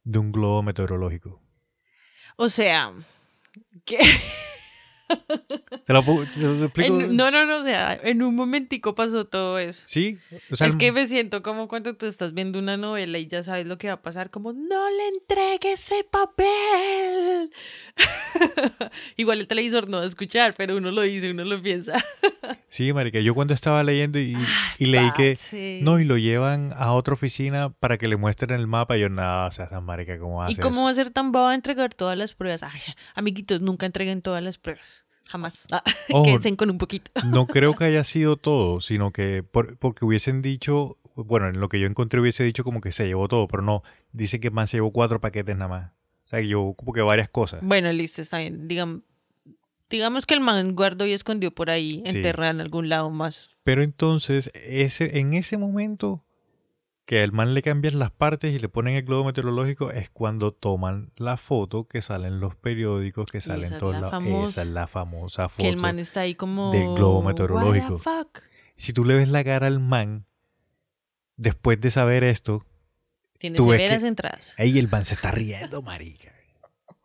de 0.04 0.20
un 0.20 0.32
globo 0.32 0.64
meteorológico. 0.64 1.42
O 2.38 2.50
sea, 2.50 2.92
que 3.86 4.00
¿Te 5.86 5.94
lo, 5.94 6.04
puedo- 6.04 6.26
te 6.26 6.40
lo 6.40 6.64
explico? 6.66 7.00
en- 7.00 7.16
no, 7.16 7.30
no, 7.32 7.46
no, 7.46 7.58
o 7.60 7.64
sea, 7.64 7.94
en 8.04 8.22
un 8.24 8.36
momentico 8.36 8.96
pasó 8.96 9.26
todo 9.26 9.60
eso. 9.60 9.84
Sí, 9.86 10.18
o 10.52 10.56
sea, 10.56 10.68
es 10.68 10.76
que 10.76 10.92
me 10.92 11.08
siento 11.08 11.44
como 11.44 11.68
cuando 11.68 11.96
tú 11.96 12.06
estás 12.08 12.34
viendo 12.34 12.58
una 12.60 12.76
novela 12.78 13.18
y 13.20 13.28
ya 13.28 13.44
sabes 13.44 13.66
lo 13.68 13.78
que 13.78 13.88
va 13.88 13.94
a 13.94 14.02
pasar, 14.02 14.30
como 14.32 14.52
no 14.54 14.90
le 14.90 15.08
entregue 15.10 15.74
ese 15.74 16.04
papel. 16.10 17.52
Igual 19.18 19.40
el 19.40 19.48
televisor 19.48 19.88
no 19.90 19.98
va 19.98 20.04
a 20.04 20.08
escuchar, 20.08 20.56
pero 20.58 20.76
uno 20.78 20.92
lo 20.92 21.02
dice, 21.02 21.32
uno 21.32 21.44
lo 21.46 21.62
piensa. 21.62 22.04
sí, 22.68 22.92
marica, 22.94 23.20
yo 23.20 23.34
cuando 23.36 23.54
estaba 23.54 23.84
leyendo 23.84 24.20
y, 24.20 24.36
y 24.80 24.86
leí 24.86 25.12
que 25.16 25.36
Sí. 25.36 25.80
no, 25.84 26.00
y 26.00 26.06
lo 26.06 26.18
llevan 26.18 26.74
a 26.76 26.94
otra 26.94 27.14
oficina 27.14 27.70
para 27.80 27.98
que 27.98 28.08
le 28.08 28.16
muestren 28.18 28.52
el 28.52 28.68
mapa, 28.68 28.98
y 28.98 29.02
yo, 29.02 29.10
nada, 29.10 29.48
o 29.48 29.52
sea, 29.52 29.70
marica, 29.82 30.18
¿cómo 30.18 30.42
hace 30.44 30.54
¿Y 30.54 30.56
cómo 30.56 30.76
eso? 30.78 30.84
va 30.86 30.90
a 30.92 30.96
ser 30.96 31.12
tan 31.12 31.32
boba 31.32 31.54
entregar 31.56 31.94
todas 31.94 32.18
las 32.18 32.34
pruebas? 32.34 32.64
Ay, 32.64 32.82
amiguitos, 33.14 33.62
nunca 33.62 33.86
entreguen 33.86 34.22
todas 34.22 34.44
las 34.44 34.58
pruebas. 34.58 35.05
Jamás. 35.28 35.66
Ah, 35.72 35.84
Ojo. 36.12 36.24
Quédense 36.26 36.56
con 36.56 36.70
un 36.70 36.78
poquito. 36.78 37.12
No 37.26 37.48
creo 37.48 37.76
que 37.76 37.86
haya 37.86 38.04
sido 38.04 38.38
todo, 38.38 38.82
sino 38.82 39.12
que 39.12 39.44
por- 39.44 39.78
porque 39.78 40.06
hubiesen 40.06 40.42
dicho, 40.42 40.98
bueno, 41.16 41.48
en 41.48 41.60
lo 41.60 41.70
que 41.70 41.80
yo 41.80 41.88
encontré 41.88 42.20
hubiese 42.20 42.44
dicho 42.44 42.64
como 42.64 42.82
que 42.82 42.92
se 42.92 43.06
llevó 43.08 43.28
todo, 43.28 43.48
pero 43.48 43.64
no, 43.64 43.84
dice 44.12 44.40
que 44.40 44.52
más 44.52 44.70
se 44.70 44.78
llevó 44.78 44.92
cuatro 44.92 45.20
paquetes 45.22 45.56
nada 45.56 45.68
más. 45.70 45.92
O 46.26 46.28
sea, 46.28 46.40
que 46.42 46.48
llevó 46.48 46.74
como 46.76 46.92
que 46.94 47.02
varias 47.02 47.30
cosas. 47.30 47.60
Bueno, 47.64 47.92
listo, 47.94 48.22
está 48.22 48.40
bien. 48.40 48.68
Digam- 48.68 49.04
digamos 49.90 50.26
que 50.26 50.34
el 50.34 50.40
man 50.40 50.76
guardó 50.76 51.06
y 51.06 51.14
escondió 51.14 51.52
por 51.54 51.70
ahí, 51.70 52.02
Sí. 52.06 52.18
enterrado 52.18 52.52
en 52.52 52.62
algún 52.62 52.90
lado 52.90 53.10
más. 53.12 53.50
Pero 53.64 53.84
entonces, 53.84 54.52
ese, 54.56 55.20
en 55.20 55.34
ese 55.36 55.58
momento 55.58 56.25
que 57.06 57.22
al 57.22 57.32
man 57.32 57.54
le 57.54 57.62
cambian 57.62 58.00
las 58.00 58.10
partes 58.12 58.54
y 58.54 58.58
le 58.60 58.68
ponen 58.68 58.96
el 58.96 59.04
globo 59.04 59.26
meteorológico, 59.26 59.92
es 59.92 60.10
cuando 60.10 60.52
toman 60.52 61.12
la 61.18 61.38
foto 61.38 61.88
que 61.88 62.02
sale 62.02 62.28
en 62.28 62.40
los 62.40 62.56
periódicos, 62.56 63.32
que 63.32 63.42
sale 63.42 63.66
Esa 63.68 63.76
es 63.76 63.80
todos 63.80 63.94
la 63.94 64.00
lados. 64.02 64.12
famosa. 64.12 64.46
Esa 64.50 64.62
es 64.64 64.68
la 64.74 64.88
famosa 64.88 65.48
foto. 65.50 65.62
Que 65.64 65.70
el 65.70 65.78
man 65.78 66.00
está 66.00 66.22
ahí 66.22 66.34
como... 66.36 66.72
del 66.72 66.84
globo 66.96 67.20
"What 67.20 67.36
the 67.36 67.44
meteorológico". 67.44 68.00
fuck? 68.00 68.40
Si 68.76 68.92
tú 68.92 69.06
le 69.06 69.16
ves 69.16 69.30
la 69.30 69.44
cara 69.44 69.68
al 69.68 69.80
man, 69.80 70.26
después 71.38 71.80
de 71.80 71.92
saber 71.92 72.24
esto, 72.24 72.66
Tiene 73.38 73.58
Tú 73.58 73.68
ves 73.68 73.78
severas 73.80 74.02
que- 74.02 74.08
entradas. 74.08 74.56
¡ey, 74.58 74.80
el 74.80 74.88
man 74.90 75.06
se 75.06 75.14
está 75.14 75.30
riendo, 75.32 75.82
marica! 75.84 76.32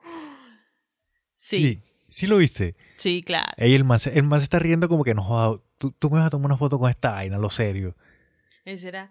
Sí, 1.37 1.57
Sí, 1.57 1.83
sí 2.09 2.27
lo 2.27 2.37
viste. 2.39 2.77
sí, 2.97 3.23
claro. 3.23 3.53
Ey, 3.57 3.75
el 3.75 3.85
man, 3.85 3.99
se, 3.99 4.17
el 4.19 4.25
man 4.25 4.41
se 4.41 4.45
está 4.45 4.59
riendo 4.59 4.89
como 4.89 5.05
que 5.05 5.15
no 5.15 5.23
joda. 5.23 5.61
Tú, 5.79 5.91
tú 5.93 6.11
me 6.11 6.19
vas 6.19 6.27
a 6.27 6.31
tomar 6.31 6.47
una 6.47 6.57
foto 6.57 6.79
con 6.79 6.91
esta 6.91 7.13
vaina, 7.13 7.39
lo 7.39 7.51
serio. 7.51 7.97
Ese 8.65 8.89
era... 8.89 9.11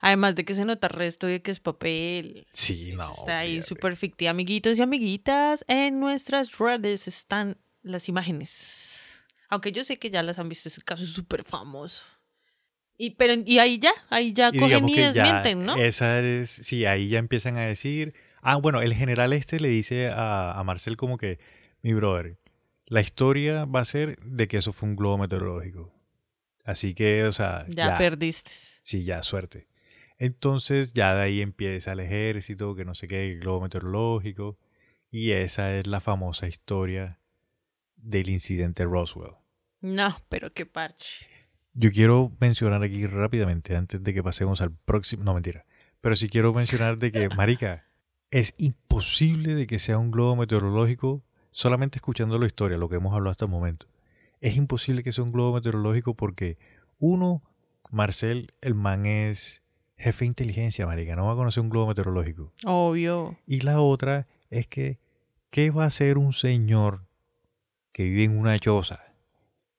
Además 0.00 0.34
de 0.34 0.44
que 0.44 0.54
se 0.54 0.64
nota 0.64 0.88
el 0.88 0.92
resto 0.92 1.26
de 1.26 1.42
que 1.42 1.50
es 1.50 1.60
papel. 1.60 2.46
Sí, 2.52 2.92
no. 2.96 3.12
Está 3.12 3.40
ahí 3.40 3.62
súper 3.62 3.96
fictivo. 3.96 4.30
Amiguitos 4.30 4.78
y 4.78 4.82
amiguitas, 4.82 5.64
en 5.68 6.00
nuestras 6.00 6.58
redes 6.58 7.08
están 7.08 7.56
las 7.82 8.08
imágenes. 8.08 9.24
Aunque 9.48 9.72
yo 9.72 9.84
sé 9.84 9.98
que 9.98 10.10
ya 10.10 10.22
las 10.22 10.38
han 10.38 10.48
visto, 10.48 10.68
ese 10.68 10.82
caso 10.82 11.04
es 11.04 11.10
súper 11.10 11.44
famoso. 11.44 12.02
Y, 12.98 13.10
pero, 13.10 13.34
y 13.44 13.58
ahí 13.58 13.78
ya, 13.78 13.92
ahí 14.08 14.32
ya 14.32 14.50
Y 14.52 14.58
cogen 14.58 14.88
y 14.88 14.96
ya 14.96 15.12
desmienten, 15.12 15.66
¿no? 15.66 15.76
esa 15.76 16.20
es, 16.20 16.50
sí, 16.50 16.86
ahí 16.86 17.08
ya 17.08 17.18
empiezan 17.18 17.58
a 17.58 17.66
decir, 17.66 18.14
ah, 18.40 18.56
bueno, 18.56 18.80
el 18.80 18.94
general 18.94 19.34
este 19.34 19.60
le 19.60 19.68
dice 19.68 20.08
a, 20.08 20.52
a 20.52 20.64
Marcel 20.64 20.96
como 20.96 21.18
que, 21.18 21.38
mi 21.82 21.92
brother, 21.92 22.38
la 22.86 23.02
historia 23.02 23.66
va 23.66 23.80
a 23.80 23.84
ser 23.84 24.18
de 24.20 24.48
que 24.48 24.56
eso 24.56 24.72
fue 24.72 24.88
un 24.88 24.96
globo 24.96 25.18
meteorológico. 25.18 25.92
Así 26.64 26.94
que, 26.94 27.24
o 27.24 27.32
sea, 27.32 27.66
ya, 27.68 27.90
ya, 27.90 27.98
perdiste. 27.98 28.50
sí, 28.82 29.04
ya, 29.04 29.22
suerte. 29.22 29.68
Entonces 30.18 30.94
ya 30.94 31.14
de 31.14 31.22
ahí 31.22 31.40
empieza 31.40 31.92
el 31.92 32.00
ejército, 32.00 32.74
que 32.74 32.84
no 32.84 32.94
sé 32.94 33.08
qué, 33.08 33.30
el 33.30 33.40
globo 33.40 33.62
meteorológico, 33.62 34.58
y 35.10 35.32
esa 35.32 35.74
es 35.74 35.86
la 35.86 36.00
famosa 36.00 36.46
historia 36.48 37.20
del 37.96 38.30
incidente 38.30 38.84
Roswell. 38.84 39.34
No, 39.80 40.16
pero 40.28 40.52
qué 40.52 40.66
parche. 40.66 41.26
Yo 41.74 41.90
quiero 41.92 42.32
mencionar 42.40 42.82
aquí 42.82 43.06
rápidamente, 43.06 43.76
antes 43.76 44.02
de 44.02 44.14
que 44.14 44.22
pasemos 44.22 44.62
al 44.62 44.72
próximo. 44.74 45.24
No, 45.24 45.34
mentira. 45.34 45.66
Pero 46.00 46.16
sí 46.16 46.28
quiero 46.28 46.54
mencionar 46.54 46.98
de 46.98 47.12
que, 47.12 47.28
Marica, 47.28 47.84
es 48.30 48.54
imposible 48.56 49.54
de 49.54 49.66
que 49.66 49.78
sea 49.78 49.98
un 49.98 50.10
globo 50.10 50.36
meteorológico 50.36 51.22
solamente 51.50 51.98
escuchando 51.98 52.38
la 52.38 52.46
historia, 52.46 52.78
lo 52.78 52.88
que 52.88 52.96
hemos 52.96 53.14
hablado 53.14 53.30
hasta 53.30 53.44
el 53.44 53.50
momento. 53.50 53.86
Es 54.40 54.56
imposible 54.56 55.02
que 55.02 55.12
sea 55.12 55.24
un 55.24 55.32
globo 55.32 55.54
meteorológico 55.54 56.14
porque, 56.14 56.58
uno, 56.98 57.42
Marcel, 57.90 58.54
el 58.60 58.74
man 58.74 59.06
es 59.06 59.62
jefe 59.96 60.24
de 60.24 60.28
inteligencia, 60.28 60.86
Marica, 60.86 61.16
no 61.16 61.26
va 61.26 61.32
a 61.32 61.36
conocer 61.36 61.62
un 61.62 61.70
globo 61.70 61.88
meteorológico. 61.88 62.52
Obvio. 62.64 63.36
Y 63.46 63.60
la 63.60 63.80
otra 63.80 64.26
es 64.50 64.66
que, 64.66 64.98
¿qué 65.50 65.70
va 65.70 65.84
a 65.84 65.86
hacer 65.88 66.18
un 66.18 66.32
señor 66.32 67.06
que 67.92 68.04
vive 68.04 68.24
en 68.24 68.38
una 68.38 68.58
choza 68.58 69.00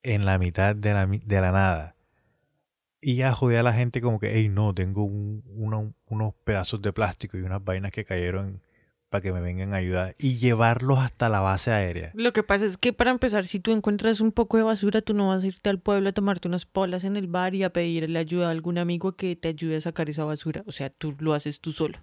en 0.03 0.25
la 0.25 0.37
mitad 0.37 0.75
de 0.75 0.93
la, 0.93 1.05
de 1.05 1.41
la 1.41 1.51
nada? 1.51 1.95
Y 2.99 3.21
a 3.21 3.31
joder 3.31 3.59
a 3.59 3.63
la 3.63 3.73
gente 3.73 4.01
como 4.01 4.19
que, 4.19 4.31
hey, 4.33 4.49
no, 4.49 4.73
tengo 4.73 5.03
un- 5.03 5.43
una- 5.47 5.93
unos 6.07 6.33
pedazos 6.43 6.81
de 6.81 6.91
plástico 6.91 7.37
y 7.37 7.41
unas 7.41 7.63
vainas 7.63 7.91
que 7.91 8.03
cayeron 8.03 8.61
para 9.09 9.21
que 9.21 9.31
me 9.31 9.39
vengan 9.41 9.73
a 9.73 9.77
ayudar 9.77 10.15
y 10.19 10.37
llevarlos 10.37 10.99
hasta 10.99 11.29
la 11.29 11.39
base 11.39 11.71
aérea. 11.71 12.11
Lo 12.13 12.33
que 12.33 12.43
pasa 12.43 12.65
es 12.65 12.77
que 12.77 12.91
para 12.93 13.11
empezar, 13.11 13.45
si 13.45 13.59
tú 13.59 13.71
encuentras 13.71 14.19
un 14.19 14.31
poco 14.31 14.57
de 14.57 14.63
basura, 14.63 15.01
tú 15.01 15.13
no 15.13 15.29
vas 15.29 15.43
a 15.43 15.47
irte 15.47 15.69
al 15.69 15.79
pueblo 15.79 16.09
a 16.09 16.11
tomarte 16.11 16.47
unas 16.47 16.65
polas 16.65 17.03
en 17.03 17.15
el 17.15 17.27
bar 17.27 17.55
y 17.55 17.63
a 17.63 17.71
pedirle 17.71 18.19
ayuda 18.19 18.47
a 18.47 18.51
algún 18.51 18.77
amigo 18.77 19.15
que 19.15 19.35
te 19.35 19.47
ayude 19.49 19.77
a 19.77 19.81
sacar 19.81 20.09
esa 20.09 20.25
basura. 20.25 20.63
O 20.65 20.71
sea, 20.71 20.89
tú 20.89 21.15
lo 21.19 21.33
haces 21.33 21.61
tú 21.61 21.71
solo. 21.71 21.99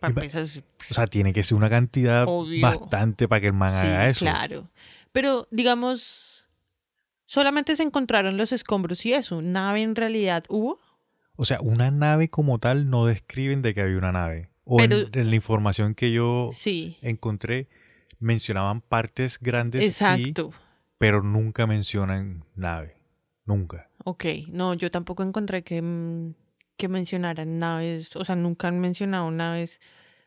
Para 0.00 0.12
empezar, 0.12 0.44
O 0.44 0.94
sea, 0.94 1.06
tiene 1.06 1.32
que 1.32 1.42
ser 1.42 1.56
una 1.56 1.68
cantidad 1.68 2.24
Obvio. 2.26 2.62
bastante 2.62 3.26
para 3.28 3.40
que 3.40 3.48
el 3.48 3.52
man 3.52 3.74
haga 3.74 4.08
eso. 4.08 4.20
claro. 4.24 4.70
Pero, 5.12 5.48
digamos, 5.50 6.46
solamente 7.26 7.74
se 7.76 7.82
encontraron 7.82 8.36
los 8.36 8.52
escombros 8.52 9.04
y 9.04 9.12
eso. 9.14 9.42
Nave 9.42 9.82
en 9.82 9.96
realidad 9.96 10.44
hubo. 10.48 10.78
O 11.36 11.44
sea, 11.44 11.58
una 11.60 11.90
nave 11.90 12.28
como 12.28 12.58
tal 12.58 12.88
no 12.88 13.06
describen 13.06 13.62
de 13.62 13.74
que 13.74 13.80
había 13.80 13.98
una 13.98 14.12
nave. 14.12 14.50
O 14.70 14.80
en- 14.82 14.90
Pero- 14.90 15.08
en, 15.12 15.30
la 15.30 15.34
información 15.36 15.94
que 15.94 16.12
yo 16.12 16.50
Sí. 16.52 16.98
encontré, 17.00 17.68
mencionaban 18.20 18.80
partes 18.82 19.38
grandes, 19.40 19.82
sí, 19.94 20.04
Exacto. 20.04 20.52
pero 20.98 21.22
nunca 21.22 21.66
mencionan 21.66 22.44
nave. 22.54 22.96
Nunca. 23.46 23.88
Ok, 24.04 24.24
no, 24.48 24.74
yo 24.74 24.90
tampoco 24.90 25.22
encontré 25.22 25.62
que, 25.62 25.80
mm, 25.80 26.34
que 26.76 26.88
mencionaran 26.88 27.58
naves, 27.58 28.14
o 28.14 28.24
sea, 28.24 28.36
nunca 28.36 28.68
han 28.68 28.78
mencionado 28.78 29.30
naves, 29.30 29.80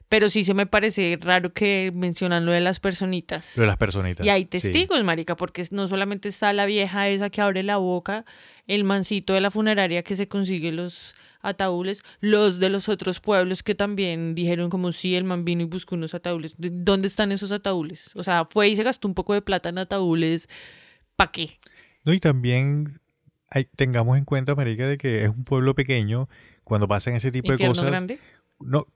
pero 0.10 0.30
sí 0.30 0.44
se 0.44 0.54
me 0.56 0.66
parece 0.66 1.18
raro 1.22 1.54
que 1.54 1.92
mencionan 1.94 2.46
lo 2.46 2.52
de 2.52 2.62
las 2.62 2.80
personitas. 2.80 3.56
Lo 3.58 3.62
de 3.62 3.68
las 3.68 3.78
personitas. 3.78 4.26
Y 4.26 4.30
hay 4.30 4.42
sí. 4.44 4.48
testigos, 4.50 5.04
marica, 5.04 5.36
porque 5.36 5.66
no 5.72 5.88
solamente 5.88 6.30
está 6.30 6.52
la 6.52 6.66
vieja 6.66 7.08
esa 7.10 7.30
que 7.30 7.42
abre 7.42 7.62
la 7.64 7.78
boca, 7.78 8.26
el 8.68 8.84
mancito 8.84 9.34
de 9.34 9.42
la 9.42 9.52
funeraria 9.52 10.04
que 10.04 10.16
se 10.16 10.28
consigue 10.28 10.72
los 10.72 11.14
ataúdes, 11.42 12.04
los 12.20 12.60
de 12.60 12.70
los 12.70 12.90
otros 12.90 13.20
pueblos 13.20 13.64
que 13.64 13.76
también 13.76 14.36
dijeron 14.36 14.70
como 14.70 14.92
si 14.92 15.16
el 15.16 15.24
man 15.24 15.46
vino 15.46 15.62
y 15.62 15.66
buscó 15.66 15.96
unos 15.96 16.14
ataúdes. 16.14 16.54
¿De- 16.58 16.70
¿Dónde 16.72 17.08
están 17.08 17.32
esos 17.32 17.52
ataúdes? 17.52 18.12
O 18.16 18.24
sea, 18.24 18.46
fue 18.50 18.70
y 18.70 18.76
se 18.76 18.84
gastó 18.84 19.08
un 19.08 19.14
poco 19.14 19.34
de 19.34 19.42
plata 19.42 19.70
en 19.70 19.78
ataúdes. 19.78 20.48
¿Para 21.16 21.32
qué? 21.32 21.60
No, 22.04 22.14
y 22.14 22.20
también 22.20 23.00
hay- 23.50 23.66
tengamos 23.76 24.18
en 24.18 24.26
cuenta, 24.26 24.52
América, 24.54 24.88
de 24.88 24.98
que 24.98 25.24
es 25.24 25.30
un 25.30 25.44
pueblo 25.44 25.76
pequeño. 25.76 26.28
Cuando 26.64 26.88
pasan 26.88 27.16
ese 27.16 27.32
tipo 27.32 27.50
de 27.50 27.56
¿Infierno 27.56 27.72
cosas, 27.74 27.86
grande? 27.88 28.20
no 28.60 28.88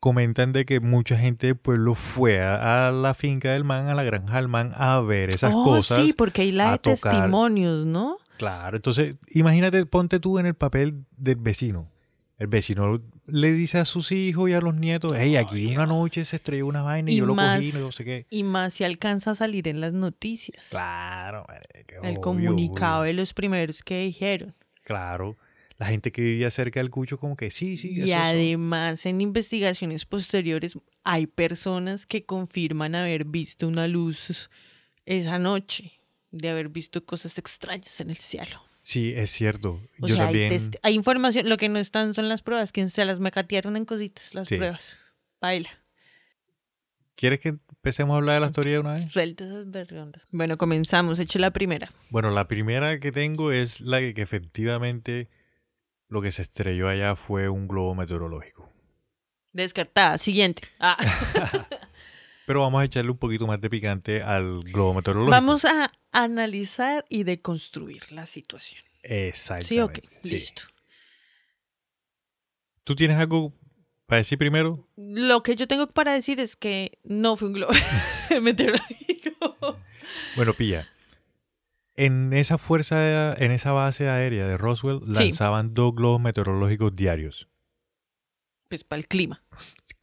comentan 0.00 0.52
de 0.52 0.64
que 0.64 0.80
mucha 0.80 1.16
gente 1.18 1.48
del 1.48 1.56
pueblo 1.56 1.94
fue 1.94 2.40
a, 2.40 2.88
a 2.88 2.92
la 2.92 3.14
finca 3.14 3.52
del 3.52 3.64
man, 3.64 3.88
a 3.88 3.94
la 3.94 4.04
granja 4.04 4.36
del 4.36 4.48
man, 4.48 4.72
a 4.76 5.00
ver 5.00 5.30
esas 5.30 5.52
oh, 5.54 5.64
cosas. 5.64 5.98
sí, 6.04 6.12
porque 6.12 6.42
hay 6.42 6.52
la 6.52 6.72
de 6.72 6.78
tocar. 6.78 7.12
testimonios, 7.14 7.84
¿no? 7.84 8.18
Claro, 8.38 8.76
entonces 8.76 9.16
imagínate, 9.30 9.84
ponte 9.84 10.18
tú 10.20 10.38
en 10.38 10.46
el 10.46 10.54
papel 10.54 11.04
del 11.16 11.36
vecino. 11.36 11.90
El 12.38 12.46
vecino 12.46 13.02
le 13.26 13.52
dice 13.52 13.78
a 13.78 13.84
sus 13.84 14.12
hijos 14.12 14.48
y 14.48 14.52
a 14.52 14.60
los 14.60 14.72
nietos, 14.74 15.12
hey, 15.18 15.34
aquí 15.36 15.74
una 15.74 15.86
noche 15.86 16.24
se 16.24 16.36
estrelló 16.36 16.66
una 16.66 16.82
vaina 16.82 17.10
y, 17.10 17.14
Y 17.14 17.16
yo 17.18 17.26
lo 17.26 17.34
más- 17.34 17.58
cogí, 17.58 17.72
no 17.72 17.90
sé 17.90 18.04
qué. 18.04 18.26
Y 18.30 18.44
más 18.44 18.74
si 18.74 18.84
alcanza 18.84 19.32
a 19.32 19.34
salir 19.34 19.66
en 19.66 19.80
las 19.80 19.92
noticias. 19.92 20.68
Claro, 20.70 21.44
marica, 21.48 21.96
El 21.96 22.10
obvio, 22.12 22.20
comunicado 22.20 23.00
obvio. 23.00 23.08
de 23.08 23.14
los 23.14 23.34
primeros 23.34 23.82
que 23.82 24.00
dijeron. 24.04 24.54
Claro. 24.84 25.36
la 25.78 25.86
gente 25.86 26.10
que 26.10 26.20
vivía 26.22 26.50
cerca 26.50 26.80
del 26.80 26.90
cucho 26.90 27.18
como 27.18 27.36
que 27.36 27.52
sí, 27.52 27.76
sí. 27.76 27.88
Y 27.92 28.00
eso 28.00 28.08
son". 28.12 28.18
además, 28.20 29.06
en 29.06 29.20
investigaciones 29.20 30.04
posteriores, 30.06 30.76
hay 31.04 31.28
personas 31.28 32.04
que 32.04 32.24
confirman 32.24 32.96
haber 32.96 33.24
visto 33.24 33.68
una 33.68 33.86
luz 33.86 34.50
esa 35.06 35.38
noche, 35.38 35.97
de 36.30 36.48
haber 36.50 36.68
visto 36.68 37.04
cosas 37.04 37.38
extrañas 37.38 38.00
en 38.00 38.10
el 38.10 38.16
cielo. 38.16 38.62
Sí, 38.80 39.12
es 39.14 39.30
cierto. 39.30 39.82
O 40.00 40.06
Yo 40.06 40.14
sea, 40.16 40.24
también... 40.26 40.52
hay, 40.82 40.94
información, 40.94 41.48
lo 41.48 41.56
que 41.56 41.68
no 41.68 41.78
están 41.78 42.14
son 42.14 42.28
las 42.28 42.42
pruebas, 42.42 42.72
que 42.72 42.88
se 42.88 43.04
las 43.04 43.20
mecatearon 43.20 43.76
en 43.76 43.84
cositas, 43.84 44.34
las 44.34 44.48
Sí. 44.48 44.56
pruebas. 44.56 44.98
Baila, 45.40 45.70
¿Quieres 47.14 47.40
que 47.40 47.48
empecemos 47.48 48.14
a 48.14 48.18
hablar 48.18 48.34
de 48.36 48.40
la 48.46 48.52
teoría 48.52 48.74
de 48.74 48.78
una 48.78 48.94
vez? 48.94 49.10
suelta 49.10 49.44
esas 49.44 49.68
berriondas. 49.68 50.26
Bueno, 50.30 50.56
comenzamos, 50.56 51.18
eche 51.18 51.40
la 51.40 51.50
primera. 51.50 51.90
Bueno, 52.10 52.30
la 52.30 52.46
primera 52.46 53.00
que 53.00 53.10
tengo 53.10 53.50
es 53.50 53.80
la 53.80 53.98
que, 53.98 54.14
que 54.14 54.22
efectivamente 54.22 55.28
lo 56.08 56.22
que 56.22 56.30
se 56.30 56.42
estrelló 56.42 56.88
allá 56.88 57.16
fue 57.16 57.48
un 57.48 57.66
globo 57.66 57.96
meteorológico. 57.96 58.72
Descartada, 59.52 60.16
siguiente. 60.18 60.62
Ah. 60.78 60.96
Pero 62.48 62.60
vamos 62.62 62.80
a 62.80 62.84
echarle 62.86 63.10
un 63.10 63.18
poquito 63.18 63.46
más 63.46 63.60
de 63.60 63.68
picante 63.68 64.22
al 64.22 64.60
globo 64.60 64.94
meteorológico. 64.94 65.30
Vamos 65.30 65.66
a 65.66 65.92
analizar 66.12 67.04
y 67.10 67.24
deconstruir 67.24 68.10
la 68.10 68.24
situación. 68.24 68.82
Exactamente. 69.02 69.68
Sí, 69.68 69.80
ok, 69.80 69.98
sí. 70.20 70.34
listo. 70.36 70.62
¿Tú 72.84 72.94
tienes 72.96 73.18
algo 73.18 73.52
para 74.06 74.20
decir 74.20 74.38
primero? 74.38 74.88
Lo 74.96 75.42
que 75.42 75.56
yo 75.56 75.68
tengo 75.68 75.86
para 75.88 76.14
decir 76.14 76.40
es 76.40 76.56
que 76.56 76.98
no 77.04 77.36
fue 77.36 77.48
un 77.48 77.54
globo 77.54 77.72
meteorológico. 78.42 79.78
Bueno, 80.34 80.54
pilla. 80.54 80.88
En 81.96 82.32
esa 82.32 82.56
fuerza, 82.56 83.34
en 83.34 83.50
esa 83.52 83.72
base 83.72 84.08
aérea 84.08 84.46
de 84.46 84.56
Roswell, 84.56 85.00
Sí. 85.14 85.24
lanzaban 85.24 85.74
dos 85.74 85.94
globos 85.94 86.22
meteorológicos 86.22 86.96
diarios. 86.96 87.46
Pues 88.70 88.84
para 88.84 89.00
el 89.00 89.06
clima. 89.06 89.42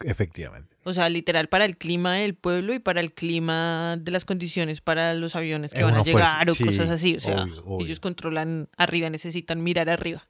Efectivamente. 0.03 0.74
O 0.87 0.93
sea, 0.93 1.09
literal 1.09 1.49
para 1.49 1.65
el 1.65 1.77
clima 1.77 2.13
del 2.13 2.35
pueblo 2.35 2.73
y 2.73 2.79
para 2.79 3.01
el 3.01 3.11
clima 3.13 3.97
de 3.99 4.11
las 4.11 4.23
condiciones 4.23 4.81
para 4.81 5.15
los 5.15 5.35
aviones 5.35 5.71
que 5.71 5.79
Es 5.79 5.83
van 5.85 5.95
a 5.95 6.03
fuerza- 6.03 6.31
llegar 6.33 6.49
o 6.49 6.53
sí, 6.53 6.63
cosas 6.63 6.89
así. 6.91 7.15
O 7.15 7.19
sea, 7.19 7.41
obvio, 7.43 7.63
obvio. 7.65 7.85
ellos 7.87 7.99
controlan 7.99 8.69
arriba, 8.77 9.09
necesitan 9.09 9.63
mirar 9.63 9.89
arriba. 9.89 10.27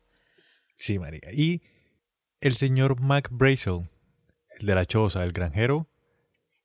Sí, 0.77 0.97
marica. 0.97 1.29
Y 1.33 1.61
el 2.39 2.55
señor 2.55 3.01
Mac 3.01 3.27
Brazel, 3.31 3.89
el 4.59 4.65
de 4.67 4.75
la 4.75 4.85
choza, 4.85 5.23
el 5.25 5.33
granjero, 5.33 5.89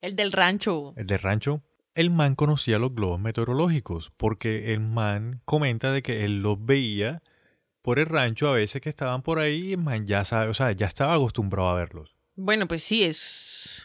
El 0.01 0.14
del 0.14 0.30
rancho. 0.30 0.93
el 0.97 1.07
de 1.09 1.18
rancho, 1.18 1.62
el 1.97 2.11
man 2.11 2.36
conocía 2.36 2.78
los 2.78 2.95
globos 2.95 3.18
meteorológicos 3.20 4.12
porque 4.16 4.72
el 4.72 4.78
man 4.80 5.41
comenta 5.45 5.93
de 5.93 6.03
que 6.03 6.24
él 6.24 6.43
los 6.43 6.64
veía 6.64 7.22
por 7.82 7.99
el 7.99 8.07
rancho 8.07 8.49
a 8.49 8.53
veces 8.55 8.80
que 8.80 8.88
estaban 8.88 9.22
por 9.22 9.41
ahí 9.41 9.68
y 9.68 9.72
el 9.72 9.78
man 9.82 10.07
ya 10.07 10.24
sabe, 10.24 10.49
o 10.49 10.55
sea, 10.55 10.70
ya 10.72 10.86
estaba 10.86 11.14
acostumbrado 11.14 11.68
a 11.70 11.74
verlos. 11.74 12.14
Bueno, 12.36 12.68
pues 12.68 12.84
sí, 12.84 13.03
es 13.03 13.18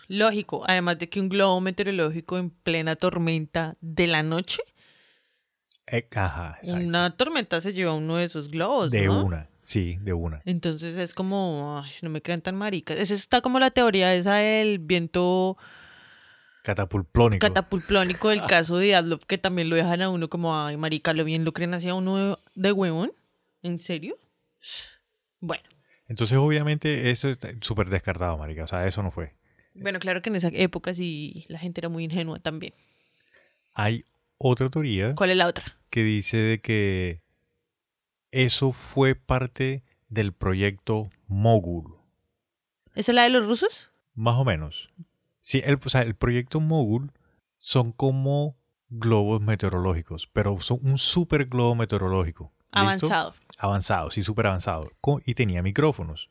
lógico. 0.07 0.63
Además 0.67 0.99
de 0.99 1.09
que 1.09 1.19
un 1.19 1.29
globo 1.29 1.59
meteorológico 1.61 2.37
en 2.37 2.49
plena 2.49 2.95
tormenta 2.95 3.75
de 3.81 4.07
la 4.07 4.23
noche, 4.23 4.61
Eh, 5.87 6.07
ajá, 6.15 6.57
exacto. 6.61 6.83
una 6.85 7.15
tormenta 7.15 7.61
se 7.61 7.73
lleva 7.73 7.93
uno 7.93 8.15
de 8.17 8.25
esos 8.25 8.49
globos. 8.49 8.89
de 8.91 9.05
¿no? 9.05 9.23
una, 9.25 9.49
sí, 9.61 9.97
de 10.01 10.13
una. 10.13 10.41
Entonces 10.45 10.97
es 10.97 11.13
como, 11.13 11.81
ay, 11.83 11.91
no 12.01 12.09
me 12.09 12.21
crean 12.21 12.41
tan 12.41 12.55
maricas. 12.55 12.99
Esa 12.99 13.13
está 13.13 13.41
como 13.41 13.59
la 13.59 13.69
teoría 13.71 14.13
esa 14.15 14.35
del 14.35 14.79
viento 14.79 15.57
Catapulplónico. 16.63 17.45
catapulplónico 17.45 18.29
del 18.29 18.43
caso 18.47 18.77
de 18.77 18.95
Adlov, 18.95 19.25
que 19.27 19.37
también 19.37 19.69
lo 19.69 19.75
dejan 19.75 20.01
a 20.01 20.09
uno 20.09 20.29
como, 20.29 20.57
ay, 20.59 20.77
marica, 20.77 21.13
lo 21.13 21.23
bien 21.23 21.45
lo 21.45 21.53
creen 21.53 21.73
hacia 21.75 21.93
uno 21.93 22.17
de, 22.17 22.37
de 22.55 22.71
huevón. 22.71 23.11
¿En 23.61 23.79
serio? 23.79 24.15
Bueno, 25.39 25.63
Entonces, 26.07 26.37
obviamente, 26.37 27.09
eso 27.11 27.29
está 27.29 27.49
súper 27.61 27.89
descartado, 27.89 28.37
marica. 28.37 28.63
O 28.63 28.67
sea, 28.67 28.87
eso 28.87 29.03
no 29.03 29.11
fue. 29.11 29.33
Bueno, 29.75 29.99
claro 29.99 30.21
que 30.21 30.29
en 30.29 30.37
esa 30.37 30.49
época 30.53 30.93
sí 30.93 31.45
la 31.49 31.59
gente 31.59 31.81
era 31.81 31.89
muy 31.89 32.03
ingenua 32.05 32.39
también. 32.39 32.73
Hay 33.73 34.05
otra 34.37 34.69
teoría 34.69 35.15
¿Cuál 35.15 35.31
es 35.31 35.37
la 35.37 35.47
otra? 35.47 35.77
que 35.89 36.03
dice 36.03 36.37
de 36.37 36.59
que 36.59 37.21
eso 38.31 38.71
fue 38.71 39.15
parte 39.15 39.83
del 40.09 40.33
proyecto 40.33 41.09
Mogul. 41.27 41.95
¿Esa 42.95 43.11
es 43.11 43.15
la 43.15 43.23
de 43.23 43.29
los 43.29 43.45
rusos? 43.45 43.91
Más 44.13 44.35
o 44.37 44.45
menos. 44.45 44.89
Sí, 45.41 45.61
el, 45.63 45.79
o 45.83 45.89
sea, 45.89 46.01
el 46.01 46.15
proyecto 46.15 46.59
Mogul 46.59 47.11
son 47.57 47.91
como 47.91 48.57
globos 48.89 49.41
meteorológicos, 49.41 50.27
pero 50.31 50.59
son 50.59 50.79
un 50.83 50.97
super 50.97 51.45
globo 51.45 51.75
meteorológico. 51.75 52.53
¿Listo? 52.73 52.79
Avanzado. 53.07 53.35
Avanzado, 53.57 54.11
sí, 54.11 54.21
súper 54.21 54.47
avanzado. 54.47 54.91
Y 55.25 55.33
tenía 55.33 55.61
micrófonos 55.61 56.29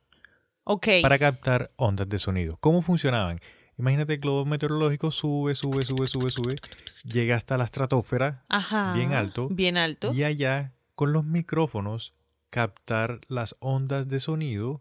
Ok. 0.64 0.88
para 1.02 1.18
captar 1.18 1.70
ondas 1.76 2.08
de 2.08 2.18
sonido. 2.18 2.56
¿Cómo 2.60 2.82
funcionaban? 2.82 3.38
Imagínate 3.78 4.14
el 4.14 4.20
globo 4.20 4.44
meteorológico 4.44 5.10
sube, 5.10 5.54
sube, 5.54 5.84
sube, 5.84 6.06
sube, 6.06 6.30
sube, 6.30 6.56
llega 7.02 7.36
hasta 7.36 7.56
la 7.58 7.64
estratosfera 7.64 8.44
Ajá. 8.48 8.94
bien 8.94 9.12
alto. 9.12 9.48
Bien 9.50 9.76
alto. 9.76 10.12
y 10.14 10.22
allá 10.22 10.72
con 10.94 11.12
los 11.12 11.24
micrófonos 11.24 12.14
captar 12.50 13.20
las 13.28 13.56
ondas 13.58 14.08
de 14.08 14.20
sonido 14.20 14.80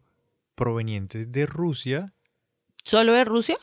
provenientes 0.56 1.32
de 1.32 1.46
Rusia. 1.48 2.14
¿Solo 2.84 3.14
de 3.14 3.26
Rusia? 3.26 3.58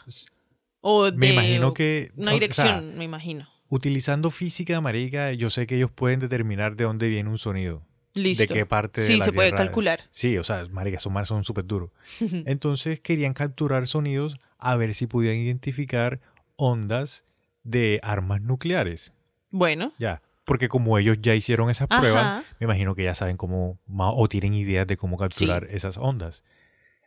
O 0.81 1.11
de 1.11 1.17
Me 1.17 1.29
imagino 1.33 1.75
que 1.75 2.11
una 2.17 2.33
o 2.33 2.35
dirección, 2.35 2.67
sea, 2.67 2.81
me 2.81 3.05
imagino. 3.05 3.49
utilizando 3.69 4.31
física 4.31 4.81
marica, 4.81 5.33
yo 5.33 5.49
sé 5.51 5.67
que 5.67 5.77
ellos 5.77 5.91
pueden 5.93 6.19
determinar 6.21 6.75
de 6.75 6.85
dónde 6.85 7.09
viene 7.09 7.29
un 7.31 7.39
sonido. 7.39 7.87
Listo. 8.15 8.43
De 8.43 8.49
qué 8.49 8.67
parte 8.67 9.01
de 9.03 9.07
Sí, 9.07 9.17
la 9.17 9.25
se 9.25 9.33
puede 9.33 9.53
calcular. 9.53 10.01
Sí, 10.11 10.37
o 10.39 10.45
sea, 10.45 10.65
marica, 10.71 10.97
esos 10.97 11.13
mares 11.13 11.29
son 11.29 11.45
súper 11.45 11.65
duros. 11.65 11.91
Entonces 12.21 13.01
querían 13.01 13.33
capturar 13.33 13.87
sonidos 13.87 14.39
a 14.59 14.77
ver 14.77 14.95
si 14.95 15.07
podían 15.07 15.37
identificar 15.37 16.21
ondas 16.57 17.25
de 17.63 18.01
armas 18.03 18.41
nucleares. 18.43 19.13
Bueno. 19.51 19.93
Ya. 19.99 20.23
Porque 20.45 20.69
como 20.69 20.99
ellos 20.99 21.19
ya 21.21 21.35
hicieron 21.35 21.71
esas 21.71 21.87
Ajá. 21.91 22.01
pruebas, 22.01 22.45
me 22.59 22.65
imagino 22.65 22.95
que 22.97 23.05
ya 23.05 23.15
saben 23.15 23.37
cómo 23.37 23.79
o 23.89 24.29
tienen 24.29 24.55
ideas 24.55 24.87
de 24.87 24.97
cómo 24.97 25.17
capturar 25.17 25.69
esas 25.71 25.97
ondas. 25.97 26.43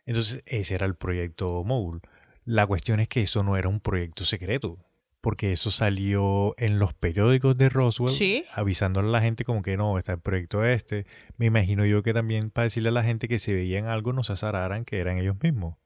Entonces, 0.06 0.42
ese 0.46 0.74
era 0.74 0.86
el 0.86 0.94
proyecto 0.94 1.62
Mogul. 1.64 2.00
La 2.44 2.66
cuestión 2.66 3.00
es 3.00 3.08
que 3.08 3.22
eso 3.22 3.42
no 3.42 3.56
era 3.56 3.68
un 3.68 3.80
proyecto 3.80 4.24
secreto, 4.24 4.78
porque 5.24 5.52
eso 5.52 5.70
salió 5.70 6.54
en 6.58 6.78
los 6.78 6.92
periódicos 6.92 7.56
de 7.56 7.70
Roswell, 7.70 8.10
Sí. 8.12 8.44
avisándole 8.52 9.08
a 9.08 9.12
la 9.12 9.22
gente 9.22 9.42
como 9.46 9.62
que 9.62 9.74
no, 9.78 9.96
está 9.96 10.12
el 10.12 10.20
proyecto 10.20 10.66
este. 10.66 11.06
Me 11.38 11.46
imagino 11.46 11.86
yo 11.86 12.02
que 12.02 12.12
también 12.12 12.50
para 12.50 12.64
decirle 12.64 12.90
a 12.90 12.92
la 12.92 13.02
gente 13.04 13.26
que 13.26 13.38
si 13.38 13.54
veían 13.54 13.86
algo 13.86 14.12
no 14.12 14.22
se 14.22 14.34
azararan 14.34 14.84
que 14.84 14.98
eran 14.98 15.16
ellos 15.16 15.36
mismos. 15.42 15.76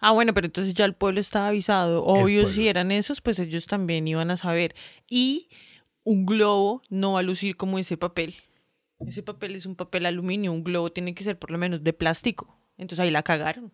Ah, 0.00 0.10
bueno, 0.10 0.34
pero 0.34 0.46
entonces 0.48 0.74
ya 0.74 0.86
el 0.86 0.94
pueblo 0.94 1.20
estaba 1.20 1.46
avisado. 1.46 2.02
Obvio, 2.02 2.48
si 2.48 2.66
eran 2.66 2.90
esos, 2.90 3.20
pues 3.20 3.38
ellos 3.38 3.66
también 3.68 4.08
iban 4.08 4.32
a 4.32 4.36
saber. 4.36 4.74
Y 5.08 5.50
un 6.02 6.26
globo 6.26 6.82
no 6.90 7.12
va 7.12 7.20
a 7.20 7.22
lucir 7.22 7.56
como 7.56 7.78
ese 7.78 7.96
papel. 7.96 8.34
Ese 9.06 9.22
papel 9.22 9.54
es 9.54 9.66
un 9.66 9.76
papel 9.76 10.04
aluminio. 10.04 10.50
Un 10.50 10.64
globo 10.64 10.90
tiene 10.90 11.14
que 11.14 11.22
ser 11.22 11.38
por 11.38 11.52
lo 11.52 11.58
menos 11.58 11.84
de 11.84 11.92
plástico. 11.92 12.58
Entonces 12.76 13.04
ahí 13.04 13.12
la 13.12 13.22
cagaron. 13.22 13.72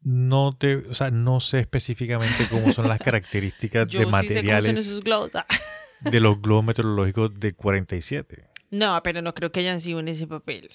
No 0.00 0.56
te, 0.56 0.76
o 0.76 0.94
sea, 0.94 1.10
no 1.10 1.40
sé 1.40 1.60
específicamente 1.60 2.46
cómo 2.48 2.72
son 2.72 2.88
las 2.88 2.98
características 3.04 3.88
Yo 3.88 4.00
de 4.00 4.06
sí 4.06 4.10
sé 4.10 4.10
cómo 4.10 4.22
son 4.22 4.26
materiales 4.26 4.78
esos 4.78 5.02
de 6.00 6.20
los 6.20 6.40
globos 6.40 6.64
meteorológicos 6.64 7.38
de 7.38 7.52
47. 7.52 8.48
No, 8.70 9.02
pero 9.02 9.22
no 9.22 9.34
creo 9.34 9.50
que 9.50 9.60
hayan 9.60 9.80
sido 9.80 10.00
en 10.00 10.08
ese 10.08 10.26
papel. 10.26 10.70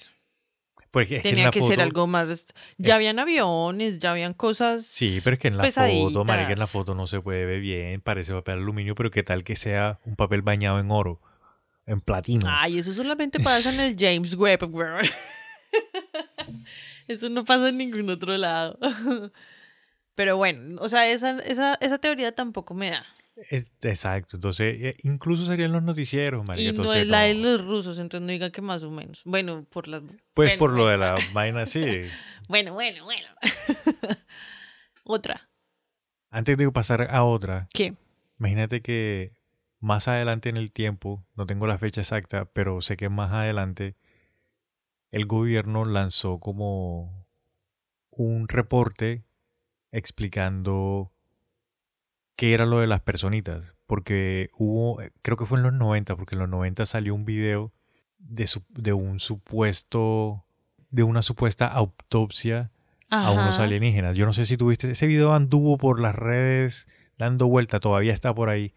Porque 0.90 1.16
es 1.16 1.22
Tenía 1.22 1.50
que 1.50 1.60
foto, 1.60 1.70
ser 1.72 1.80
algo 1.80 2.06
más. 2.06 2.46
Ya 2.78 2.94
habían 2.94 3.18
aviones, 3.18 3.98
ya 3.98 4.12
habían 4.12 4.32
cosas. 4.32 4.86
Sí, 4.86 5.20
pero 5.24 5.34
es 5.34 5.40
que 5.40 5.48
en 5.48 5.56
la 5.56 5.70
foto, 5.70 6.24
marica, 6.24 6.52
en 6.52 6.58
la 6.58 6.66
foto 6.66 6.94
no 6.94 7.06
se 7.06 7.20
puede 7.20 7.44
ver 7.46 7.60
bien, 7.60 8.00
parece 8.00 8.32
papel 8.32 8.58
aluminio, 8.58 8.94
pero 8.94 9.10
qué 9.10 9.22
tal 9.22 9.42
que 9.42 9.56
sea 9.56 9.98
un 10.04 10.14
papel 10.14 10.42
bañado 10.42 10.78
en 10.78 10.90
oro, 10.92 11.20
en 11.86 12.00
platino. 12.00 12.46
Ay, 12.48 12.78
eso 12.78 12.94
solamente 12.94 13.40
pasa 13.40 13.72
en 13.74 13.80
el 13.80 13.96
James 13.98 14.34
Webb. 14.36 14.70
Eso 17.08 17.28
no 17.28 17.44
pasa 17.44 17.68
en 17.68 17.78
ningún 17.78 18.08
otro 18.10 18.36
lado. 18.36 18.78
Pero 20.14 20.36
bueno, 20.36 20.80
o 20.80 20.88
sea, 20.88 21.08
esa, 21.10 21.38
esa, 21.40 21.74
esa 21.74 21.98
teoría 21.98 22.34
tampoco 22.34 22.74
me 22.74 22.90
da. 22.90 23.04
Exacto, 23.82 24.36
entonces 24.36 24.76
eh, 24.80 24.96
incluso 25.02 25.44
serían 25.44 25.72
los 25.72 25.82
noticieros, 25.82 26.46
marica. 26.46 26.62
Y 26.62 26.66
no 26.66 26.70
entonces, 26.70 27.02
es 27.02 27.08
la 27.08 27.22
de 27.22 27.34
los 27.34 27.64
rusos, 27.64 27.98
entonces 27.98 28.24
no 28.24 28.32
digan 28.32 28.52
que 28.52 28.62
más 28.62 28.84
o 28.84 28.90
menos. 28.92 29.22
Bueno, 29.24 29.66
por 29.70 29.88
las... 29.88 30.02
Pues 30.34 30.50
bueno, 30.50 30.58
por 30.58 30.72
lo 30.72 30.86
de 30.86 30.98
la 30.98 31.16
vaina, 31.32 31.66
sí. 31.66 32.02
Bueno, 32.48 32.74
bueno, 32.74 33.04
bueno. 33.04 33.26
Otra. 35.04 35.48
Antes 36.30 36.56
de 36.56 36.70
pasar 36.70 37.08
a 37.10 37.24
otra, 37.24 37.68
¿Qué? 37.72 37.94
imagínate 38.38 38.82
que 38.82 39.32
más 39.78 40.08
adelante 40.08 40.48
en 40.48 40.56
el 40.56 40.72
tiempo, 40.72 41.24
no 41.36 41.46
tengo 41.46 41.66
la 41.66 41.78
fecha 41.78 42.00
exacta, 42.00 42.46
pero 42.46 42.80
sé 42.80 42.96
que 42.96 43.08
más 43.08 43.32
adelante 43.32 43.96
el 45.14 45.26
gobierno 45.26 45.84
lanzó 45.84 46.38
como 46.38 47.26
un 48.10 48.48
reporte 48.48 49.24
explicando 49.92 51.12
qué 52.36 52.52
era 52.54 52.66
lo 52.66 52.80
de 52.80 52.86
las 52.86 53.00
personitas, 53.00 53.74
porque 53.86 54.50
hubo, 54.56 55.00
creo 55.22 55.36
que 55.36 55.46
fue 55.46 55.58
en 55.58 55.64
los 55.64 55.72
90, 55.72 56.16
porque 56.16 56.34
en 56.34 56.40
los 56.40 56.48
90 56.48 56.84
salió 56.86 57.14
un 57.14 57.24
video 57.24 57.72
de, 58.18 58.46
su- 58.46 58.64
de 58.70 58.92
un 58.92 59.20
supuesto, 59.20 60.44
de 60.90 61.02
una 61.04 61.22
supuesta 61.22 61.66
autopsia 61.68 62.70
a 63.10 63.30
unos 63.30 63.58
alienígenas. 63.60 64.16
Yo 64.16 64.26
no 64.26 64.32
sé 64.32 64.46
si 64.46 64.56
tuviste, 64.56 64.90
ese 64.90 65.06
video 65.06 65.32
anduvo 65.32 65.78
por 65.78 66.00
las 66.00 66.14
redes 66.14 66.88
dando 67.18 67.46
vuelta, 67.46 67.78
todavía 67.78 68.12
está 68.12 68.34
por 68.34 68.48
ahí. 68.48 68.72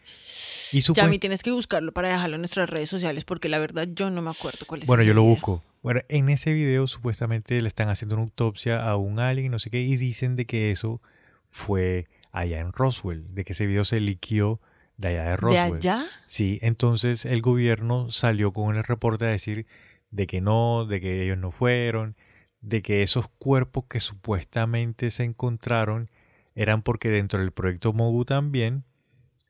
Y 0.74 0.82
Ya, 0.82 0.86
supuest- 0.88 1.10
mí 1.10 1.20
tienes 1.20 1.44
que 1.44 1.52
buscarlo 1.52 1.92
para 1.94 2.10
dejarlo 2.10 2.36
en 2.36 2.42
nuestras 2.42 2.70
redes 2.70 2.90
sociales 2.90 3.24
porque 3.26 3.50
la 3.50 3.60
verdad 3.60 3.88
yo 3.94 4.10
no 4.10 4.22
me 4.22 4.32
acuerdo 4.32 4.60
cuál 4.68 4.82
es 4.82 4.88
Bueno, 4.88 5.02
ese 5.02 5.08
yo 5.10 5.14
lo 5.14 5.24
busco. 5.24 5.64
Bueno, 5.84 6.02
en 6.10 6.30
ese 6.30 6.52
video 6.54 6.88
supuestamente 6.88 7.62
le 7.62 7.68
están 7.68 7.90
haciendo 7.90 8.16
una 8.16 8.24
autopsia 8.24 8.84
a 8.88 8.98
un 8.98 9.20
alien 9.20 9.46
y 9.46 9.50
no 9.50 9.60
sé 9.60 9.70
qué, 9.70 9.82
y 9.82 9.96
dicen 9.98 10.36
de 10.36 10.46
que 10.46 10.72
eso 10.72 11.02
fue 11.50 12.08
allá 12.32 12.60
en 12.60 12.74
Roswell, 12.74 13.34
de 13.34 13.44
que 13.46 13.54
ese 13.54 13.66
video 13.66 13.86
se 13.86 14.00
liquió 14.02 14.60
de 14.98 15.10
allá 15.10 15.24
de 15.24 15.30
¿De 15.30 15.38
Roswell. 15.38 15.76
allá? 15.78 16.06
Sí, 16.26 16.60
entonces 16.62 17.26
el 17.26 17.42
gobierno 17.42 18.10
salió 18.12 18.52
con 18.52 18.76
el 18.76 18.84
reporte 18.84 19.26
a 19.26 19.30
decir 19.30 19.66
de 20.12 20.28
que 20.28 20.42
no, 20.42 20.86
de 20.86 21.00
que 21.00 21.24
ellos 21.24 21.38
no 21.38 21.52
fueron, 21.52 22.16
de 22.62 22.82
que 22.82 23.04
esos 23.04 23.28
cuerpos 23.38 23.86
que 23.88 24.00
supuestamente 24.00 25.12
se 25.12 25.24
encontraron 25.24 26.10
eran 26.56 26.82
porque 26.82 27.10
dentro 27.10 27.40
del 27.40 27.52
proyecto 27.52 27.94
MOGU 27.94 28.26
también 28.26 28.84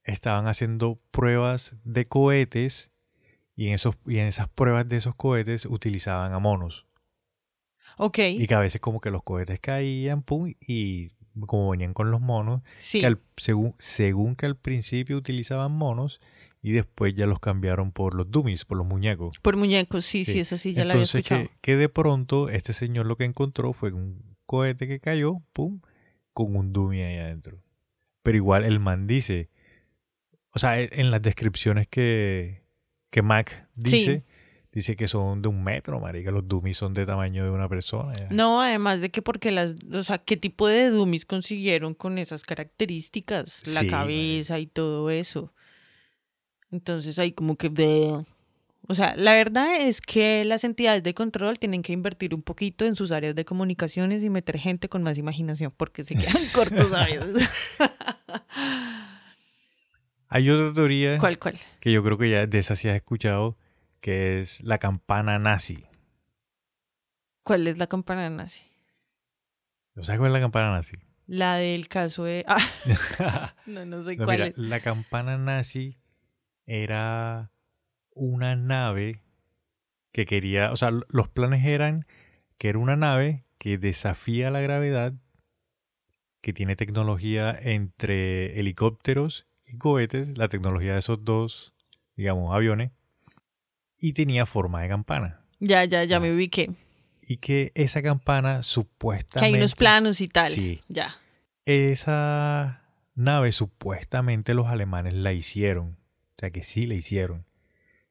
estaban 0.07 0.47
haciendo 0.47 0.99
pruebas 1.11 1.75
de 1.83 2.07
cohetes 2.07 2.91
y 3.55 3.67
en, 3.67 3.73
esos, 3.75 3.95
y 4.05 4.17
en 4.17 4.27
esas 4.27 4.49
pruebas 4.49 4.87
de 4.89 4.97
esos 4.97 5.15
cohetes 5.15 5.65
utilizaban 5.65 6.33
a 6.33 6.39
monos. 6.39 6.85
Ok. 7.97 8.19
Y 8.19 8.47
que 8.47 8.53
a 8.53 8.59
veces 8.59 8.81
como 8.81 8.99
que 9.01 9.09
los 9.11 9.23
cohetes 9.23 9.59
caían, 9.59 10.21
pum, 10.21 10.53
y 10.65 11.11
como 11.45 11.69
venían 11.69 11.93
con 11.93 12.11
los 12.11 12.21
monos, 12.21 12.61
sí. 12.77 12.99
que 12.99 13.05
al- 13.07 13.21
según, 13.37 13.75
según 13.79 14.35
que 14.35 14.45
al 14.45 14.55
principio 14.57 15.17
utilizaban 15.17 15.71
monos 15.71 16.19
y 16.61 16.71
después 16.71 17.13
ya 17.15 17.25
los 17.27 17.39
cambiaron 17.39 17.91
por 17.91 18.15
los 18.15 18.29
dummies, 18.29 18.65
por 18.65 18.77
los 18.77 18.85
muñecos. 18.87 19.37
Por 19.41 19.55
muñecos, 19.57 20.05
sí, 20.05 20.25
sí, 20.25 20.33
Sí. 20.33 20.39
esa 20.39 20.57
sí 20.57 20.73
ya 20.73 20.83
la 20.85 20.93
había 20.93 21.03
Entonces 21.03 21.19
escuchado. 21.21 21.43
que, 21.49 21.57
que 21.61 21.75
de 21.77 21.89
pronto 21.89 22.49
este 22.49 22.73
señor 22.73 23.05
lo 23.05 23.15
que 23.17 23.25
encontró 23.25 23.73
fue 23.73 23.91
un 23.91 24.35
cohete 24.45 24.87
que 24.87 24.99
cayó, 24.99 25.41
pum, 25.53 25.81
con 26.33 26.55
un 26.55 26.73
dummy 26.73 27.01
ahí 27.01 27.17
adentro. 27.17 27.61
Pero 28.23 28.37
igual 28.37 28.65
el 28.65 28.79
man 28.79 29.07
dice, 29.07 29.49
o 30.57 30.59
sea, 30.59 30.81
e- 30.81 30.89
en 30.91 31.11
las 31.11 31.21
descripciones 31.21 31.87
que, 31.87 32.63
que 33.11 33.21
Mac 33.21 33.67
dice, 33.75 34.23
dice 34.71 34.95
que 34.95 35.07
son 35.07 35.43
de 35.43 35.49
un 35.49 35.63
metro, 35.63 35.99
marica, 35.99 36.31
los 36.31 36.47
dummies 36.47 36.77
son 36.77 36.95
de 36.95 37.05
tamaño 37.05 37.43
de 37.43 37.51
una 37.51 37.69
persona. 37.69 38.11
ya. 38.15 38.27
No, 38.31 38.59
además 38.59 38.99
de 38.99 39.11
que 39.11 39.21
porque 39.21 39.51
las, 39.51 39.75
o 39.93 40.03
sea, 40.03 40.17
¿qué 40.17 40.35
tipo 40.35 40.67
de 40.67 40.89
dummies 40.89 41.25
consiguieron 41.27 41.93
con 41.93 42.17
esas 42.17 42.41
características? 42.41 43.67
La 43.75 43.81
Sí, 43.81 43.87
cabeza 43.87 44.57
y 44.57 44.65
todo 44.65 45.11
eso. 45.11 45.53
Entonces 46.71 47.19
ahí 47.19 47.31
como 47.33 47.55
que... 47.55 47.69
bleh. 47.69 48.25
O 48.89 48.95
sea, 48.95 49.15
la 49.17 49.33
verdad 49.33 49.81
es 49.81 49.99
que 50.01 50.43
las 50.45 50.63
entidades 50.63 51.03
de 51.03 51.13
control 51.13 51.59
tienen 51.59 51.83
que 51.83 51.91
invertir 51.93 52.33
un 52.33 52.41
poquito 52.41 52.85
en 52.85 52.95
sus 52.95 53.11
áreas 53.11 53.35
de 53.35 53.43
comunicaciones 53.45 54.23
y 54.23 54.29
meter 54.31 54.57
gente 54.57 54.87
con 54.89 55.03
más 55.03 55.17
imaginación 55.19 55.71
porque 55.77 56.03
se 56.03 56.15
quedan 56.15 56.41
cortos 56.55 56.91
a 56.93 57.05
veces. 57.05 57.47
Hay 60.29 60.49
otra 60.49 60.73
teoría 60.73 61.17
¿Cuál, 61.17 61.39
cuál? 61.39 61.55
que 61.79 61.91
yo 61.91 62.03
creo 62.03 62.17
que 62.17 62.29
ya 62.29 62.45
de 62.45 62.59
esa 62.59 62.75
sí 62.75 62.89
has 62.89 62.95
escuchado, 62.95 63.57
que 64.01 64.39
es 64.41 64.61
la 64.63 64.77
campana 64.77 65.39
nazi. 65.39 65.85
¿Cuál 67.43 67.67
es 67.67 67.77
la 67.77 67.87
campana 67.87 68.29
nazi? 68.29 68.61
¿No 69.95 70.03
sabes 70.03 70.19
cuál 70.19 70.31
es 70.31 70.33
la 70.33 70.41
campana 70.41 70.71
nazi? 70.71 70.97
La 71.27 71.55
del 71.55 71.87
caso 71.87 72.23
de... 72.25 72.43
Ah, 72.47 73.53
no, 73.65 73.85
no 73.85 74.03
sé 74.03 74.15
No, 74.17 74.25
cuál 74.25 74.37
mira, 74.37 74.47
es. 74.47 74.57
la 74.57 74.79
campana 74.81 75.37
nazi 75.37 75.97
era 76.65 77.51
una 78.11 78.55
nave 78.55 79.21
que 80.11 80.25
quería, 80.25 80.71
o 80.71 80.77
sea, 80.77 80.91
los 81.09 81.29
planes 81.29 81.65
eran 81.65 82.05
que 82.57 82.69
era 82.69 82.79
una 82.79 82.95
nave 82.95 83.45
que 83.57 83.77
desafía 83.77 84.51
la 84.51 84.61
gravedad, 84.61 85.13
que 86.41 86.53
tiene 86.53 86.75
tecnología 86.75 87.57
entre 87.59 88.59
helicópteros 88.59 89.47
y 89.67 89.77
cohetes, 89.77 90.37
la 90.37 90.47
tecnología 90.47 90.93
de 90.93 90.99
esos 90.99 91.23
dos, 91.23 91.73
digamos, 92.15 92.53
aviones, 92.55 92.91
y 93.99 94.13
tenía 94.13 94.45
forma 94.45 94.81
de 94.81 94.89
campana. 94.89 95.41
Ya, 95.59 95.83
ya, 95.85 96.03
ya 96.03 96.17
Ah, 96.17 96.19
me 96.19 96.33
ubiqué. 96.33 96.71
Y 97.21 97.37
que 97.37 97.71
esa 97.75 98.01
campana 98.01 98.57
Que 98.57 98.63
supuestamente... 98.63 99.45
hay 99.55 99.61
unos 99.61 99.75
planos 99.75 100.21
y 100.21 100.27
tal. 100.27 100.49
Sí. 100.49 100.81
Ya. 100.87 101.15
Esa 101.65 102.83
nave 103.15 103.51
supuestamente 103.51 104.53
los 104.53 104.67
alemanes 104.67 105.13
la 105.13 105.33
hicieron. 105.33 105.97
O 106.37 106.39
sea 106.39 106.51
que 106.51 106.63
sí 106.63 106.85
la 106.85 106.93
hicieron. 106.93 107.45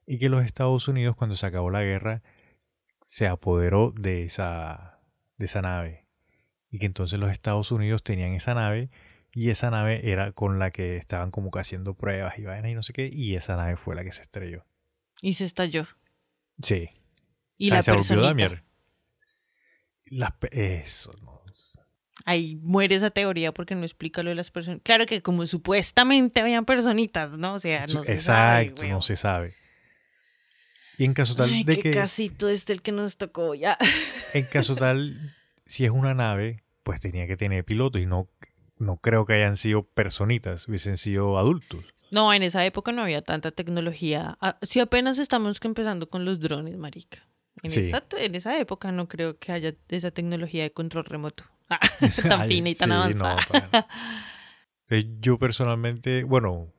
Y 0.07 0.19
que 0.19 0.29
los 0.29 0.45
Estados 0.45 0.89
Unidos 0.89 1.17
cuando 1.17 1.37
se 1.37 1.47
acabó 1.47 1.71
la 1.71 1.83
guerra 1.83 2.23
se 3.03 3.27
apoderó 3.27 3.93
de 3.93 4.25
esa, 4.25 5.01
de 5.39 5.47
esa 5.47 5.63
nave. 5.63 6.07
Y 6.71 6.79
que 6.79 6.87
entonces 6.87 7.19
los 7.19 7.31
Estados 7.31 7.73
Unidos 7.73 8.03
tenían 8.03 8.33
esa 8.33 8.53
nave 8.55 8.91
y 9.37 9.51
esa 9.51 9.71
nave 9.71 10.11
era 10.11 10.33
con 10.33 10.59
la 10.59 10.71
que 10.71 10.97
estaban 10.97 11.31
como 11.31 11.51
que 11.51 11.59
haciendo 11.59 11.93
pruebas 11.95 12.39
y 12.39 12.43
vainas 12.45 12.71
y 12.71 12.75
no 12.75 12.83
sé 12.83 12.93
qué. 12.95 13.11
Y 13.13 13.37
esa 13.37 13.55
nave 13.55 13.77
fue 13.77 13.95
la 13.95 14.03
que 14.03 14.11
se 14.11 14.23
estrelló. 14.23 14.65
Y 15.21 15.35
se 15.35 15.45
estalló. 15.45 15.87
Sí. 16.63 16.89
Y 17.59 17.67
O 17.67 17.69
sea, 17.69 17.77
la 17.77 17.83
se 17.83 17.91
volvió 17.93 18.07
personita. 18.09 18.29
Damier. 18.29 18.65
Pe- 20.41 20.79
eso, 20.81 21.11
no. 21.23 21.37
Ahí 22.25 22.57
muere 22.57 22.95
esa 22.97 23.11
teoría 23.11 23.53
porque 23.53 23.75
no 23.75 23.85
explica 23.85 24.23
lo 24.23 24.31
de 24.31 24.35
las 24.37 24.51
personas. 24.51 24.81
Claro 24.83 25.07
que 25.07 25.23
como 25.23 25.47
supuestamente 25.47 26.41
habían 26.41 26.65
personitas, 26.65 27.31
¿no? 27.39 27.55
O 27.55 27.59
sea, 27.59 27.83
no 27.83 28.03
se 28.03 28.21
sabe, 28.21 28.63
Exacto, 28.65 28.89
no 28.89 29.03
se 29.03 29.17
sabe. 29.17 29.55
Y 30.99 31.05
en 31.05 31.13
caso 31.15 31.37
tal 31.37 31.51
Ay, 31.51 31.63
de 31.63 31.77
qué 31.77 31.83
que... 31.83 31.91
casito 31.93 32.49
este 32.49 32.73
el 32.73 32.83
que 32.83 32.91
nos 32.91 33.17
tocó 33.17 33.55
ya. 33.55 33.77
En 34.33 34.45
caso 34.47 34.75
tal, 34.77 35.37
si 35.67 35.85
es 35.85 35.91
una 35.91 36.15
nave, 36.15 36.65
pues 36.83 37.01
tenía 37.01 37.27
que 37.27 37.37
tener 37.37 37.65
pilotos 37.65 38.01
y 38.03 38.07
no, 38.07 38.29
no 38.79 38.97
creo 38.97 39.25
que 39.27 39.35
hayan 39.35 39.57
sido 39.57 39.83
personitas, 39.85 40.69
hubiesen 40.69 40.97
sido 40.97 41.39
adultos. 41.39 41.85
No, 42.11 42.33
en 42.33 42.43
esa 42.43 42.65
época 42.65 42.93
no 42.93 43.03
había 43.03 43.23
tanta 43.23 43.51
tecnología. 43.51 44.37
Ah, 44.41 44.59
Sí, 44.63 44.81
apenas 44.81 45.19
estamos 45.19 45.59
empezando 45.63 46.09
con 46.09 46.25
los 46.25 46.39
drones, 46.41 46.77
marica. 46.77 47.29
En, 47.63 47.71
Sí. 47.71 47.81
esa, 47.81 48.05
en 48.19 48.35
esa 48.35 48.59
época 48.61 48.93
no 48.93 49.09
creo 49.09 49.39
que 49.39 49.51
haya 49.53 49.75
esa 49.89 50.11
tecnología 50.11 50.63
de 50.63 50.73
control 50.73 51.05
remoto. 51.05 51.45
Ah, 51.69 51.81
tan 52.29 52.43
Ay, 52.43 52.49
fina 52.49 52.71
y 52.71 52.75
tan 52.77 52.91
sí, 52.91 52.95
avanzada. 52.95 53.39
Entonces, 54.89 55.07
yo 55.21 55.37
personalmente, 55.39 56.23
bueno, 56.23 56.73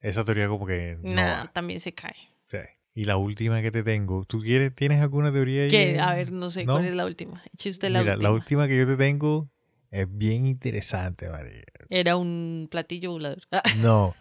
esa 0.00 0.24
teoría 0.24 0.48
como 0.48 0.66
que 0.66 0.96
no 1.02 1.12
Nada, 1.14 1.46
también 1.52 1.78
se 1.80 1.92
cae. 1.92 2.16
Sí. 2.46 2.56
Y 2.94 3.04
la 3.04 3.18
última 3.18 3.60
que 3.60 3.70
te 3.70 3.82
tengo, 3.82 4.24
¿tú 4.24 4.40
quieres, 4.40 4.74
tienes 4.74 5.02
alguna 5.02 5.30
teoría 5.30 5.64
ahí? 5.64 5.96
A 5.98 6.14
ver, 6.14 6.32
no 6.32 6.48
sé 6.48 6.64
¿No? 6.64 6.72
cuál 6.72 6.86
es 6.86 6.94
la 6.94 7.04
última. 7.04 7.42
Eche 7.52 7.68
usted 7.68 7.90
la 7.90 8.00
Mira, 8.00 8.14
última. 8.14 8.28
la 8.30 8.34
última 8.34 8.66
que 8.68 8.78
yo 8.78 8.86
te 8.86 8.96
tengo 8.96 9.50
es 9.90 10.06
bien 10.08 10.46
interesante, 10.46 11.28
María. 11.28 11.64
Era 11.88 12.16
un 12.16 12.68
platillo 12.70 13.12
volador. 13.12 13.42
Ah, 13.50 13.62
No. 13.78 14.14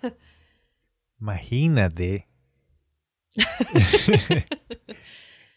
Imagínate. 1.20 2.28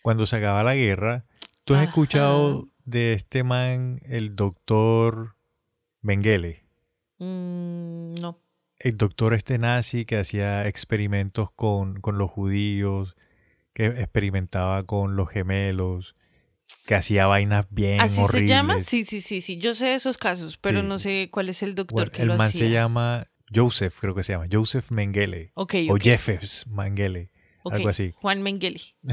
Cuando 0.02 0.26
se 0.26 0.36
acaba 0.36 0.62
la 0.62 0.74
guerra, 0.74 1.24
¿tú 1.64 1.74
has 1.74 1.80
Ajá. 1.80 1.88
escuchado 1.90 2.68
de 2.84 3.12
este 3.12 3.44
man, 3.44 4.00
el 4.04 4.34
doctor 4.34 5.36
Mengele? 6.00 6.64
mm, 7.18 8.14
no. 8.20 8.38
El 8.78 8.96
doctor 8.96 9.32
este 9.34 9.58
nazi 9.58 10.04
que 10.04 10.18
hacía 10.18 10.66
experimentos 10.66 11.52
con, 11.52 12.00
con 12.00 12.18
los 12.18 12.28
judíos, 12.30 13.14
que 13.74 13.86
experimentaba 13.86 14.82
con 14.82 15.14
los 15.14 15.30
gemelos, 15.30 16.16
que 16.86 16.94
hacía 16.94 17.26
vainas 17.26 17.66
bien 17.70 18.00
¿Así 18.00 18.20
horribles. 18.20 18.48
se 18.48 18.54
llama? 18.54 18.80
Sí, 18.80 19.04
sí, 19.04 19.20
sí, 19.20 19.40
sí. 19.40 19.58
Yo 19.58 19.74
sé 19.74 19.94
esos 19.94 20.18
casos, 20.18 20.56
pero 20.56 20.80
Sí. 20.80 20.86
no 20.86 20.98
sé 20.98 21.28
cuál 21.30 21.48
es 21.48 21.62
el 21.62 21.74
doctor 21.74 21.96
Bueno, 22.06 22.12
que 22.12 22.22
el 22.22 22.28
lo 22.28 22.36
man 22.36 22.48
hacía. 22.48 22.66
se 22.66 22.70
llama 22.70 23.26
Joseph, 23.54 23.94
creo 24.00 24.14
que 24.14 24.22
se 24.24 24.32
llama. 24.32 24.46
Joseph 24.50 24.90
Mengele. 24.90 25.52
Ok, 25.54 25.74
O 25.90 25.94
ok, 25.94 26.02
Jeffes 26.02 26.66
Mengele. 26.66 27.30
ok. 27.62 27.74
algo 27.74 27.88
así. 27.90 28.12
Juan 28.16 28.42
Mengele. 28.42 28.80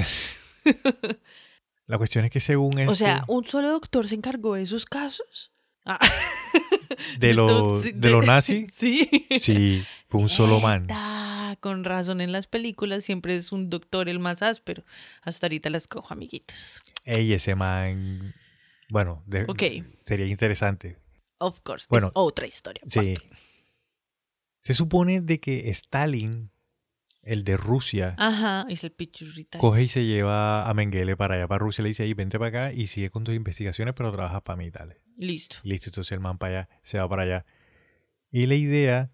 La 1.88 1.98
cuestión 1.98 2.26
es 2.26 2.32
que 2.32 2.40
según 2.40 2.78
este, 2.80 2.92
O 2.92 2.96
sea, 2.96 3.24
¿un 3.28 3.46
solo 3.46 3.70
doctor 3.70 4.08
se 4.08 4.16
encargó 4.16 4.54
de 4.56 4.62
esos 4.64 4.86
casos? 4.86 5.52
Ah. 5.86 6.00
de 7.18 7.34
lo, 7.34 7.48
Entonces, 7.50 7.94
de 8.02 8.10
lo 8.12 8.22
nazi, 8.22 8.68
Sí. 8.76 9.10
sí, 9.40 9.84
fue 10.10 10.22
un 10.22 10.30
solo 10.30 10.60
man. 10.60 10.82
Neta, 10.84 11.58
Con 11.62 11.84
razón 11.84 12.22
en 12.22 12.32
las 12.32 12.48
películas 12.48 13.04
siempre 13.06 13.36
es 13.36 13.52
un 13.52 13.70
doctor 13.70 14.10
el 14.10 14.20
más 14.20 14.42
áspero. 14.42 14.84
Hasta 15.22 15.48
ahorita 15.48 15.70
las 15.70 15.88
cojo, 15.88 16.14
amiguitos. 16.14 16.82
Ey, 17.06 17.34
ese 17.34 17.56
man, 17.56 18.34
bueno, 18.90 19.24
de- 19.26 19.46
Ok. 19.48 19.64
sería 20.04 20.26
interesante. 20.28 20.98
Of 21.40 21.62
course. 21.62 21.88
Bueno, 21.90 22.08
es 22.08 22.12
otra 22.16 22.46
historia. 22.48 22.82
Sí. 22.88 23.16
Se 24.60 24.74
supone 24.74 25.22
de 25.22 25.40
que 25.40 25.70
Stalin, 25.70 26.52
el 27.24 27.44
de 27.44 27.58
Rusia, 27.58 28.16
Ajá, 28.18 28.66
es 28.70 28.84
el 28.84 28.94
coge 29.58 29.84
y 29.84 29.88
se 29.88 30.06
lleva 30.06 30.70
a 30.70 30.74
Mengele 30.74 31.16
para 31.16 31.36
allá, 31.36 31.48
para 31.48 31.60
Rusia, 31.60 31.82
le 31.82 31.90
dice, 31.90 32.04
ahí, 32.04 32.14
vente 32.14 32.38
para 32.38 32.50
acá 32.50 32.74
y 32.74 32.88
sigue 32.88 33.10
con 33.10 33.24
tus 33.24 33.36
investigaciones, 33.36 33.94
pero 33.96 34.12
trabajas 34.12 34.42
para 34.42 34.58
mí, 34.58 34.70
tal. 34.70 34.98
Listo. 35.18 35.58
Listo, 35.64 35.90
entonces 35.90 36.12
el 36.12 36.20
man 36.20 36.38
para 36.38 36.60
allá, 36.62 36.70
se 36.84 37.00
va 37.00 37.08
para 37.08 37.24
allá. 37.24 37.46
Y 38.32 38.46
la 38.46 38.56
idea 38.56 39.12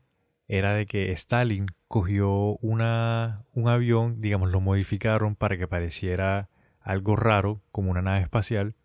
era 0.48 0.74
de 0.74 0.86
que 0.86 1.12
Stalin 1.12 1.68
cogió 1.88 2.58
una, 2.62 3.46
un 3.54 3.68
avión, 3.68 4.22
digamos, 4.22 4.52
lo 4.52 4.62
modificaron 4.62 5.36
para 5.36 5.58
que 5.58 5.68
pareciera 5.68 6.50
algo 6.80 7.16
raro, 7.16 7.62
como 7.72 7.91
una 7.91 8.02
nave 8.02 8.22
espacial. 8.22 8.76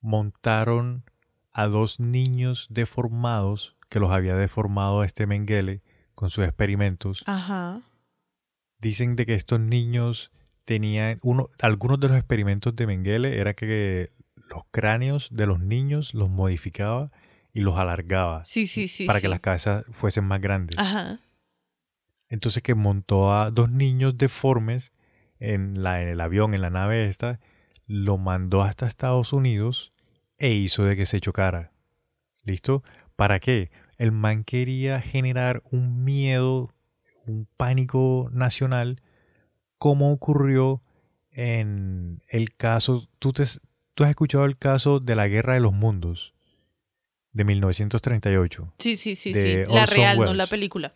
Montaron 0.00 1.04
a 1.52 1.66
dos 1.66 1.98
niños 1.98 2.68
deformados 2.70 3.76
que 3.88 3.98
los 3.98 4.12
había 4.12 4.36
deformado 4.36 5.02
este 5.02 5.26
Mengele 5.26 5.82
con 6.14 6.30
sus 6.30 6.44
experimentos. 6.44 7.24
Ajá. 7.26 7.82
Dicen 8.78 9.16
de 9.16 9.26
que 9.26 9.34
estos 9.34 9.58
niños 9.58 10.30
tenían 10.64 11.18
uno, 11.22 11.48
algunos 11.60 11.98
de 11.98 12.08
los 12.08 12.16
experimentos 12.16 12.76
de 12.76 12.86
Mengele 12.86 13.38
era 13.40 13.54
que 13.54 14.12
los 14.48 14.62
cráneos 14.70 15.28
de 15.32 15.46
los 15.46 15.58
niños 15.58 16.14
los 16.14 16.30
modificaba 16.30 17.10
y 17.52 17.60
los 17.60 17.78
alargaba 17.78 18.44
Sí, 18.44 18.66
sí, 18.66 18.88
sí. 18.88 19.06
para 19.06 19.18
sí. 19.18 19.22
que 19.22 19.28
las 19.28 19.40
cabezas 19.40 19.84
fuesen 19.90 20.24
más 20.24 20.40
grandes. 20.40 20.78
Ajá. 20.78 21.20
Entonces 22.28 22.62
que 22.62 22.74
montó 22.74 23.32
a 23.34 23.50
dos 23.50 23.70
niños 23.70 24.18
deformes 24.18 24.92
en, 25.40 25.82
la, 25.82 26.02
en 26.02 26.08
el 26.08 26.20
avión, 26.20 26.54
en 26.54 26.60
la 26.60 26.70
nave 26.70 27.06
esta, 27.06 27.40
lo 27.86 28.18
mandó 28.18 28.62
hasta 28.62 28.86
Estados 28.86 29.32
Unidos 29.32 29.92
e 30.36 30.50
hizo 30.52 30.84
de 30.84 30.96
que 30.96 31.06
se 31.06 31.20
chocara. 31.20 31.72
¿Listo? 32.42 32.82
¿Para 33.16 33.40
qué? 33.40 33.70
El 33.96 34.12
man 34.12 34.44
quería 34.44 35.00
generar 35.00 35.62
un 35.70 36.04
miedo, 36.04 36.72
un 37.26 37.48
pánico 37.56 38.28
nacional, 38.32 39.00
como 39.78 40.12
ocurrió 40.12 40.82
en 41.30 42.22
el 42.28 42.54
caso, 42.54 43.08
tú, 43.18 43.32
te, 43.32 43.44
tú 43.94 44.04
has 44.04 44.10
escuchado 44.10 44.44
el 44.44 44.58
caso 44.58 45.00
de 45.00 45.14
la 45.14 45.28
Guerra 45.28 45.54
de 45.54 45.60
los 45.60 45.72
Mundos 45.72 46.34
de 47.38 47.44
1938. 47.44 48.74
Sí, 48.78 48.96
sí, 48.96 49.16
sí, 49.16 49.32
sí. 49.32 49.54
La 49.68 49.84
Orson 49.84 49.96
real, 49.96 50.18
no 50.18 50.34
la 50.34 50.46
película. 50.46 50.92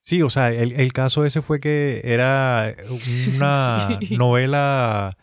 Sí, 0.00 0.20
o 0.22 0.28
sea, 0.28 0.52
el, 0.52 0.72
el 0.72 0.92
caso 0.92 1.24
ese 1.24 1.40
fue 1.40 1.60
que 1.60 2.02
era 2.04 2.74
una 3.36 3.98
Sí. 4.06 4.16
novela 4.18 5.16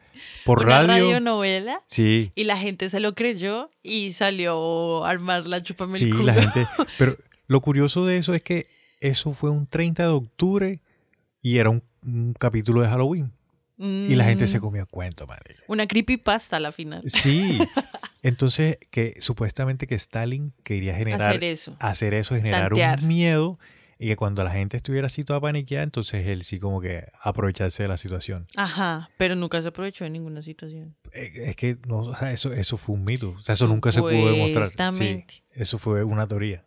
por 0.46 0.60
Una 0.64 0.78
radio. 0.88 0.88
radionovela 1.06 1.82
Sí, 1.86 2.32
y 2.36 2.46
la 2.46 2.58
gente 2.58 2.90
se 2.90 3.00
lo 3.00 3.14
creyó 3.14 3.70
y 3.84 4.14
salió 4.14 5.06
a 5.06 5.10
armar 5.12 5.46
la 5.46 5.62
chupame 5.62 5.94
el 5.94 6.00
sí, 6.00 6.10
culo. 6.10 6.24
la 6.26 6.34
gente. 6.34 6.68
Pero 6.98 7.16
lo 7.48 7.62
curioso 7.62 8.06
de 8.06 8.18
eso 8.18 8.34
es 8.34 8.42
que 8.42 8.68
eso 9.02 9.34
fue 9.34 9.50
un 9.52 9.68
30 9.68 10.04
de 10.04 10.10
octubre 10.10 10.80
y 11.42 11.58
era 11.58 11.70
un, 11.70 11.84
un 12.04 12.34
capítulo 12.34 12.82
de 12.82 12.88
Halloween. 12.88 13.32
Y 13.84 14.16
la 14.16 14.26
gente 14.26 14.48
se 14.48 14.60
Mm, 14.60 14.62
comió 14.62 14.86
cuento, 14.86 15.26
madre. 15.26 15.56
Una 15.68 15.88
creepypasta 15.88 16.58
a 16.58 16.60
la 16.60 16.72
final. 16.72 17.02
Sí. 17.08 17.58
Entonces, 18.24 18.78
que 18.92 19.16
supuestamente 19.20 19.88
que 19.88 19.96
Stalin 19.96 20.54
quería 20.64 20.96
generar 20.96 21.30
Hacer 21.32 21.44
eso. 21.44 21.76
hacer 21.80 22.14
eso, 22.14 22.36
generar 22.36 22.70
Tantear. 22.70 23.00
un 23.00 23.08
miedo 23.08 23.60
y 23.98 24.08
que 24.08 24.16
cuando 24.16 24.44
la 24.44 24.52
gente 24.52 24.78
estuviera 24.78 25.08
así 25.08 25.24
toda 25.24 25.40
paniqueada, 25.42 25.84
entonces 25.84 26.28
él 26.28 26.44
sí 26.44 26.60
como 26.60 26.82
que 26.82 27.06
aprovecharse 27.22 27.84
de 27.84 27.90
la 27.90 27.98
situación. 27.98 28.48
Ajá, 28.56 29.10
pero 29.18 29.36
nunca 29.36 29.62
se 29.62 29.68
aprovechó 29.70 30.04
de 30.04 30.12
ninguna 30.12 30.42
situación. 30.44 30.96
Eh, 31.14 31.32
Es 31.48 31.56
que 31.56 31.78
no, 31.88 32.00
o 32.00 32.16
sea, 32.16 32.32
eso, 32.32 32.54
eso 32.54 32.78
fue 32.78 32.96
un 32.96 33.04
mito. 33.04 33.32
O 33.32 33.42
sea, 33.42 33.54
eso 33.54 33.68
nunca 33.68 33.92
se 33.92 34.02
pudo 34.02 34.32
demostrar. 34.32 34.94
Sí, 34.94 35.24
eso 35.54 35.78
fue 35.80 36.04
una 36.04 36.28
teoría. 36.28 36.64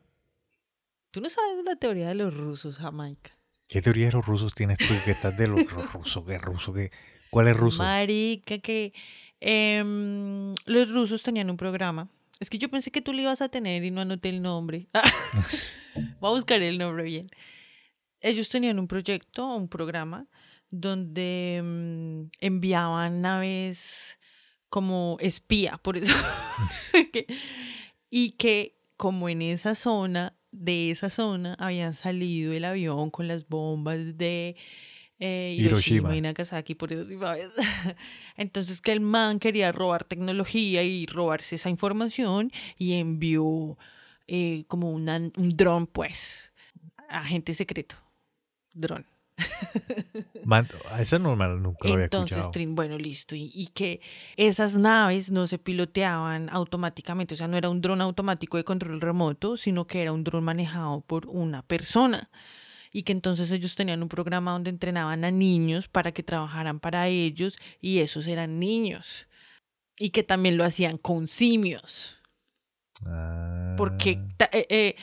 Tú 1.12 1.20
no 1.20 1.28
sabes 1.30 1.64
la 1.64 1.76
teoría 1.76 2.08
de 2.08 2.14
los 2.16 2.34
rusos, 2.36 2.76
Jamaica. 2.78 3.30
¿Qué 3.68 3.82
teoría 3.82 4.06
de 4.06 4.12
los 4.12 4.24
rusos 4.26 4.54
tienes 4.54 4.78
tú 4.78 4.94
que 5.04 5.12
estás 5.12 5.36
de 5.36 5.46
los 5.48 5.60
ru- 5.60 5.86
rusos? 5.92 6.24
¿Qué 6.24 6.38
ruso? 6.38 6.72
¿Qué? 6.72 6.90
¿Cuál 7.30 7.48
es 7.48 7.56
ruso? 7.56 7.82
Marica, 7.82 8.58
que 8.58 8.92
em, 9.40 10.54
los 10.66 10.90
rusos 10.90 11.22
tenían 11.22 11.50
un 11.50 11.56
programa. 11.56 12.08
Es 12.40 12.50
que 12.50 12.58
yo 12.58 12.68
pensé 12.68 12.90
que 12.90 13.00
tú 13.00 13.12
lo 13.12 13.20
ibas 13.20 13.40
a 13.40 13.48
tener 13.48 13.82
y 13.84 13.90
no 13.90 14.00
anoté 14.02 14.28
el 14.28 14.42
nombre. 14.42 14.88
Voy 16.20 16.30
a 16.30 16.34
buscar 16.34 16.60
el 16.62 16.78
nombre 16.78 17.04
bien. 17.04 17.28
Ellos 18.20 18.48
tenían 18.48 18.78
un 18.78 18.86
proyecto, 18.88 19.46
un 19.54 19.68
programa, 19.68 20.26
donde 20.70 21.60
mm, 21.62 22.22
enviaban 22.40 23.20
naves 23.20 24.18
como 24.68 25.16
espía, 25.20 25.78
por 25.82 25.96
eso. 25.96 26.12
Y 28.10 28.32
que 28.32 28.78
como 28.96 29.28
en 29.28 29.42
esa 29.42 29.74
zona, 29.74 30.36
de 30.56 30.90
esa 30.90 31.10
zona, 31.10 31.54
habían 31.58 31.94
salido 31.94 32.52
el 32.52 32.64
avión 32.64 33.10
con 33.10 33.26
las 33.28 33.48
bombas 33.48 34.16
de 34.16 34.56
eh, 35.18 35.56
Hiroshima. 35.58 36.10
Hiroshima. 36.10 36.16
y 36.16 36.20
Nagasaki, 36.20 36.74
por 36.74 36.92
eso. 36.92 37.06
Entonces 38.36 38.80
que 38.80 38.92
el 38.92 39.00
man 39.00 39.38
quería 39.38 39.72
robar 39.72 40.04
tecnología 40.04 40.82
y 40.82 41.06
robarse 41.06 41.56
esa 41.56 41.70
información 41.70 42.50
y 42.78 42.94
envió 42.94 43.78
eh, 44.26 44.64
como 44.68 44.90
una- 44.90 45.18
un 45.36 45.56
dron, 45.56 45.86
pues, 45.86 46.52
agente 47.08 47.52
secreto. 47.54 47.96
Dron. 48.72 49.06
Man, 50.44 50.68
ese 50.98 51.18
normal 51.18 51.62
nunca 51.62 51.88
lo 51.88 51.94
había 51.94 52.04
Entonces, 52.04 52.32
escuchado. 52.32 52.52
Trin, 52.52 52.74
bueno, 52.74 52.98
listo. 52.98 53.34
Y, 53.34 53.50
y 53.54 53.68
que 53.68 54.00
esas 54.36 54.76
naves 54.76 55.30
no 55.30 55.46
se 55.46 55.58
piloteaban 55.58 56.48
automáticamente, 56.50 57.34
o 57.34 57.36
sea, 57.36 57.48
no 57.48 57.56
era 57.56 57.70
un 57.70 57.80
dron 57.80 58.00
automático 58.00 58.56
de 58.56 58.64
control 58.64 59.00
remoto, 59.00 59.56
sino 59.56 59.86
que 59.86 60.02
era 60.02 60.12
un 60.12 60.24
dron 60.24 60.44
manejado 60.44 61.00
por 61.00 61.26
una 61.26 61.62
persona. 61.62 62.30
Y 62.92 63.02
que 63.02 63.12
entonces 63.12 63.50
ellos 63.50 63.74
tenían 63.74 64.02
un 64.02 64.08
programa 64.08 64.52
donde 64.52 64.70
entrenaban 64.70 65.24
a 65.24 65.30
niños 65.32 65.88
para 65.88 66.12
que 66.12 66.22
trabajaran 66.22 66.78
para 66.78 67.08
ellos 67.08 67.56
y 67.80 67.98
esos 67.98 68.28
eran 68.28 68.60
niños. 68.60 69.26
Y 69.98 70.10
que 70.10 70.22
también 70.22 70.56
lo 70.56 70.64
hacían 70.64 70.98
con 70.98 71.26
simios. 71.26 72.18
Ah. 73.04 73.74
Porque 73.76 74.20
eh, 74.52 74.66
eh, 74.68 74.96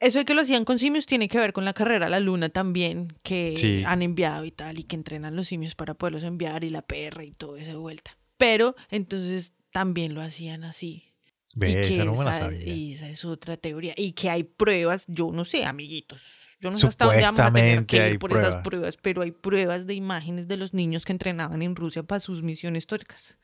eso 0.00 0.18
de 0.18 0.24
que 0.24 0.34
lo 0.34 0.40
hacían 0.40 0.64
con 0.64 0.78
simios 0.78 1.06
tiene 1.06 1.28
que 1.28 1.38
ver 1.38 1.52
con 1.52 1.64
la 1.64 1.72
carrera 1.74 2.06
a 2.06 2.08
la 2.10 2.20
luna 2.20 2.48
también, 2.48 3.14
que 3.22 3.54
Sí. 3.56 3.82
han 3.86 4.02
enviado 4.02 4.44
y 4.44 4.50
tal, 4.50 4.78
y 4.78 4.84
que 4.84 4.96
entrenan 4.96 5.36
los 5.36 5.48
simios 5.48 5.74
para 5.74 5.94
poderlos 5.94 6.22
enviar, 6.22 6.64
y 6.64 6.70
la 6.70 6.82
perra 6.82 7.22
y 7.24 7.32
todo 7.32 7.56
eso 7.56 7.70
de 7.70 7.76
vuelta. 7.76 8.16
Pero 8.36 8.74
entonces 8.90 9.52
también 9.72 10.14
lo 10.14 10.22
hacían 10.22 10.64
así. 10.64 11.04
Ve, 11.54 11.70
y 11.70 11.74
que 11.74 11.94
esa 11.94 12.04
no 12.04 12.14
me 12.14 12.24
la 12.24 12.30
esa, 12.36 12.44
sabía. 12.46 12.94
esa 12.94 13.08
es 13.10 13.24
otra 13.24 13.56
teoría. 13.56 13.92
Y 13.96 14.12
que 14.12 14.30
hay 14.30 14.44
pruebas, 14.44 15.04
yo 15.08 15.30
no 15.32 15.44
sé, 15.44 15.64
amiguitos. 15.64 16.22
Yo 16.60 16.70
no 16.70 16.78
sé 16.78 16.86
hasta 16.86 17.06
dónde 17.06 17.22
vamos 17.22 17.40
a 17.40 17.52
tener 17.52 17.86
que 17.86 18.10
ir 18.10 18.18
por 18.18 18.30
esas 18.32 18.42
pruebas. 18.56 18.62
pruebas, 18.62 18.96
pero 18.98 19.22
hay 19.22 19.32
pruebas 19.32 19.86
de 19.86 19.94
imágenes 19.94 20.46
de 20.46 20.56
los 20.58 20.74
niños 20.74 21.04
que 21.04 21.12
entrenaban 21.12 21.62
en 21.62 21.74
Rusia 21.74 22.02
para 22.02 22.20
sus 22.20 22.42
misiones 22.42 22.82
históricas. 22.84 23.36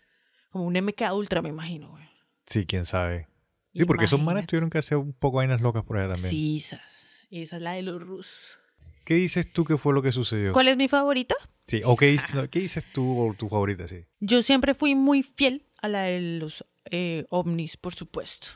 Como 0.50 0.64
un 0.66 0.74
MK 0.76 1.12
Ultra, 1.14 1.42
me 1.42 1.48
imagino, 1.48 1.90
güey. 1.90 2.04
Sí, 2.46 2.64
quién 2.66 2.84
sabe. 2.84 3.26
Sí, 3.76 3.84
porque 3.84 4.04
esos 4.04 4.20
manes 4.20 4.46
tuvieron 4.46 4.70
que 4.70 4.78
hacer 4.78 4.98
un 4.98 5.12
poco 5.12 5.38
vainas 5.38 5.60
locas 5.60 5.84
por 5.84 5.98
allá 5.98 6.08
también. 6.14 6.30
Sí, 6.30 6.56
esas. 6.58 7.26
Esa 7.30 7.56
es 7.56 7.62
la 7.62 7.72
de 7.72 7.82
los 7.82 8.00
rusos. 8.02 8.58
¿Qué 9.04 9.14
dices 9.14 9.52
tú 9.52 9.64
que 9.64 9.76
fue 9.76 9.92
lo 9.94 10.02
que 10.02 10.12
sucedió? 10.12 10.52
¿Cuál 10.52 10.68
es 10.68 10.76
mi 10.76 10.88
favorita? 10.88 11.34
Sí, 11.66 11.80
o 11.84 11.96
qué, 11.96 12.06
dices- 12.06 12.34
no, 12.34 12.48
¿qué 12.48 12.60
dices 12.60 12.84
tú 12.92 13.18
o 13.20 13.34
tu 13.34 13.48
favorita, 13.48 13.86
sí? 13.88 14.04
Yo 14.20 14.42
siempre 14.42 14.74
fui 14.74 14.94
muy 14.94 15.22
fiel 15.22 15.64
a 15.82 15.88
la 15.88 16.02
de 16.02 16.20
los 16.38 16.64
eh, 16.90 17.24
ovnis, 17.30 17.76
por 17.76 17.94
supuesto. 17.94 18.48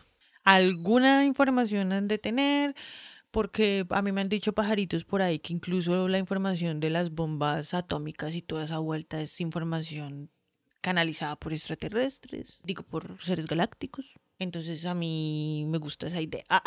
Alguna 0.44 1.24
información 1.26 1.92
han 1.92 2.08
de 2.08 2.18
tener, 2.18 2.74
porque 3.30 3.86
a 3.90 4.02
mí 4.02 4.12
me 4.12 4.20
han 4.20 4.28
dicho 4.28 4.52
pajaritos 4.52 5.04
por 5.04 5.22
ahí 5.22 5.38
que 5.38 5.52
incluso 5.52 6.08
la 6.08 6.18
información 6.18 6.80
de 6.80 6.90
las 6.90 7.10
bombas 7.10 7.74
atómicas 7.74 8.34
y 8.34 8.42
toda 8.42 8.64
esa 8.64 8.78
vuelta 8.78 9.20
es 9.20 9.40
información 9.40 10.30
canalizada 10.80 11.36
por 11.36 11.52
extraterrestres, 11.52 12.60
digo, 12.64 12.82
por 12.84 13.20
seres 13.22 13.46
galácticos. 13.46 14.06
Entonces 14.40 14.86
a 14.86 14.94
mí 14.94 15.66
me 15.68 15.76
gusta 15.76 16.08
esa 16.08 16.20
idea. 16.20 16.44
Ah. 16.48 16.62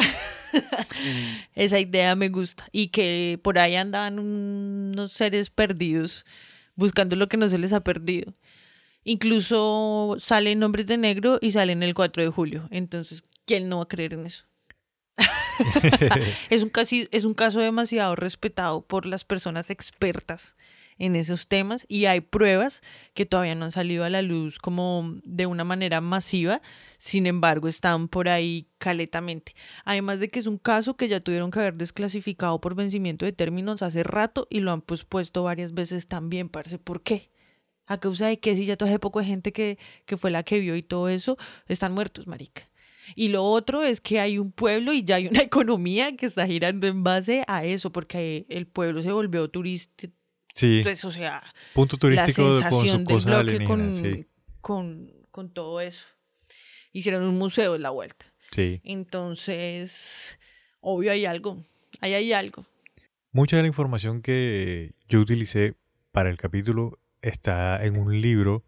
esa 1.56 1.80
idea 1.80 2.16
me 2.16 2.30
gusta. 2.30 2.66
Y 2.72 2.90
que 2.90 3.40
por 3.44 3.58
ahí 3.58 3.76
andaban 3.76 4.20
unos 4.20 5.12
seres 5.12 5.50
perdidos 5.50 6.24
buscando 6.76 7.16
lo 7.16 7.28
que 7.28 7.38
no 7.38 7.50
se 7.50 7.58
les 7.58 7.74
ha 7.74 7.84
perdido. 7.84 8.36
Incluso 9.04 10.16
salen 10.20 10.62
Hombres 10.62 10.86
de 10.86 10.98
Negro 10.98 11.40
y 11.42 11.52
salen 11.52 11.82
el 11.82 11.96
4 11.96 12.22
de 12.22 12.30
julio. 12.30 12.68
Entonces, 12.70 13.24
¿quién 13.46 13.70
no 13.70 13.78
va 13.78 13.84
a 13.84 13.88
creer 13.88 14.14
en 14.14 14.28
eso? 14.28 14.46
es, 16.52 16.62
un 16.62 16.70
casi, 16.70 17.08
es 17.12 17.24
un 17.24 17.34
caso 17.34 17.60
demasiado 17.60 18.16
respetado 18.16 18.86
por 18.86 19.08
las 19.08 19.26
personas 19.26 19.72
expertas 19.72 20.56
en 20.98 21.16
esos 21.16 21.48
temas 21.48 21.86
y 21.88 22.06
hay 22.06 22.22
pruebas 22.22 22.82
que 23.14 23.26
todavía 23.26 23.56
no 23.56 23.66
han 23.66 23.72
salido 23.72 24.04
a 24.04 24.10
la 24.10 24.22
luz 24.22 24.60
como 24.60 25.16
de 25.24 25.46
una 25.46 25.64
manera 25.64 26.02
masiva, 26.02 26.62
sin 26.98 27.26
embargo 27.26 27.68
están 27.68 28.08
por 28.08 28.30
ahí 28.30 28.68
caletamente. 28.78 29.56
Además 29.86 30.20
de 30.20 30.28
que 30.28 30.39
es 30.39 30.48
un 30.48 30.58
caso 30.58 30.96
que 30.96 31.08
ya 31.08 31.20
tuvieron 31.20 31.52
que 31.52 31.60
haber 31.60 31.76
desclasificado 31.76 32.60
por 32.62 32.76
vencimiento 32.76 33.26
de 33.26 33.34
términos 33.34 33.82
hace 33.82 34.04
rato 34.04 34.48
y 34.50 34.60
lo 34.60 34.72
han 34.72 34.82
pospuesto 34.82 35.44
varias 35.44 35.74
veces 35.74 36.08
también, 36.08 36.50
parce. 36.50 36.78
¿Por 36.78 37.02
qué? 37.02 37.32
A 37.86 38.00
causa 38.00 38.28
de 38.28 38.39
que 38.39 38.56
si 38.56 38.66
ya 38.66 38.76
hace 38.80 39.00
poco 39.00 39.20
de 39.20 39.26
gente 39.26 39.52
que, 39.52 39.78
que 40.06 40.18
fue 40.18 40.32
la 40.32 40.44
que 40.44 40.60
vio 40.60 40.76
y 40.76 40.84
todo 40.84 41.10
eso, 41.10 41.38
están 41.68 41.94
muertos, 41.94 42.28
marica. 42.28 42.70
Y 43.16 43.30
lo 43.30 43.44
otro 43.44 43.84
es 43.84 44.02
que 44.02 44.20
hay 44.20 44.38
un 44.38 44.52
pueblo 44.52 44.94
y 44.94 45.04
ya 45.04 45.16
hay 45.16 45.28
una 45.28 45.41
economía 45.44 46.16
que 46.16 46.26
está 46.26 46.48
girando 46.48 46.88
en 46.88 47.04
base 47.04 47.44
a 47.48 47.66
eso, 47.66 47.91
porque 47.91 48.46
el 48.50 48.68
pueblo 48.68 49.04
se 49.04 49.12
volvió 49.12 49.50
turista, 49.50 50.08
Sí, 50.56 50.82
pues, 50.84 51.04
o 51.04 51.12
sea, 51.12 51.41
punto 51.74 51.95
la 51.95 51.99
turístico 51.99 52.43
con 52.43 52.51
sus 52.54 52.62
sensación 52.62 53.06
del 53.06 53.43
bloque 53.43 53.66
con, 53.66 53.93
sí. 53.95 54.28
con, 54.62 55.12
con 55.32 55.49
todo 55.51 55.82
eso. 55.82 56.06
Hicieron 56.91 57.24
un 57.24 57.39
museo 57.39 57.76
en 57.76 57.82
la 57.82 57.89
vuelta. 57.89 58.26
Sí. 58.51 58.80
Entonces, 58.84 60.38
obvio 60.80 61.12
hay 61.12 61.26
algo. 61.26 61.66
ahí 62.01 62.14
hay 62.14 62.34
algo. 62.34 62.64
Mucha 63.32 63.56
de 63.58 63.64
la 63.64 63.68
información 63.68 64.22
que 64.22 64.93
yo 65.10 65.20
utilicé 65.22 65.74
para 66.12 66.30
el 66.30 66.38
capítulo 66.38 66.99
está 67.24 67.84
en 67.84 67.97
un 67.97 68.22
libro 68.22 68.64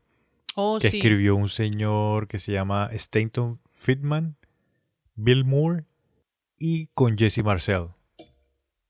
Oh, 0.55 0.79
que 0.81 0.89
sí. 0.89 0.97
escribió 0.97 1.35
un 1.35 1.49
señor 1.49 2.27
que 2.27 2.39
se 2.39 2.53
llama 2.53 2.89
Stanton 2.93 3.59
Fitman, 3.69 4.37
Bill 5.13 5.43
Moore 5.45 5.83
y 6.57 6.87
con 6.95 7.15
Jesse 7.17 7.43
Marcel, 7.43 7.89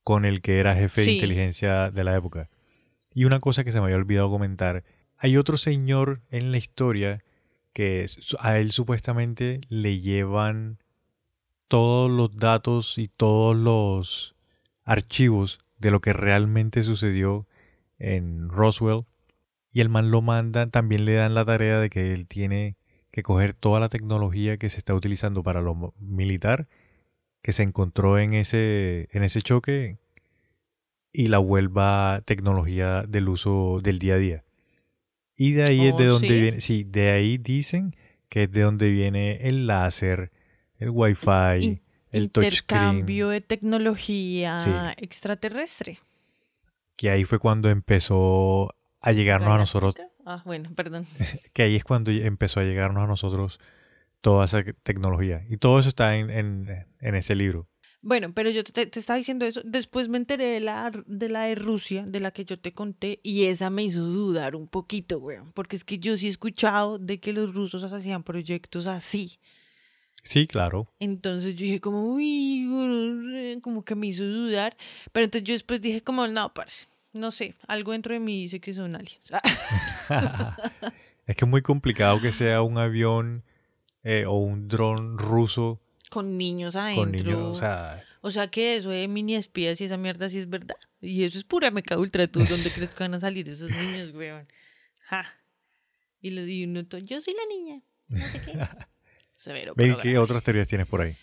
con 0.03 0.23
el 0.23 0.41
que 0.41 0.59
era 0.59 0.75
jefe 0.75 1.01
de 1.01 1.05
Sí. 1.07 1.13
inteligencia 1.15 1.89
de 1.91 2.03
la 2.05 2.15
época. 2.15 2.49
Y 3.15 3.23
una 3.23 3.39
cosa 3.39 3.63
que 3.63 3.71
se 3.71 3.79
me 3.79 3.85
había 3.85 3.95
olvidado 3.95 4.29
comentar, 4.29 4.83
hay 5.17 5.37
otro 5.37 5.55
señor 5.55 6.21
en 6.29 6.51
la 6.51 6.57
historia 6.57 7.23
que 7.71 8.05
a 8.39 8.57
él 8.59 8.73
supuestamente 8.73 9.61
le 9.69 10.01
llevan 10.01 10.79
todos 11.69 12.11
los 12.11 12.35
datos 12.35 12.97
y 12.97 13.07
todos 13.07 13.55
los 13.55 14.35
archivos 14.83 15.59
de 15.79 15.91
lo 15.91 16.01
que 16.01 16.11
realmente 16.11 16.83
sucedió 16.83 17.47
en 17.99 18.49
Roswell. 18.49 19.05
Y 19.71 19.79
el 19.79 19.87
man 19.87 20.11
lo 20.11 20.21
manda, 20.21 20.67
también 20.67 21.05
le 21.05 21.13
dan 21.13 21.35
la 21.35 21.45
tarea 21.45 21.79
de 21.79 21.89
que 21.89 22.13
él 22.13 22.27
tiene 22.27 22.75
que 23.11 23.23
coger 23.23 23.53
toda 23.53 23.79
la 23.79 23.87
tecnología 23.87 24.57
que 24.57 24.69
se 24.69 24.77
está 24.77 24.93
utilizando 24.93 25.41
para 25.41 25.61
lo 25.61 25.93
militar 25.99 26.67
que 27.41 27.53
se 27.53 27.63
encontró 27.63 28.19
en 28.19 28.33
ese, 28.33 29.07
en 29.11 29.23
ese 29.23 29.41
choque 29.41 29.99
y 31.15 31.27
la 31.27 31.37
vuelva 31.39 32.21
tecnología 32.25 33.03
del 33.07 33.29
uso 33.29 33.79
del 33.81 33.99
día 33.99 34.15
a 34.15 34.17
día. 34.17 34.43
Y 35.37 35.51
de 35.53 35.63
ahí 35.63 35.87
es 35.87 35.93
Oh, 35.93 35.97
de 35.97 36.05
donde 36.05 36.27
¿sí? 36.27 36.41
viene, 36.41 36.61
sí, 36.61 36.83
de 36.83 37.11
ahí 37.11 37.37
dicen 37.37 37.95
que 38.29 38.43
es 38.43 38.51
de 38.51 38.61
donde 38.61 38.89
viene 38.91 39.47
el 39.47 39.67
láser, 39.67 40.31
el 40.77 40.89
wifi, 40.91 41.29
In- 41.61 41.81
el 42.11 42.31
touchscreen. 42.31 42.83
Intercambio 42.83 43.29
de 43.29 43.41
tecnología 43.41 44.55
Sí. 44.55 44.71
extraterrestre. 44.97 45.99
Que 46.95 47.09
ahí 47.09 47.23
fue 47.25 47.39
cuando 47.39 47.69
empezó 47.69 48.73
a 49.01 49.11
llegarnos 49.11 49.49
a 49.49 49.57
nosotros. 49.57 49.95
Ah, 50.25 50.41
bueno, 50.45 50.71
perdón. 50.75 51.05
que 51.53 51.63
ahí 51.63 51.75
es 51.75 51.83
cuando 51.83 52.11
empezó 52.11 52.59
a 52.59 52.63
llegarnos 52.63 53.03
a 53.03 53.07
nosotros 53.07 53.59
toda 54.21 54.45
esa 54.45 54.63
tecnología. 54.83 55.43
Y 55.49 55.57
todo 55.57 55.79
eso 55.79 55.89
está 55.89 56.15
en, 56.15 56.29
en- 56.29 56.85
en 56.99 57.15
ese 57.15 57.35
libro. 57.35 57.67
Bueno, 58.05 58.33
pero 58.35 58.51
yo 58.51 58.63
te, 58.63 58.85
te 58.85 58.99
estaba 58.99 59.17
diciendo 59.17 59.47
eso. 59.47 59.61
Después 59.65 60.09
me 60.09 60.17
enteré 60.19 60.45
de 60.45 60.59
la, 60.59 60.91
de 61.07 61.27
la 61.27 61.45
de 61.45 61.55
Rusia, 61.55 62.05
de 62.05 62.19
la 62.19 62.29
que 62.29 62.45
yo 62.45 62.59
te 62.59 62.71
conté, 62.71 63.19
y 63.23 63.45
esa 63.45 63.71
me 63.71 63.83
hizo 63.83 64.01
dudar 64.01 64.55
un 64.55 64.67
poquito, 64.67 65.17
weón. 65.17 65.51
Porque 65.53 65.75
es 65.75 65.83
que 65.83 65.97
yo 65.97 66.15
sí 66.15 66.27
he 66.27 66.29
escuchado 66.29 66.99
de 66.99 67.19
que 67.19 67.33
los 67.33 67.55
rusos 67.55 67.83
hacían 67.91 68.21
proyectos 68.21 68.85
así. 68.85 69.39
Sí, 70.21 70.45
claro. 70.45 70.87
Entonces 70.99 71.55
yo 71.55 71.65
dije 71.65 71.81
como, 71.81 72.13
uy, 72.13 72.67
gonorrea", 72.69 73.59
como 73.61 73.83
que 73.83 73.95
me 73.95 74.05
hizo 74.05 74.23
dudar. 74.23 74.77
Pero 75.11 75.23
entonces 75.23 75.47
yo 75.47 75.53
después 75.53 75.81
dije 75.81 76.01
como, 76.01 76.27
no, 76.27 76.53
parce, 76.53 76.85
no 77.11 77.31
sé, 77.31 77.55
algo 77.65 77.93
dentro 77.93 78.13
de 78.13 78.19
mí 78.19 78.43
dice 78.43 78.59
que 78.59 78.75
son 78.75 78.95
aliens. 78.95 79.31
es 81.25 81.35
que 81.35 81.45
es 81.45 81.49
muy 81.49 81.63
complicado 81.63 82.21
que 82.21 82.31
sea 82.31 82.61
un 82.61 82.77
avión 82.77 83.43
eh, 84.03 84.25
o 84.27 84.37
un 84.37 84.67
dron 84.67 85.17
ruso 85.17 85.81
Con 86.09 86.37
niños 86.37 86.75
adentro. 86.75 87.03
con 87.03 87.11
niños. 87.11 87.37
O 87.37 87.55
sea, 87.55 88.03
O 88.21 88.31
sea 88.31 88.47
que 88.47 88.77
eso 88.77 88.89
de 88.89 89.07
mini 89.07 89.35
espías 89.35 89.79
y 89.81 89.85
esa 89.85 89.97
mierda 89.97 90.29
sí 90.29 90.39
es 90.39 90.49
verdad. 90.49 90.75
Y 91.01 91.23
eso 91.23 91.37
es 91.37 91.43
pura 91.43 91.71
meca 91.71 91.97
ultra. 91.97 92.27
¿Tú 92.27 92.39
dónde 92.39 92.69
crees 92.71 92.91
que 92.91 93.03
van 93.03 93.13
a 93.13 93.19
salir 93.19 93.47
esos 93.49 93.69
niños, 93.69 94.11
weón? 94.13 94.47
Ja. 95.05 95.25
Y, 96.21 96.63
uno 96.63 96.85
todo, 96.85 96.99
yo 97.01 97.21
soy 97.21 97.35
la 97.35 97.45
niña. 97.55 97.81
No 98.09 98.27
sé 98.27 98.41
qué. 98.41 98.53
Severo 99.35 99.73
ven. 99.75 99.97
¿qué 100.01 100.17
otras 100.17 100.41
teorías 100.43 100.67
tienes 100.67 100.87
por 100.87 101.01
ahí? 101.01 101.15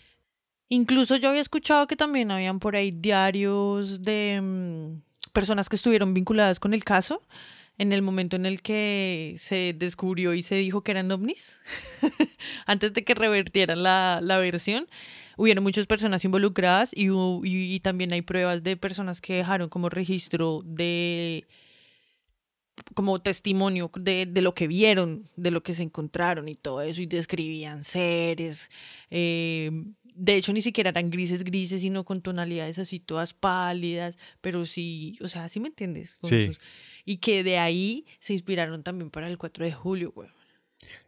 Incluso 0.69 1.17
yo 1.17 1.29
había 1.29 1.41
escuchado 1.41 1.87
que 1.87 1.95
también 1.95 2.31
habían 2.31 2.59
por 2.59 2.75
ahí 2.75 2.91
diarios 2.91 4.01
de 4.01 4.39
mm, 4.41 5.01
personas 5.33 5.67
que 5.67 5.75
estuvieron 5.75 6.13
vinculadas 6.13 6.59
con 6.59 6.73
el 6.73 6.83
caso 6.83 7.21
en 7.77 7.91
el 7.93 8.01
momento 8.01 8.35
en 8.35 8.45
el 8.45 8.61
que 8.61 9.35
se 9.39 9.73
descubrió 9.77 10.33
y 10.33 10.43
se 10.43 10.55
dijo 10.55 10.83
que 10.83 10.91
eran 10.91 11.11
ovnis. 11.11 11.57
Antes 12.65 12.93
de 12.93 13.03
que 13.03 13.15
revertieran 13.15 13.83
la, 13.83 14.19
la 14.21 14.37
versión, 14.39 14.87
hubieron 15.37 15.63
muchas 15.63 15.87
personas 15.87 16.23
involucradas 16.25 16.91
y, 16.93 17.07
y 17.43 17.79
también 17.81 18.13
hay 18.13 18.21
pruebas 18.21 18.63
de 18.63 18.77
personas 18.77 19.21
que 19.21 19.35
dejaron 19.35 19.69
como 19.69 19.89
registro 19.89 20.61
de 20.65 21.47
como 22.95 23.21
testimonio 23.21 23.91
de, 23.95 24.25
de 24.25 24.41
lo 24.41 24.53
que 24.53 24.67
vieron, 24.67 25.29
de 25.35 25.51
lo 25.51 25.63
que 25.63 25.73
se 25.73 25.83
encontraron 25.83 26.47
y 26.49 26.55
todo 26.55 26.81
eso, 26.81 27.01
y 27.01 27.05
describían 27.05 27.83
seres. 27.83 28.69
eh, 29.09 29.71
de 30.15 30.35
hecho, 30.35 30.53
ni 30.53 30.61
siquiera 30.61 30.89
eran 30.91 31.09
grises, 31.09 31.43
grises, 31.43 31.81
sino 31.81 32.03
con 32.03 32.21
tonalidades 32.21 32.79
así 32.79 32.99
todas 32.99 33.33
pálidas, 33.33 34.17
pero 34.41 34.65
sí, 34.65 35.17
o 35.21 35.27
sea, 35.27 35.49
¿sí 35.49 35.59
me 35.59 35.67
entiendes? 35.69 36.15
Con 36.17 36.29
Sí. 36.29 36.51
Y 37.05 37.17
que 37.17 37.43
de 37.43 37.57
ahí 37.59 38.05
se 38.19 38.33
inspiraron 38.33 38.83
también 38.83 39.09
para 39.09 39.27
el 39.27 39.37
4 39.37 39.65
de 39.65 39.71
julio, 39.73 40.11
güey. 40.13 40.29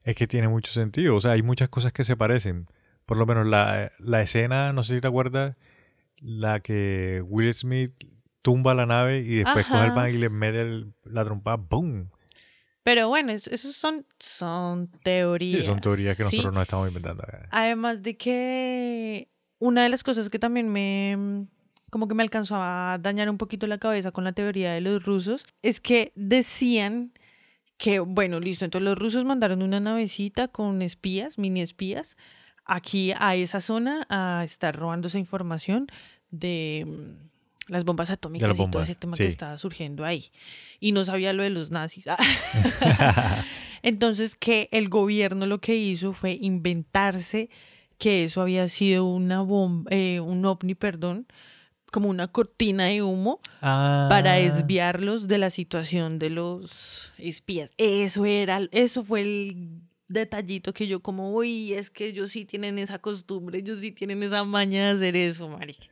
Es 0.03 0.15
que 0.15 0.27
tiene 0.27 0.47
mucho 0.47 0.71
sentido. 0.71 1.15
O 1.15 1.21
sea, 1.21 1.31
hay 1.31 1.41
muchas 1.41 1.69
cosas 1.69 1.91
que 1.93 2.03
se 2.03 2.15
parecen. 2.17 2.67
Por 3.05 3.17
lo 3.17 3.25
menos 3.25 3.45
la, 3.45 3.91
la 3.99 4.21
escena, 4.21 4.73
no 4.73 4.83
sé 4.83 4.95
si 4.95 5.01
te 5.01 5.07
acuerdas, 5.07 5.57
la 6.19 6.59
que 6.61 7.21
Will 7.27 7.53
Smith 7.53 7.91
tumba 8.41 8.73
la 8.73 8.85
nave 8.85 9.19
y 9.19 9.35
después 9.35 9.65
coge 9.65 9.79
el 9.79 9.85
Ajá. 9.87 9.95
pan 9.95 10.09
y 10.13 10.17
le 10.17 10.29
mete 10.29 10.61
el- 10.61 10.93
la 11.03 11.23
trompa, 11.25 11.55
¡boom! 11.55 12.09
Pero 12.85 13.07
bueno, 13.07 13.31
es- 13.31 13.47
esos 13.47 13.75
son, 13.75 14.05
son 14.19 14.91
teorías. 15.01 15.61
Sí, 15.61 15.65
son 15.65 15.81
teorías 15.81 16.15
que 16.15 16.23
¿sí? 16.25 16.35
nosotros 16.37 16.53
no 16.53 16.61
estamos 16.61 16.87
inventando. 16.87 17.23
Además 17.49 18.03
de 18.03 18.15
que 18.15 19.27
una 19.57 19.81
de 19.81 19.89
las 19.89 20.03
cosas 20.03 20.29
que 20.29 20.37
también 20.37 20.69
me 20.69 21.47
como 21.89 22.07
que 22.07 22.13
me 22.13 22.21
alcanzó 22.21 22.57
a 22.57 22.99
dañar 23.01 23.27
un 23.29 23.39
poquito 23.39 23.65
la 23.65 23.79
cabeza 23.79 24.11
con 24.11 24.23
la 24.23 24.33
teoría 24.33 24.73
de 24.73 24.81
los 24.81 25.03
rusos 25.03 25.45
es 25.63 25.79
que 25.79 26.11
decían 26.15 27.11
que, 27.77 27.99
bueno, 28.01 28.39
listo, 28.39 28.65
entonces 28.65 28.85
los 28.85 28.99
rusos 28.99 29.25
mandaron 29.25 29.63
una 29.63 29.79
navecita 29.79 30.47
con 30.47 30.83
espías, 30.83 31.39
mini 31.39 31.61
espías, 31.61 32.17
aquí 32.65 33.13
a 33.17 33.33
esa 33.35 33.61
zona 33.61 34.05
a 34.09 34.43
estar 34.43 34.75
robando 34.75 35.07
esa 35.07 35.17
información 35.17 35.87
de 36.29 36.85
las 37.67 37.83
bombas 37.83 38.09
atómicas 38.09 38.49
las 38.49 38.59
y 38.59 38.71
todo 38.71 38.83
ese 38.83 38.95
tema 38.95 39.15
sí. 39.15 39.23
que 39.23 39.29
estaba 39.29 39.57
surgiendo 39.57 40.05
ahí. 40.05 40.31
Y 40.79 40.91
no 40.91 41.05
sabía 41.05 41.33
lo 41.33 41.43
de 41.43 41.49
los 41.49 41.71
nazis. 41.71 42.05
Entonces, 43.81 44.35
que 44.35 44.69
el 44.71 44.89
gobierno 44.89 45.45
lo 45.45 45.59
que 45.59 45.75
hizo 45.75 46.13
fue 46.13 46.37
inventarse 46.39 47.49
que 47.97 48.25
eso 48.25 48.41
había 48.41 48.67
sido 48.67 49.05
una 49.05 49.41
bomba, 49.41 49.89
eh, 49.91 50.19
un 50.19 50.45
ovni, 50.45 50.75
perdón, 50.75 51.27
como 51.91 52.09
una 52.09 52.27
cortina 52.27 52.85
de 52.85 53.01
humo 53.01 53.39
para 53.61 54.33
Ah, 54.33 54.37
desviarlos 54.37 55.27
de 55.27 55.37
la 55.37 55.49
situación 55.49 56.19
de 56.19 56.29
los 56.29 57.13
espías. 57.17 57.71
Eso 57.77 58.25
era, 58.25 58.67
eso 58.71 59.03
fue 59.03 59.21
el 59.21 59.81
detallito 60.07 60.73
que 60.73 60.87
yo 60.87 60.99
como, 60.99 61.33
uy, 61.33 61.73
es 61.73 61.89
que 61.89 62.07
ellos 62.07 62.31
sí 62.31 62.45
tienen 62.45 62.79
esa 62.79 62.99
costumbre, 62.99 63.59
ellos 63.59 63.79
sí 63.79 63.91
tienen 63.91 64.21
esa 64.23 64.43
maña 64.43 64.87
de 64.87 64.91
hacer 64.91 65.15
eso, 65.15 65.47
marica. 65.47 65.85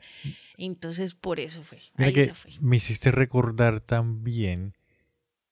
Entonces, 0.57 1.15
por 1.15 1.39
eso 1.39 1.61
fue. 1.61 1.79
Mira 1.97 2.07
ahí 2.07 2.13
que 2.13 2.25
se 2.25 2.33
fue. 2.33 2.51
me 2.59 2.77
hiciste 2.77 3.11
recordar 3.11 3.79
también 3.79 4.73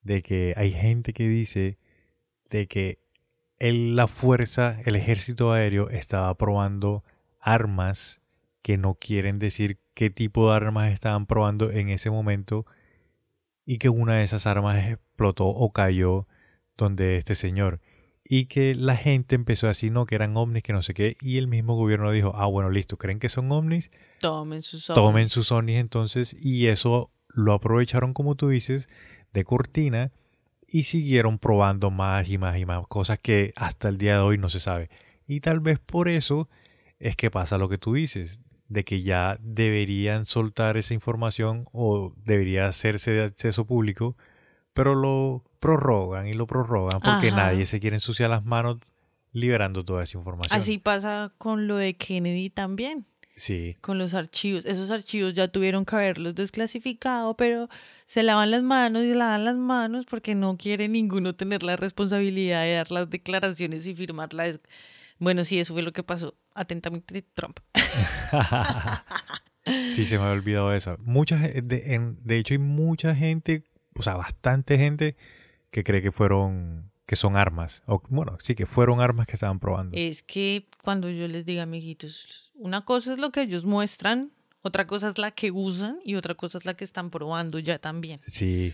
de 0.04 0.22
que 0.22 0.54
hay 0.58 0.72
gente 0.72 1.14
que 1.14 1.28
dice 1.28 1.78
de 2.50 2.68
que 2.68 3.00
el- 3.58 3.96
la 3.96 4.08
fuerza, 4.08 4.80
el 4.86 4.96
ejército 4.96 5.52
aéreo 5.52 5.90
estaba 5.90 6.34
probando 6.38 7.04
armas 7.40 8.22
que 8.62 8.78
no 8.78 8.96
quieren 8.96 9.40
decir 9.40 9.80
qué 9.94 10.10
tipo 10.10 10.50
de 10.50 10.56
armas 10.56 10.92
estaban 10.92 11.26
probando 11.26 11.72
en 11.72 11.90
ese 11.90 12.10
momento 12.10 12.66
y 13.66 13.78
que 13.78 13.90
una 13.90 14.16
de 14.16 14.24
esas 14.24 14.46
armas 14.48 14.88
explotó 14.88 15.48
o 15.48 15.72
cayó 15.72 16.28
donde 16.78 17.18
este 17.18 17.36
señor 17.36 17.80
y 18.34 18.46
que 18.46 18.76
la 18.76 18.96
gente 18.96 19.36
empezó 19.36 19.68
a 19.68 19.72
decir 19.72 19.92
no 19.92 20.06
que 20.06 20.16
eran 20.16 20.38
ovnis 20.38 20.64
que 20.64 20.72
no 20.72 20.82
sé 20.82 20.94
qué 20.94 21.18
y 21.20 21.38
el 21.38 21.50
mismo 21.50 21.76
gobierno 21.76 22.12
dijo 22.12 22.32
ah 22.36 22.46
bueno 22.46 22.70
listo 22.70 22.98
creen 22.98 23.20
que 23.20 23.28
son 23.28 23.52
ovnis 23.52 23.92
Tomen 24.22 24.62
sus 24.62 24.86
tomen 24.86 25.24
ovnis. 25.24 25.32
sus 25.34 25.52
ovnis 25.52 25.76
entonces 25.76 26.34
y 26.40 26.68
eso 26.68 27.12
lo 27.28 27.52
aprovecharon 27.52 28.14
como 28.14 28.36
tú 28.36 28.48
dices 28.48 28.88
de 29.34 29.44
cortina 29.44 30.14
y 30.66 30.84
siguieron 30.84 31.40
probando 31.40 31.92
más 31.92 32.30
y 32.30 32.38
más 32.38 32.58
y 32.58 32.66
más 32.66 32.88
cosas 32.88 33.20
que 33.20 33.52
hasta 33.58 33.90
el 33.90 33.98
día 33.98 34.14
de 34.14 34.22
hoy 34.22 34.38
no 34.38 34.48
se 34.48 34.62
sabe. 34.62 34.90
Y 35.28 35.42
tal 35.42 35.60
vez 35.60 35.80
por 35.80 36.08
eso 36.08 36.48
es 37.00 37.18
que 37.18 37.30
pasa 37.30 37.58
lo 37.58 37.68
que 37.68 37.78
tú 37.78 37.96
dices 37.96 38.40
de 38.70 38.86
que 38.86 39.02
ya 39.02 39.38
deberían 39.42 40.26
soltar 40.26 40.78
esa 40.78 40.94
información 40.94 41.66
o 41.74 42.14
debería 42.24 42.68
hacerse 42.68 43.12
de 43.12 43.24
acceso 43.24 43.66
público 43.66 44.16
pero 44.74 44.96
lo 44.96 45.44
prorrogan 45.62 46.28
y 46.28 46.34
lo 46.34 46.46
prorrogan 46.48 47.00
porque 47.00 47.30
Ajá. 47.30 47.38
nadie 47.38 47.66
se 47.66 47.80
quiere 47.80 47.96
ensuciar 47.96 48.30
las 48.30 48.44
manos 48.44 48.80
liberando 49.32 49.86
toda 49.86 50.04
esa 50.04 50.18
información 50.18 50.60
Así 50.60 50.78
pasa 50.78 51.32
con 51.38 51.68
lo 51.68 51.78
de 51.78 51.94
Kennedy 51.94 52.50
también. 52.50 53.06
sí 53.38 53.78
con 53.80 53.98
los 53.98 54.14
archivos. 54.14 54.66
Esos 54.66 54.92
archivos 54.92 55.34
ya 55.34 55.48
tuvieron 55.48 55.86
que 55.86 55.96
haberlos 55.96 56.36
desclasificado, 56.36 57.38
pero 57.38 57.70
se 58.08 58.24
lavan 58.24 58.52
las 58.52 58.64
manos 58.64 59.04
y 59.04 59.10
se 59.12 59.16
lavan 59.16 59.46
las 59.46 59.56
manos 59.56 60.06
porque 60.06 60.36
no 60.36 60.58
quiere 60.58 60.90
ninguno 60.90 61.34
tener 61.36 61.64
la 61.64 61.78
responsabilidad 61.78 62.64
de 62.64 62.74
dar 62.74 62.92
las 62.92 63.10
declaraciones 63.10 63.88
y 63.88 63.96
firmarlas. 63.96 64.60
Bueno, 65.20 65.44
sí, 65.46 65.60
eso 65.60 65.74
fue 65.74 65.84
lo 65.84 65.94
que 65.94 66.04
pasó. 66.04 66.34
Atentamente 66.56 67.24
Trump. 67.36 67.60
Sí, 69.92 70.06
se 70.06 70.18
me 70.18 70.24
había 70.24 70.34
olvidado 70.40 70.74
eso. 70.74 70.98
Mucha, 71.00 71.38
de, 71.38 71.94
en- 71.94 72.18
de 72.24 72.38
hecho, 72.40 72.56
hay 72.56 72.58
mucha 72.58 73.14
gente, 73.16 73.64
o 73.96 74.02
sea, 74.02 74.16
bastante 74.16 74.78
gente 74.78 75.16
que 75.72 75.84
cree 75.84 76.02
que 76.02 76.12
fueron, 76.12 76.92
que 77.06 77.16
son 77.16 77.38
armas. 77.38 77.82
O, 77.88 78.04
bueno, 78.10 78.38
sí, 78.40 78.56
que 78.56 78.66
fueron 78.66 79.02
armas 79.02 79.26
que 79.26 79.34
estaban 79.34 79.60
probando. 79.60 79.98
Es 79.98 80.22
que 80.22 80.68
cuando 80.84 81.10
yo 81.10 81.28
les 81.28 81.46
diga, 81.46 81.64
amiguitos, 81.64 82.52
una 82.54 82.86
cosa 82.86 83.14
es 83.14 83.20
lo 83.20 83.32
que 83.32 83.42
ellos 83.42 83.66
muestran, 83.66 84.32
otra 84.62 84.86
cosa 84.86 85.08
es 85.08 85.18
la 85.18 85.32
que 85.32 85.52
usan 85.52 86.00
y 86.06 86.16
otra 86.16 86.36
cosa 86.36 86.60
es 86.60 86.66
la 86.66 86.76
que 86.76 86.84
están 86.84 87.10
probando 87.10 87.58
ya 87.58 87.80
también. 87.80 88.22
Sí, 88.28 88.74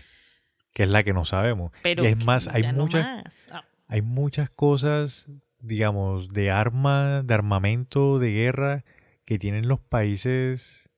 que 0.74 0.82
es 0.82 0.88
la 0.90 1.02
que 1.02 1.12
no 1.12 1.24
sabemos. 1.24 1.72
Pero 1.82 2.04
y 2.04 2.08
es 2.08 2.24
más, 2.24 2.48
hay 2.48 2.62
no 2.64 2.84
muchas, 2.84 3.24
más. 3.24 3.48
Ah, 3.52 3.64
hay 3.86 4.02
muchas 4.02 4.50
cosas, 4.50 5.28
digamos, 5.60 6.32
de 6.32 6.50
arma, 6.50 7.22
de 7.22 7.32
armamento, 7.32 8.18
de 8.18 8.32
guerra, 8.32 8.84
que 9.24 9.38
tienen 9.38 9.68
los 9.68 9.80
países, 9.80 10.90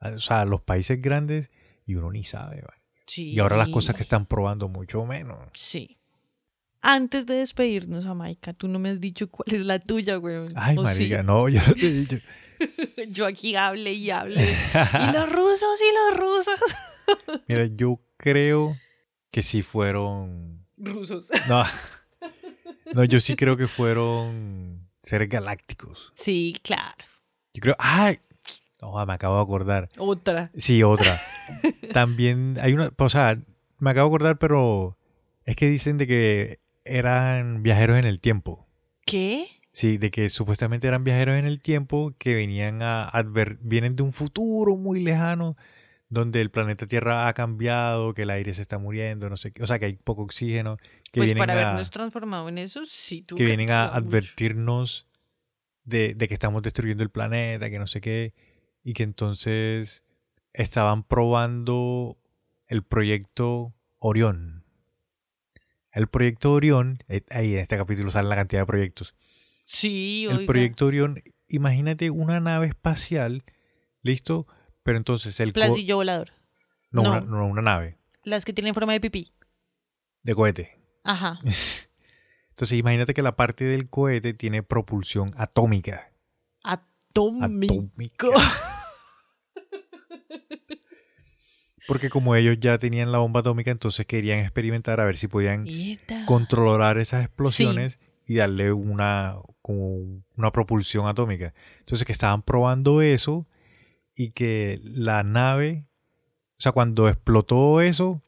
o 0.00 0.18
sea, 0.18 0.44
los 0.46 0.62
países 0.62 1.00
grandes, 1.00 1.50
y 1.86 1.94
uno 1.94 2.10
ni 2.10 2.24
sabe. 2.24 2.62
¿vale? 2.62 2.81
Sí. 3.06 3.32
Y 3.32 3.38
ahora 3.40 3.56
las 3.56 3.68
cosas 3.68 3.94
que 3.94 4.02
están 4.02 4.26
probando 4.26 4.68
mucho 4.68 5.04
menos. 5.04 5.38
Sí. 5.54 5.98
Antes 6.80 7.26
de 7.26 7.34
despedirnos, 7.34 8.04
Jamaica, 8.04 8.52
tú 8.54 8.66
no 8.66 8.78
me 8.80 8.90
has 8.90 9.00
dicho 9.00 9.30
cuál 9.30 9.54
es 9.54 9.64
la 9.64 9.78
tuya, 9.78 10.16
güey. 10.16 10.46
Ay, 10.56 10.76
marica, 10.76 11.22
no, 11.22 11.48
yo 11.48 11.60
no 11.66 11.74
te 11.74 11.86
he 11.86 11.92
dicho. 11.92 12.18
Yo 13.08 13.26
aquí 13.26 13.56
hable 13.56 13.92
y 13.92 14.08
hable. 14.10 14.40
y 14.40 15.12
los 15.12 15.32
rusos 15.32 15.80
y 15.80 16.12
los 16.12 16.20
rusos. 16.20 16.60
Mira, 17.48 17.66
yo 17.66 17.98
creo 18.16 18.76
que 19.32 19.42
sí 19.42 19.62
fueron. 19.62 20.64
rusos. 20.76 21.28
No, 21.48 21.64
no, 22.92 23.02
yo 23.02 23.18
sí 23.18 23.34
creo 23.34 23.56
que 23.56 23.66
fueron 23.66 24.88
seres 25.02 25.28
galácticos. 25.28 26.12
Sí, 26.14 26.54
claro. 26.62 26.94
Yo 27.52 27.60
creo. 27.62 27.76
¡Ay! 27.80 28.18
No, 28.82 29.06
me 29.06 29.12
acabo 29.12 29.36
de 29.36 29.42
acordar. 29.42 29.88
Otra. 29.96 30.50
Sí, 30.56 30.82
otra. 30.82 31.20
También 31.92 32.58
hay 32.60 32.74
una. 32.74 32.90
O 32.98 33.08
sea, 33.08 33.38
me 33.78 33.90
acabo 33.90 34.08
de 34.08 34.16
acordar, 34.16 34.38
pero 34.38 34.98
es 35.44 35.54
que 35.54 35.68
dicen 35.68 35.98
de 35.98 36.08
que 36.08 36.60
eran 36.84 37.62
viajeros 37.62 37.96
en 37.96 38.04
el 38.04 38.18
tiempo. 38.18 38.66
¿Qué? 39.06 39.46
Sí, 39.70 39.98
de 39.98 40.10
que 40.10 40.28
supuestamente 40.28 40.88
eran 40.88 41.04
viajeros 41.04 41.36
en 41.36 41.46
el 41.46 41.60
tiempo 41.60 42.12
que 42.18 42.34
venían 42.34 42.82
a 42.82 43.08
adver 43.08 43.56
vienen 43.62 43.94
de 43.94 44.02
un 44.02 44.12
futuro 44.12 44.76
muy 44.76 45.00
lejano 45.00 45.56
donde 46.10 46.42
el 46.42 46.50
planeta 46.50 46.86
Tierra 46.86 47.26
ha 47.26 47.32
cambiado, 47.32 48.12
que 48.12 48.22
el 48.22 48.30
aire 48.30 48.52
se 48.52 48.60
está 48.60 48.76
muriendo, 48.76 49.30
no 49.30 49.38
sé 49.38 49.52
qué, 49.52 49.62
o 49.62 49.66
sea, 49.66 49.78
que 49.78 49.86
hay 49.86 49.94
poco 49.94 50.22
oxígeno, 50.22 50.76
que 51.04 51.20
pues 51.20 51.28
vienen 51.28 51.38
para 51.38 51.54
a, 51.54 51.62
habernos 51.62 51.88
transformado 51.88 52.50
en 52.50 52.58
eso, 52.58 52.84
sí, 52.84 53.22
tú. 53.22 53.34
que 53.36 53.46
vienen 53.46 53.70
a 53.70 53.86
advertirnos 53.86 55.06
de, 55.84 56.12
de 56.14 56.28
que 56.28 56.34
estamos 56.34 56.62
destruyendo 56.62 57.02
el 57.02 57.08
planeta, 57.08 57.70
que 57.70 57.78
no 57.78 57.86
sé 57.86 58.02
qué, 58.02 58.34
y 58.84 58.94
que 58.94 59.02
entonces 59.02 60.02
estaban 60.52 61.02
probando 61.02 62.18
el 62.66 62.82
proyecto 62.82 63.74
Orión. 63.98 64.64
El 65.92 66.06
proyecto 66.08 66.52
Orión, 66.52 66.98
eh, 67.08 67.22
ahí 67.30 67.52
en 67.52 67.58
este 67.58 67.76
capítulo 67.76 68.10
sale 68.10 68.28
la 68.28 68.36
cantidad 68.36 68.62
de 68.62 68.66
proyectos. 68.66 69.14
Sí, 69.64 70.24
El 70.28 70.36
oiga. 70.38 70.46
proyecto 70.46 70.86
Orión, 70.86 71.22
imagínate 71.48 72.10
una 72.10 72.40
nave 72.40 72.66
espacial, 72.66 73.44
¿listo? 74.02 74.46
Pero 74.82 74.98
entonces 74.98 75.38
el... 75.40 75.52
Platillo 75.52 75.96
volador. 75.96 76.30
no, 76.90 77.02
no. 77.02 77.10
Una, 77.10 77.20
no, 77.20 77.46
una 77.46 77.62
nave 77.62 77.98
Las 78.24 78.44
que 78.44 78.52
tienen 78.52 78.74
forma 78.74 78.92
de 78.92 79.00
pipí. 79.00 79.32
de 80.22 80.34
cohete. 80.34 80.78
Ajá. 81.04 81.38
Entonces 82.50 82.78
imagínate 82.78 83.12
que 83.14 83.22
la 83.22 83.34
parte 83.34 83.64
del 83.64 83.88
cohete 83.88 84.34
tiene 84.34 84.62
propulsión 84.62 85.32
atómica. 85.36 86.12
Atómico. 86.62 87.74
Atómica. 87.74 88.28
Porque 91.88 92.10
como 92.10 92.34
ellos 92.36 92.58
ya 92.60 92.78
tenían 92.78 93.10
la 93.12 93.18
bomba 93.18 93.40
atómica, 93.40 93.70
entonces 93.70 94.06
querían 94.06 94.38
experimentar 94.40 95.00
a 95.00 95.04
ver 95.04 95.16
si 95.16 95.26
podían 95.28 95.64
Mierda. 95.64 96.24
controlar 96.26 96.98
esas 96.98 97.24
explosiones 97.24 97.98
y 98.26 98.36
darle 98.36 98.72
una, 98.72 99.36
como 99.62 99.96
una 100.36 100.52
propulsión 100.52 101.06
atómica. 101.06 101.54
Entonces 101.80 102.06
que 102.06 102.12
estaban 102.12 102.42
probando 102.42 103.02
eso 103.02 103.48
y 104.14 104.30
que 104.30 104.80
la 104.84 105.22
nave, 105.24 105.86
o 106.58 106.60
sea, 106.62 106.70
cuando 106.72 107.08
explotó 107.08 107.80
eso, 107.80 108.22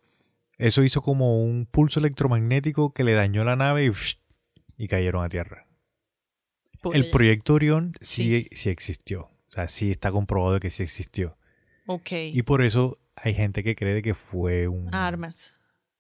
eso 0.59 0.83
hizo 0.83 1.01
como 1.01 1.43
un 1.45 1.67
pulso 1.67 2.01
electromagnético 2.01 2.93
que 2.93 3.05
le 3.05 3.13
dañó 3.13 3.45
la 3.45 3.55
nave 3.57 3.87
y, 3.87 3.91
y 4.85 4.89
cayeron 4.89 5.25
a 5.25 5.29
tierra. 5.29 5.67
Por 6.83 6.97
El 6.97 7.09
proyecto 7.11 7.55
Orión 7.55 7.95
sí, 8.01 8.47
Sí. 8.51 8.57
sí 8.57 8.69
existió. 8.71 9.21
O 9.49 9.53
sea, 9.53 9.69
sí 9.69 9.91
está 9.93 10.11
comprobado 10.11 10.59
que 10.61 10.71
sí 10.71 10.83
existió. 10.83 11.39
Ok. 11.87 12.11
Y 12.33 12.43
por 12.43 12.63
eso 12.63 12.99
hay 13.17 13.35
gente 13.35 13.63
que 13.63 13.75
cree 13.77 13.95
de 13.95 14.03
que 14.03 14.15
fue 14.15 14.69
un... 14.69 14.95
Armas. 14.95 15.55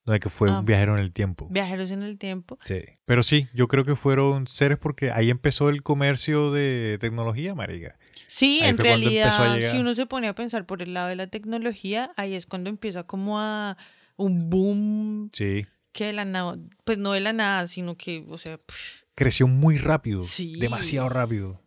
no, 0.06 0.12
de 0.12 0.20
que 0.20 0.28
fue 0.28 0.50
Ah. 0.50 0.58
un 0.58 0.64
viajero 0.66 0.94
en 0.98 1.02
el 1.02 1.12
tiempo. 1.12 1.48
Viajeros 1.50 1.90
en 1.90 2.02
el 2.02 2.18
tiempo. 2.18 2.58
Sí. 2.64 2.82
Pero 3.06 3.22
sí, 3.22 3.48
yo 3.54 3.68
creo 3.68 3.84
que 3.84 3.96
fueron 3.96 4.46
seres 4.46 4.76
porque 4.78 5.10
ahí 5.10 5.30
empezó 5.30 5.70
el 5.70 5.82
comercio 5.82 6.50
de 6.52 6.98
tecnología, 7.00 7.54
marica. 7.54 7.96
Sí, 8.26 8.60
Ahí 8.62 8.68
en 8.70 8.78
realidad, 8.78 9.58
si 9.70 9.78
uno 9.78 9.94
se 9.94 10.04
pone 10.06 10.28
a 10.28 10.34
pensar 10.34 10.66
por 10.66 10.82
el 10.82 10.92
lado 10.92 11.08
de 11.08 11.16
la 11.16 11.26
tecnología, 11.28 12.12
ahí 12.16 12.34
es 12.34 12.44
cuando 12.46 12.68
empieza 12.68 13.04
como 13.04 13.38
a 13.40 13.76
un 14.16 14.50
boom 14.50 15.30
Sí. 15.32 15.64
que 15.92 16.06
de 16.06 16.12
la 16.12 16.24
nada, 16.24 16.58
pues 16.84 16.98
no 16.98 17.12
de 17.12 17.20
la 17.20 17.32
nada, 17.32 17.66
sino 17.68 17.96
que, 17.96 18.24
o 18.28 18.36
sea, 18.38 18.58
pff, 18.58 19.04
Creció 19.16 19.46
muy 19.46 19.78
rápido. 19.78 20.22
Sí. 20.22 20.58
Demasiado 20.58 21.08
rápido. 21.08 21.62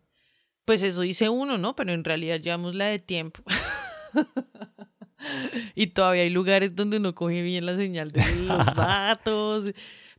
pues 0.65 0.81
eso 0.83 0.99
dice 1.01 1.29
uno, 1.29 1.57
¿no? 1.57 1.75
Pero 1.77 1.93
en 1.93 2.03
realidad 2.03 2.39
llevamos 2.41 2.75
la 2.75 2.85
de 2.87 2.99
tiempo. 2.99 3.41
y 5.75 5.87
todavía 5.87 6.23
hay 6.23 6.29
lugares 6.29 6.75
donde 6.75 6.99
no 6.99 7.15
coge 7.15 7.41
bien 7.41 7.65
la 7.65 7.75
señal 7.75 8.09
de 8.09 8.23
los 8.43 8.65
datos. 8.75 9.65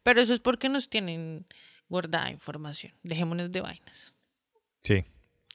Pero 0.03 0.21
eso 0.21 0.35
es 0.35 0.41
porque 0.41 0.69
nos 0.69 0.89
tienen 0.89 1.47
guardada 1.89 2.31
información. 2.31 2.93
Dejémonos 3.03 3.51
de 3.53 3.61
vainas. 3.61 4.15
Sí. 4.83 5.05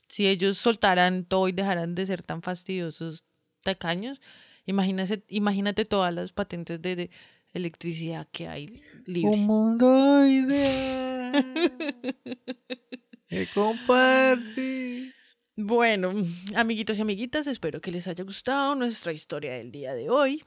Si 0.08 0.28
ellos 0.28 0.58
soltaran 0.58 1.26
todo 1.26 1.48
y 1.48 1.52
dejaran 1.54 1.96
de 1.96 2.06
ser 2.06 2.22
tan 2.22 2.42
fastidiosos, 2.42 3.26
tacaños, 3.62 4.22
imagínate, 4.66 5.24
imagínate 5.28 5.86
todas 5.86 6.14
las 6.14 6.32
patentes 6.32 6.82
de, 6.82 6.96
de 6.96 7.10
electricidad 7.54 8.28
que 8.32 8.48
hay 8.48 8.84
libre. 9.06 9.38
mundo 9.38 10.26
ideal. 10.26 11.32
que 13.28 13.48
comparte. 13.54 15.14
Bueno, 15.56 16.14
amiguitos 16.56 16.98
y 16.98 17.02
amiguitas, 17.02 17.48
espero 17.48 17.82
que 17.82 17.92
les 17.92 18.08
haya 18.08 18.24
gustado 18.24 18.76
nuestra 18.76 19.12
historia 19.14 19.54
del 19.54 19.72
día 19.72 19.94
de 19.94 20.10
hoy. 20.10 20.44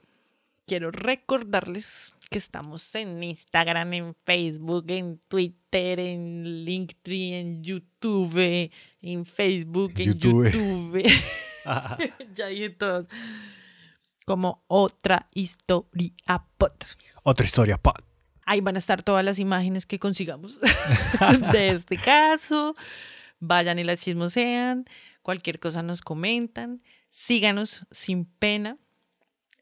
Quiero 0.66 0.90
recordarles 0.90 2.14
que 2.28 2.38
estamos 2.38 2.92
en 2.96 3.22
Instagram, 3.22 3.92
en 3.92 4.14
Facebook, 4.24 4.86
en 4.88 5.20
Twitter, 5.28 6.00
en 6.00 6.64
Linktree, 6.64 7.38
en 7.38 7.62
YouTube, 7.62 8.70
en 9.00 9.26
Facebook, 9.26 9.92
en 9.96 10.14
YouTube. 10.14 10.50
YouTube. 10.50 11.04
ya 12.34 12.46
dije 12.48 12.70
todos. 12.70 13.07
Como 14.24 14.64
otra 14.66 15.28
historia 15.34 16.12
pot. 16.59 16.84
Otra 17.22 17.46
historia, 17.46 17.78
Pat. 17.78 18.02
Ahí 18.44 18.61
van 18.61 18.74
a 18.74 18.78
estar 18.80 19.02
todas 19.02 19.24
las 19.24 19.38
imágenes 19.38 19.86
que 19.86 20.00
consigamos 20.00 20.59
de 21.52 21.68
este 21.68 21.96
caso. 21.96 22.74
Vayan 23.41 23.78
y 23.78 23.84
las 23.84 24.01
chismosean. 24.01 24.87
Cualquier 25.22 25.59
cosa 25.59 25.82
nos 25.82 26.01
comentan. 26.01 26.82
Síganos 27.11 27.87
sin 27.91 28.24
pena. 28.24 28.78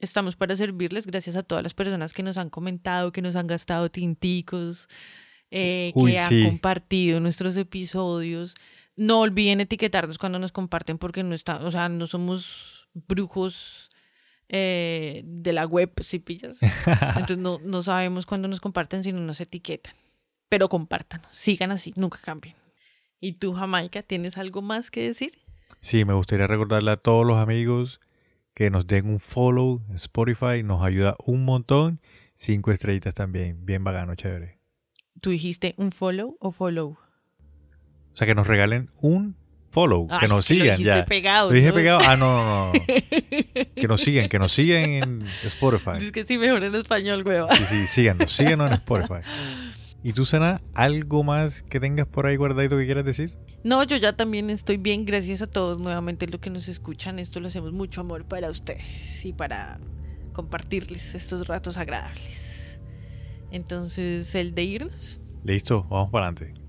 Estamos 0.01 0.37
para 0.37 0.57
servirles. 0.57 1.07
Gracias 1.07 1.37
a 1.37 1.43
todas 1.43 1.63
las 1.63 1.75
personas 1.75 2.13
que 2.13 2.23
nos 2.23 2.37
han 2.37 2.51
comentado, 2.51 3.13
que 3.13 3.23
nos 3.23 3.37
han 3.37 3.47
gastado 3.47 3.91
tinticos, 3.91 4.89
eh, 5.51 5.93
Uy, 5.95 6.13
que 6.13 6.19
han 6.19 6.29
sí. 6.29 6.45
compartido 6.45 7.21
nuestros 7.21 7.57
episodios. 7.57 8.55
No 8.97 9.21
olviden 9.21 9.61
etiquetarnos 9.61 10.19
cuando 10.19 10.39
nos 10.39 10.53
comparten 10.53 10.99
porque 10.99 11.23
no 11.23 11.35
está, 11.35 11.57
o 11.57 11.71
sea, 11.71 11.89
no 11.89 12.07
somos 12.07 12.89
brujos 12.93 13.91
eh, 14.49 15.23
de 15.25 15.53
la 15.53 15.67
web, 15.67 15.93
si 16.01 16.19
pillas. 16.19 16.59
Entonces 17.17 17.39
no, 17.39 17.59
no 17.65 17.83
sabemos 17.83 18.27
cuándo 18.27 18.47
nos 18.47 18.61
comparten 18.61 19.03
si 19.03 19.13
no 19.13 19.21
nos 19.21 19.41
etiquetan. 19.41 19.95
Pero 20.49 20.69
compártanos, 20.69 21.35
sigan 21.35 21.73
así, 21.73 21.93
nunca 21.97 22.21
cambien. 22.23 22.55
¿Y 23.21 23.35
tú, 23.35 23.55
Jamaica, 23.55 24.03
tienes 24.03 24.37
algo 24.39 24.63
más 24.63 24.91
que 24.91 25.03
decir? 25.03 25.33
Sí, 25.81 26.05
me 26.05 26.15
gustaría 26.15 26.47
recordarle 26.47 26.91
a 26.91 26.97
todos 26.97 27.27
los 27.27 27.39
amigos 27.39 28.01
que 28.55 28.71
nos 28.71 28.87
den 28.87 29.09
un 29.09 29.19
follow 29.21 29.83
en 29.89 29.95
Spotify. 29.97 30.63
Nos 30.63 30.83
ayuda 30.85 31.17
un 31.25 31.45
montón. 31.45 32.01
Cinco 32.35 32.71
estrellitas 32.73 33.15
también. 33.15 33.65
Bien 33.65 33.83
bacano, 33.85 34.15
chévere. 34.15 34.59
¿Tú 35.21 35.31
dijiste 35.31 35.75
un 35.79 35.93
follow 35.93 36.37
o 36.41 36.53
follow? 36.53 36.99
O 38.13 38.17
sea, 38.17 38.27
que 38.27 38.35
nos 38.35 38.47
regalen 38.47 38.91
un 39.01 39.37
follow. 39.69 40.07
Ah, 40.11 40.19
que 40.21 40.29
nos 40.29 40.47
que 40.47 40.55
lo 40.55 40.61
sigan 40.63 40.77
dijiste 40.79 40.97
ya. 40.99 41.05
pegado, 41.05 41.49
Lo 41.51 41.55
dije 41.57 41.69
¿no? 41.69 41.75
pegado. 41.75 42.01
Ah, 42.03 42.17
no, 42.17 42.37
no, 42.37 42.73
no. 42.73 42.73
que 43.75 43.89
nos 43.89 44.01
sigan, 44.03 44.29
que 44.29 44.39
nos 44.39 44.53
sigan 44.53 44.83
en 44.91 45.27
Spotify. 45.45 45.93
Es 46.01 46.13
que 46.13 46.25
sí, 46.27 46.39
mejor 46.39 46.63
en 46.65 46.75
español, 46.75 47.23
hueva. 47.27 47.55
Sí, 47.57 47.65
sí, 47.65 47.87
síganos, 47.87 48.33
síganos 48.33 48.69
en 48.69 48.75
Spotify. 48.75 49.21
¿Y 50.07 50.13
tú, 50.13 50.27
Sana, 50.27 50.61
algo 50.75 51.25
más 51.25 51.63
que 51.63 51.81
tengas 51.81 52.07
por 52.07 52.27
ahí 52.27 52.37
guardadito 52.37 52.77
que 52.77 52.85
quieras 52.85 53.07
decir? 53.07 53.33
No, 53.65 53.83
yo 53.85 53.97
ya 53.97 54.15
también 54.15 54.51
estoy 54.51 54.77
bien, 54.77 55.07
gracias 55.07 55.41
a 55.41 55.47
todos 55.47 55.81
nuevamente 55.81 56.27
los 56.27 56.43
que 56.43 56.51
nos 56.51 56.69
escuchan. 56.69 57.19
Esto 57.19 57.41
lo 57.41 57.49
hacemos 57.49 57.73
mucho 57.73 58.03
amor 58.03 58.27
para 58.27 58.51
ustedes 58.51 59.25
y 59.25 59.33
para 59.33 59.81
compartirles 60.35 61.15
estos 61.15 61.49
ratos 61.49 61.79
agradables. 61.79 62.83
Entonces, 63.51 64.35
el 64.35 64.55
de 64.55 64.65
irnos. 64.65 65.23
Listo, 65.43 65.85
vamos 65.85 66.11
para 66.11 66.29
adelante. 66.29 66.64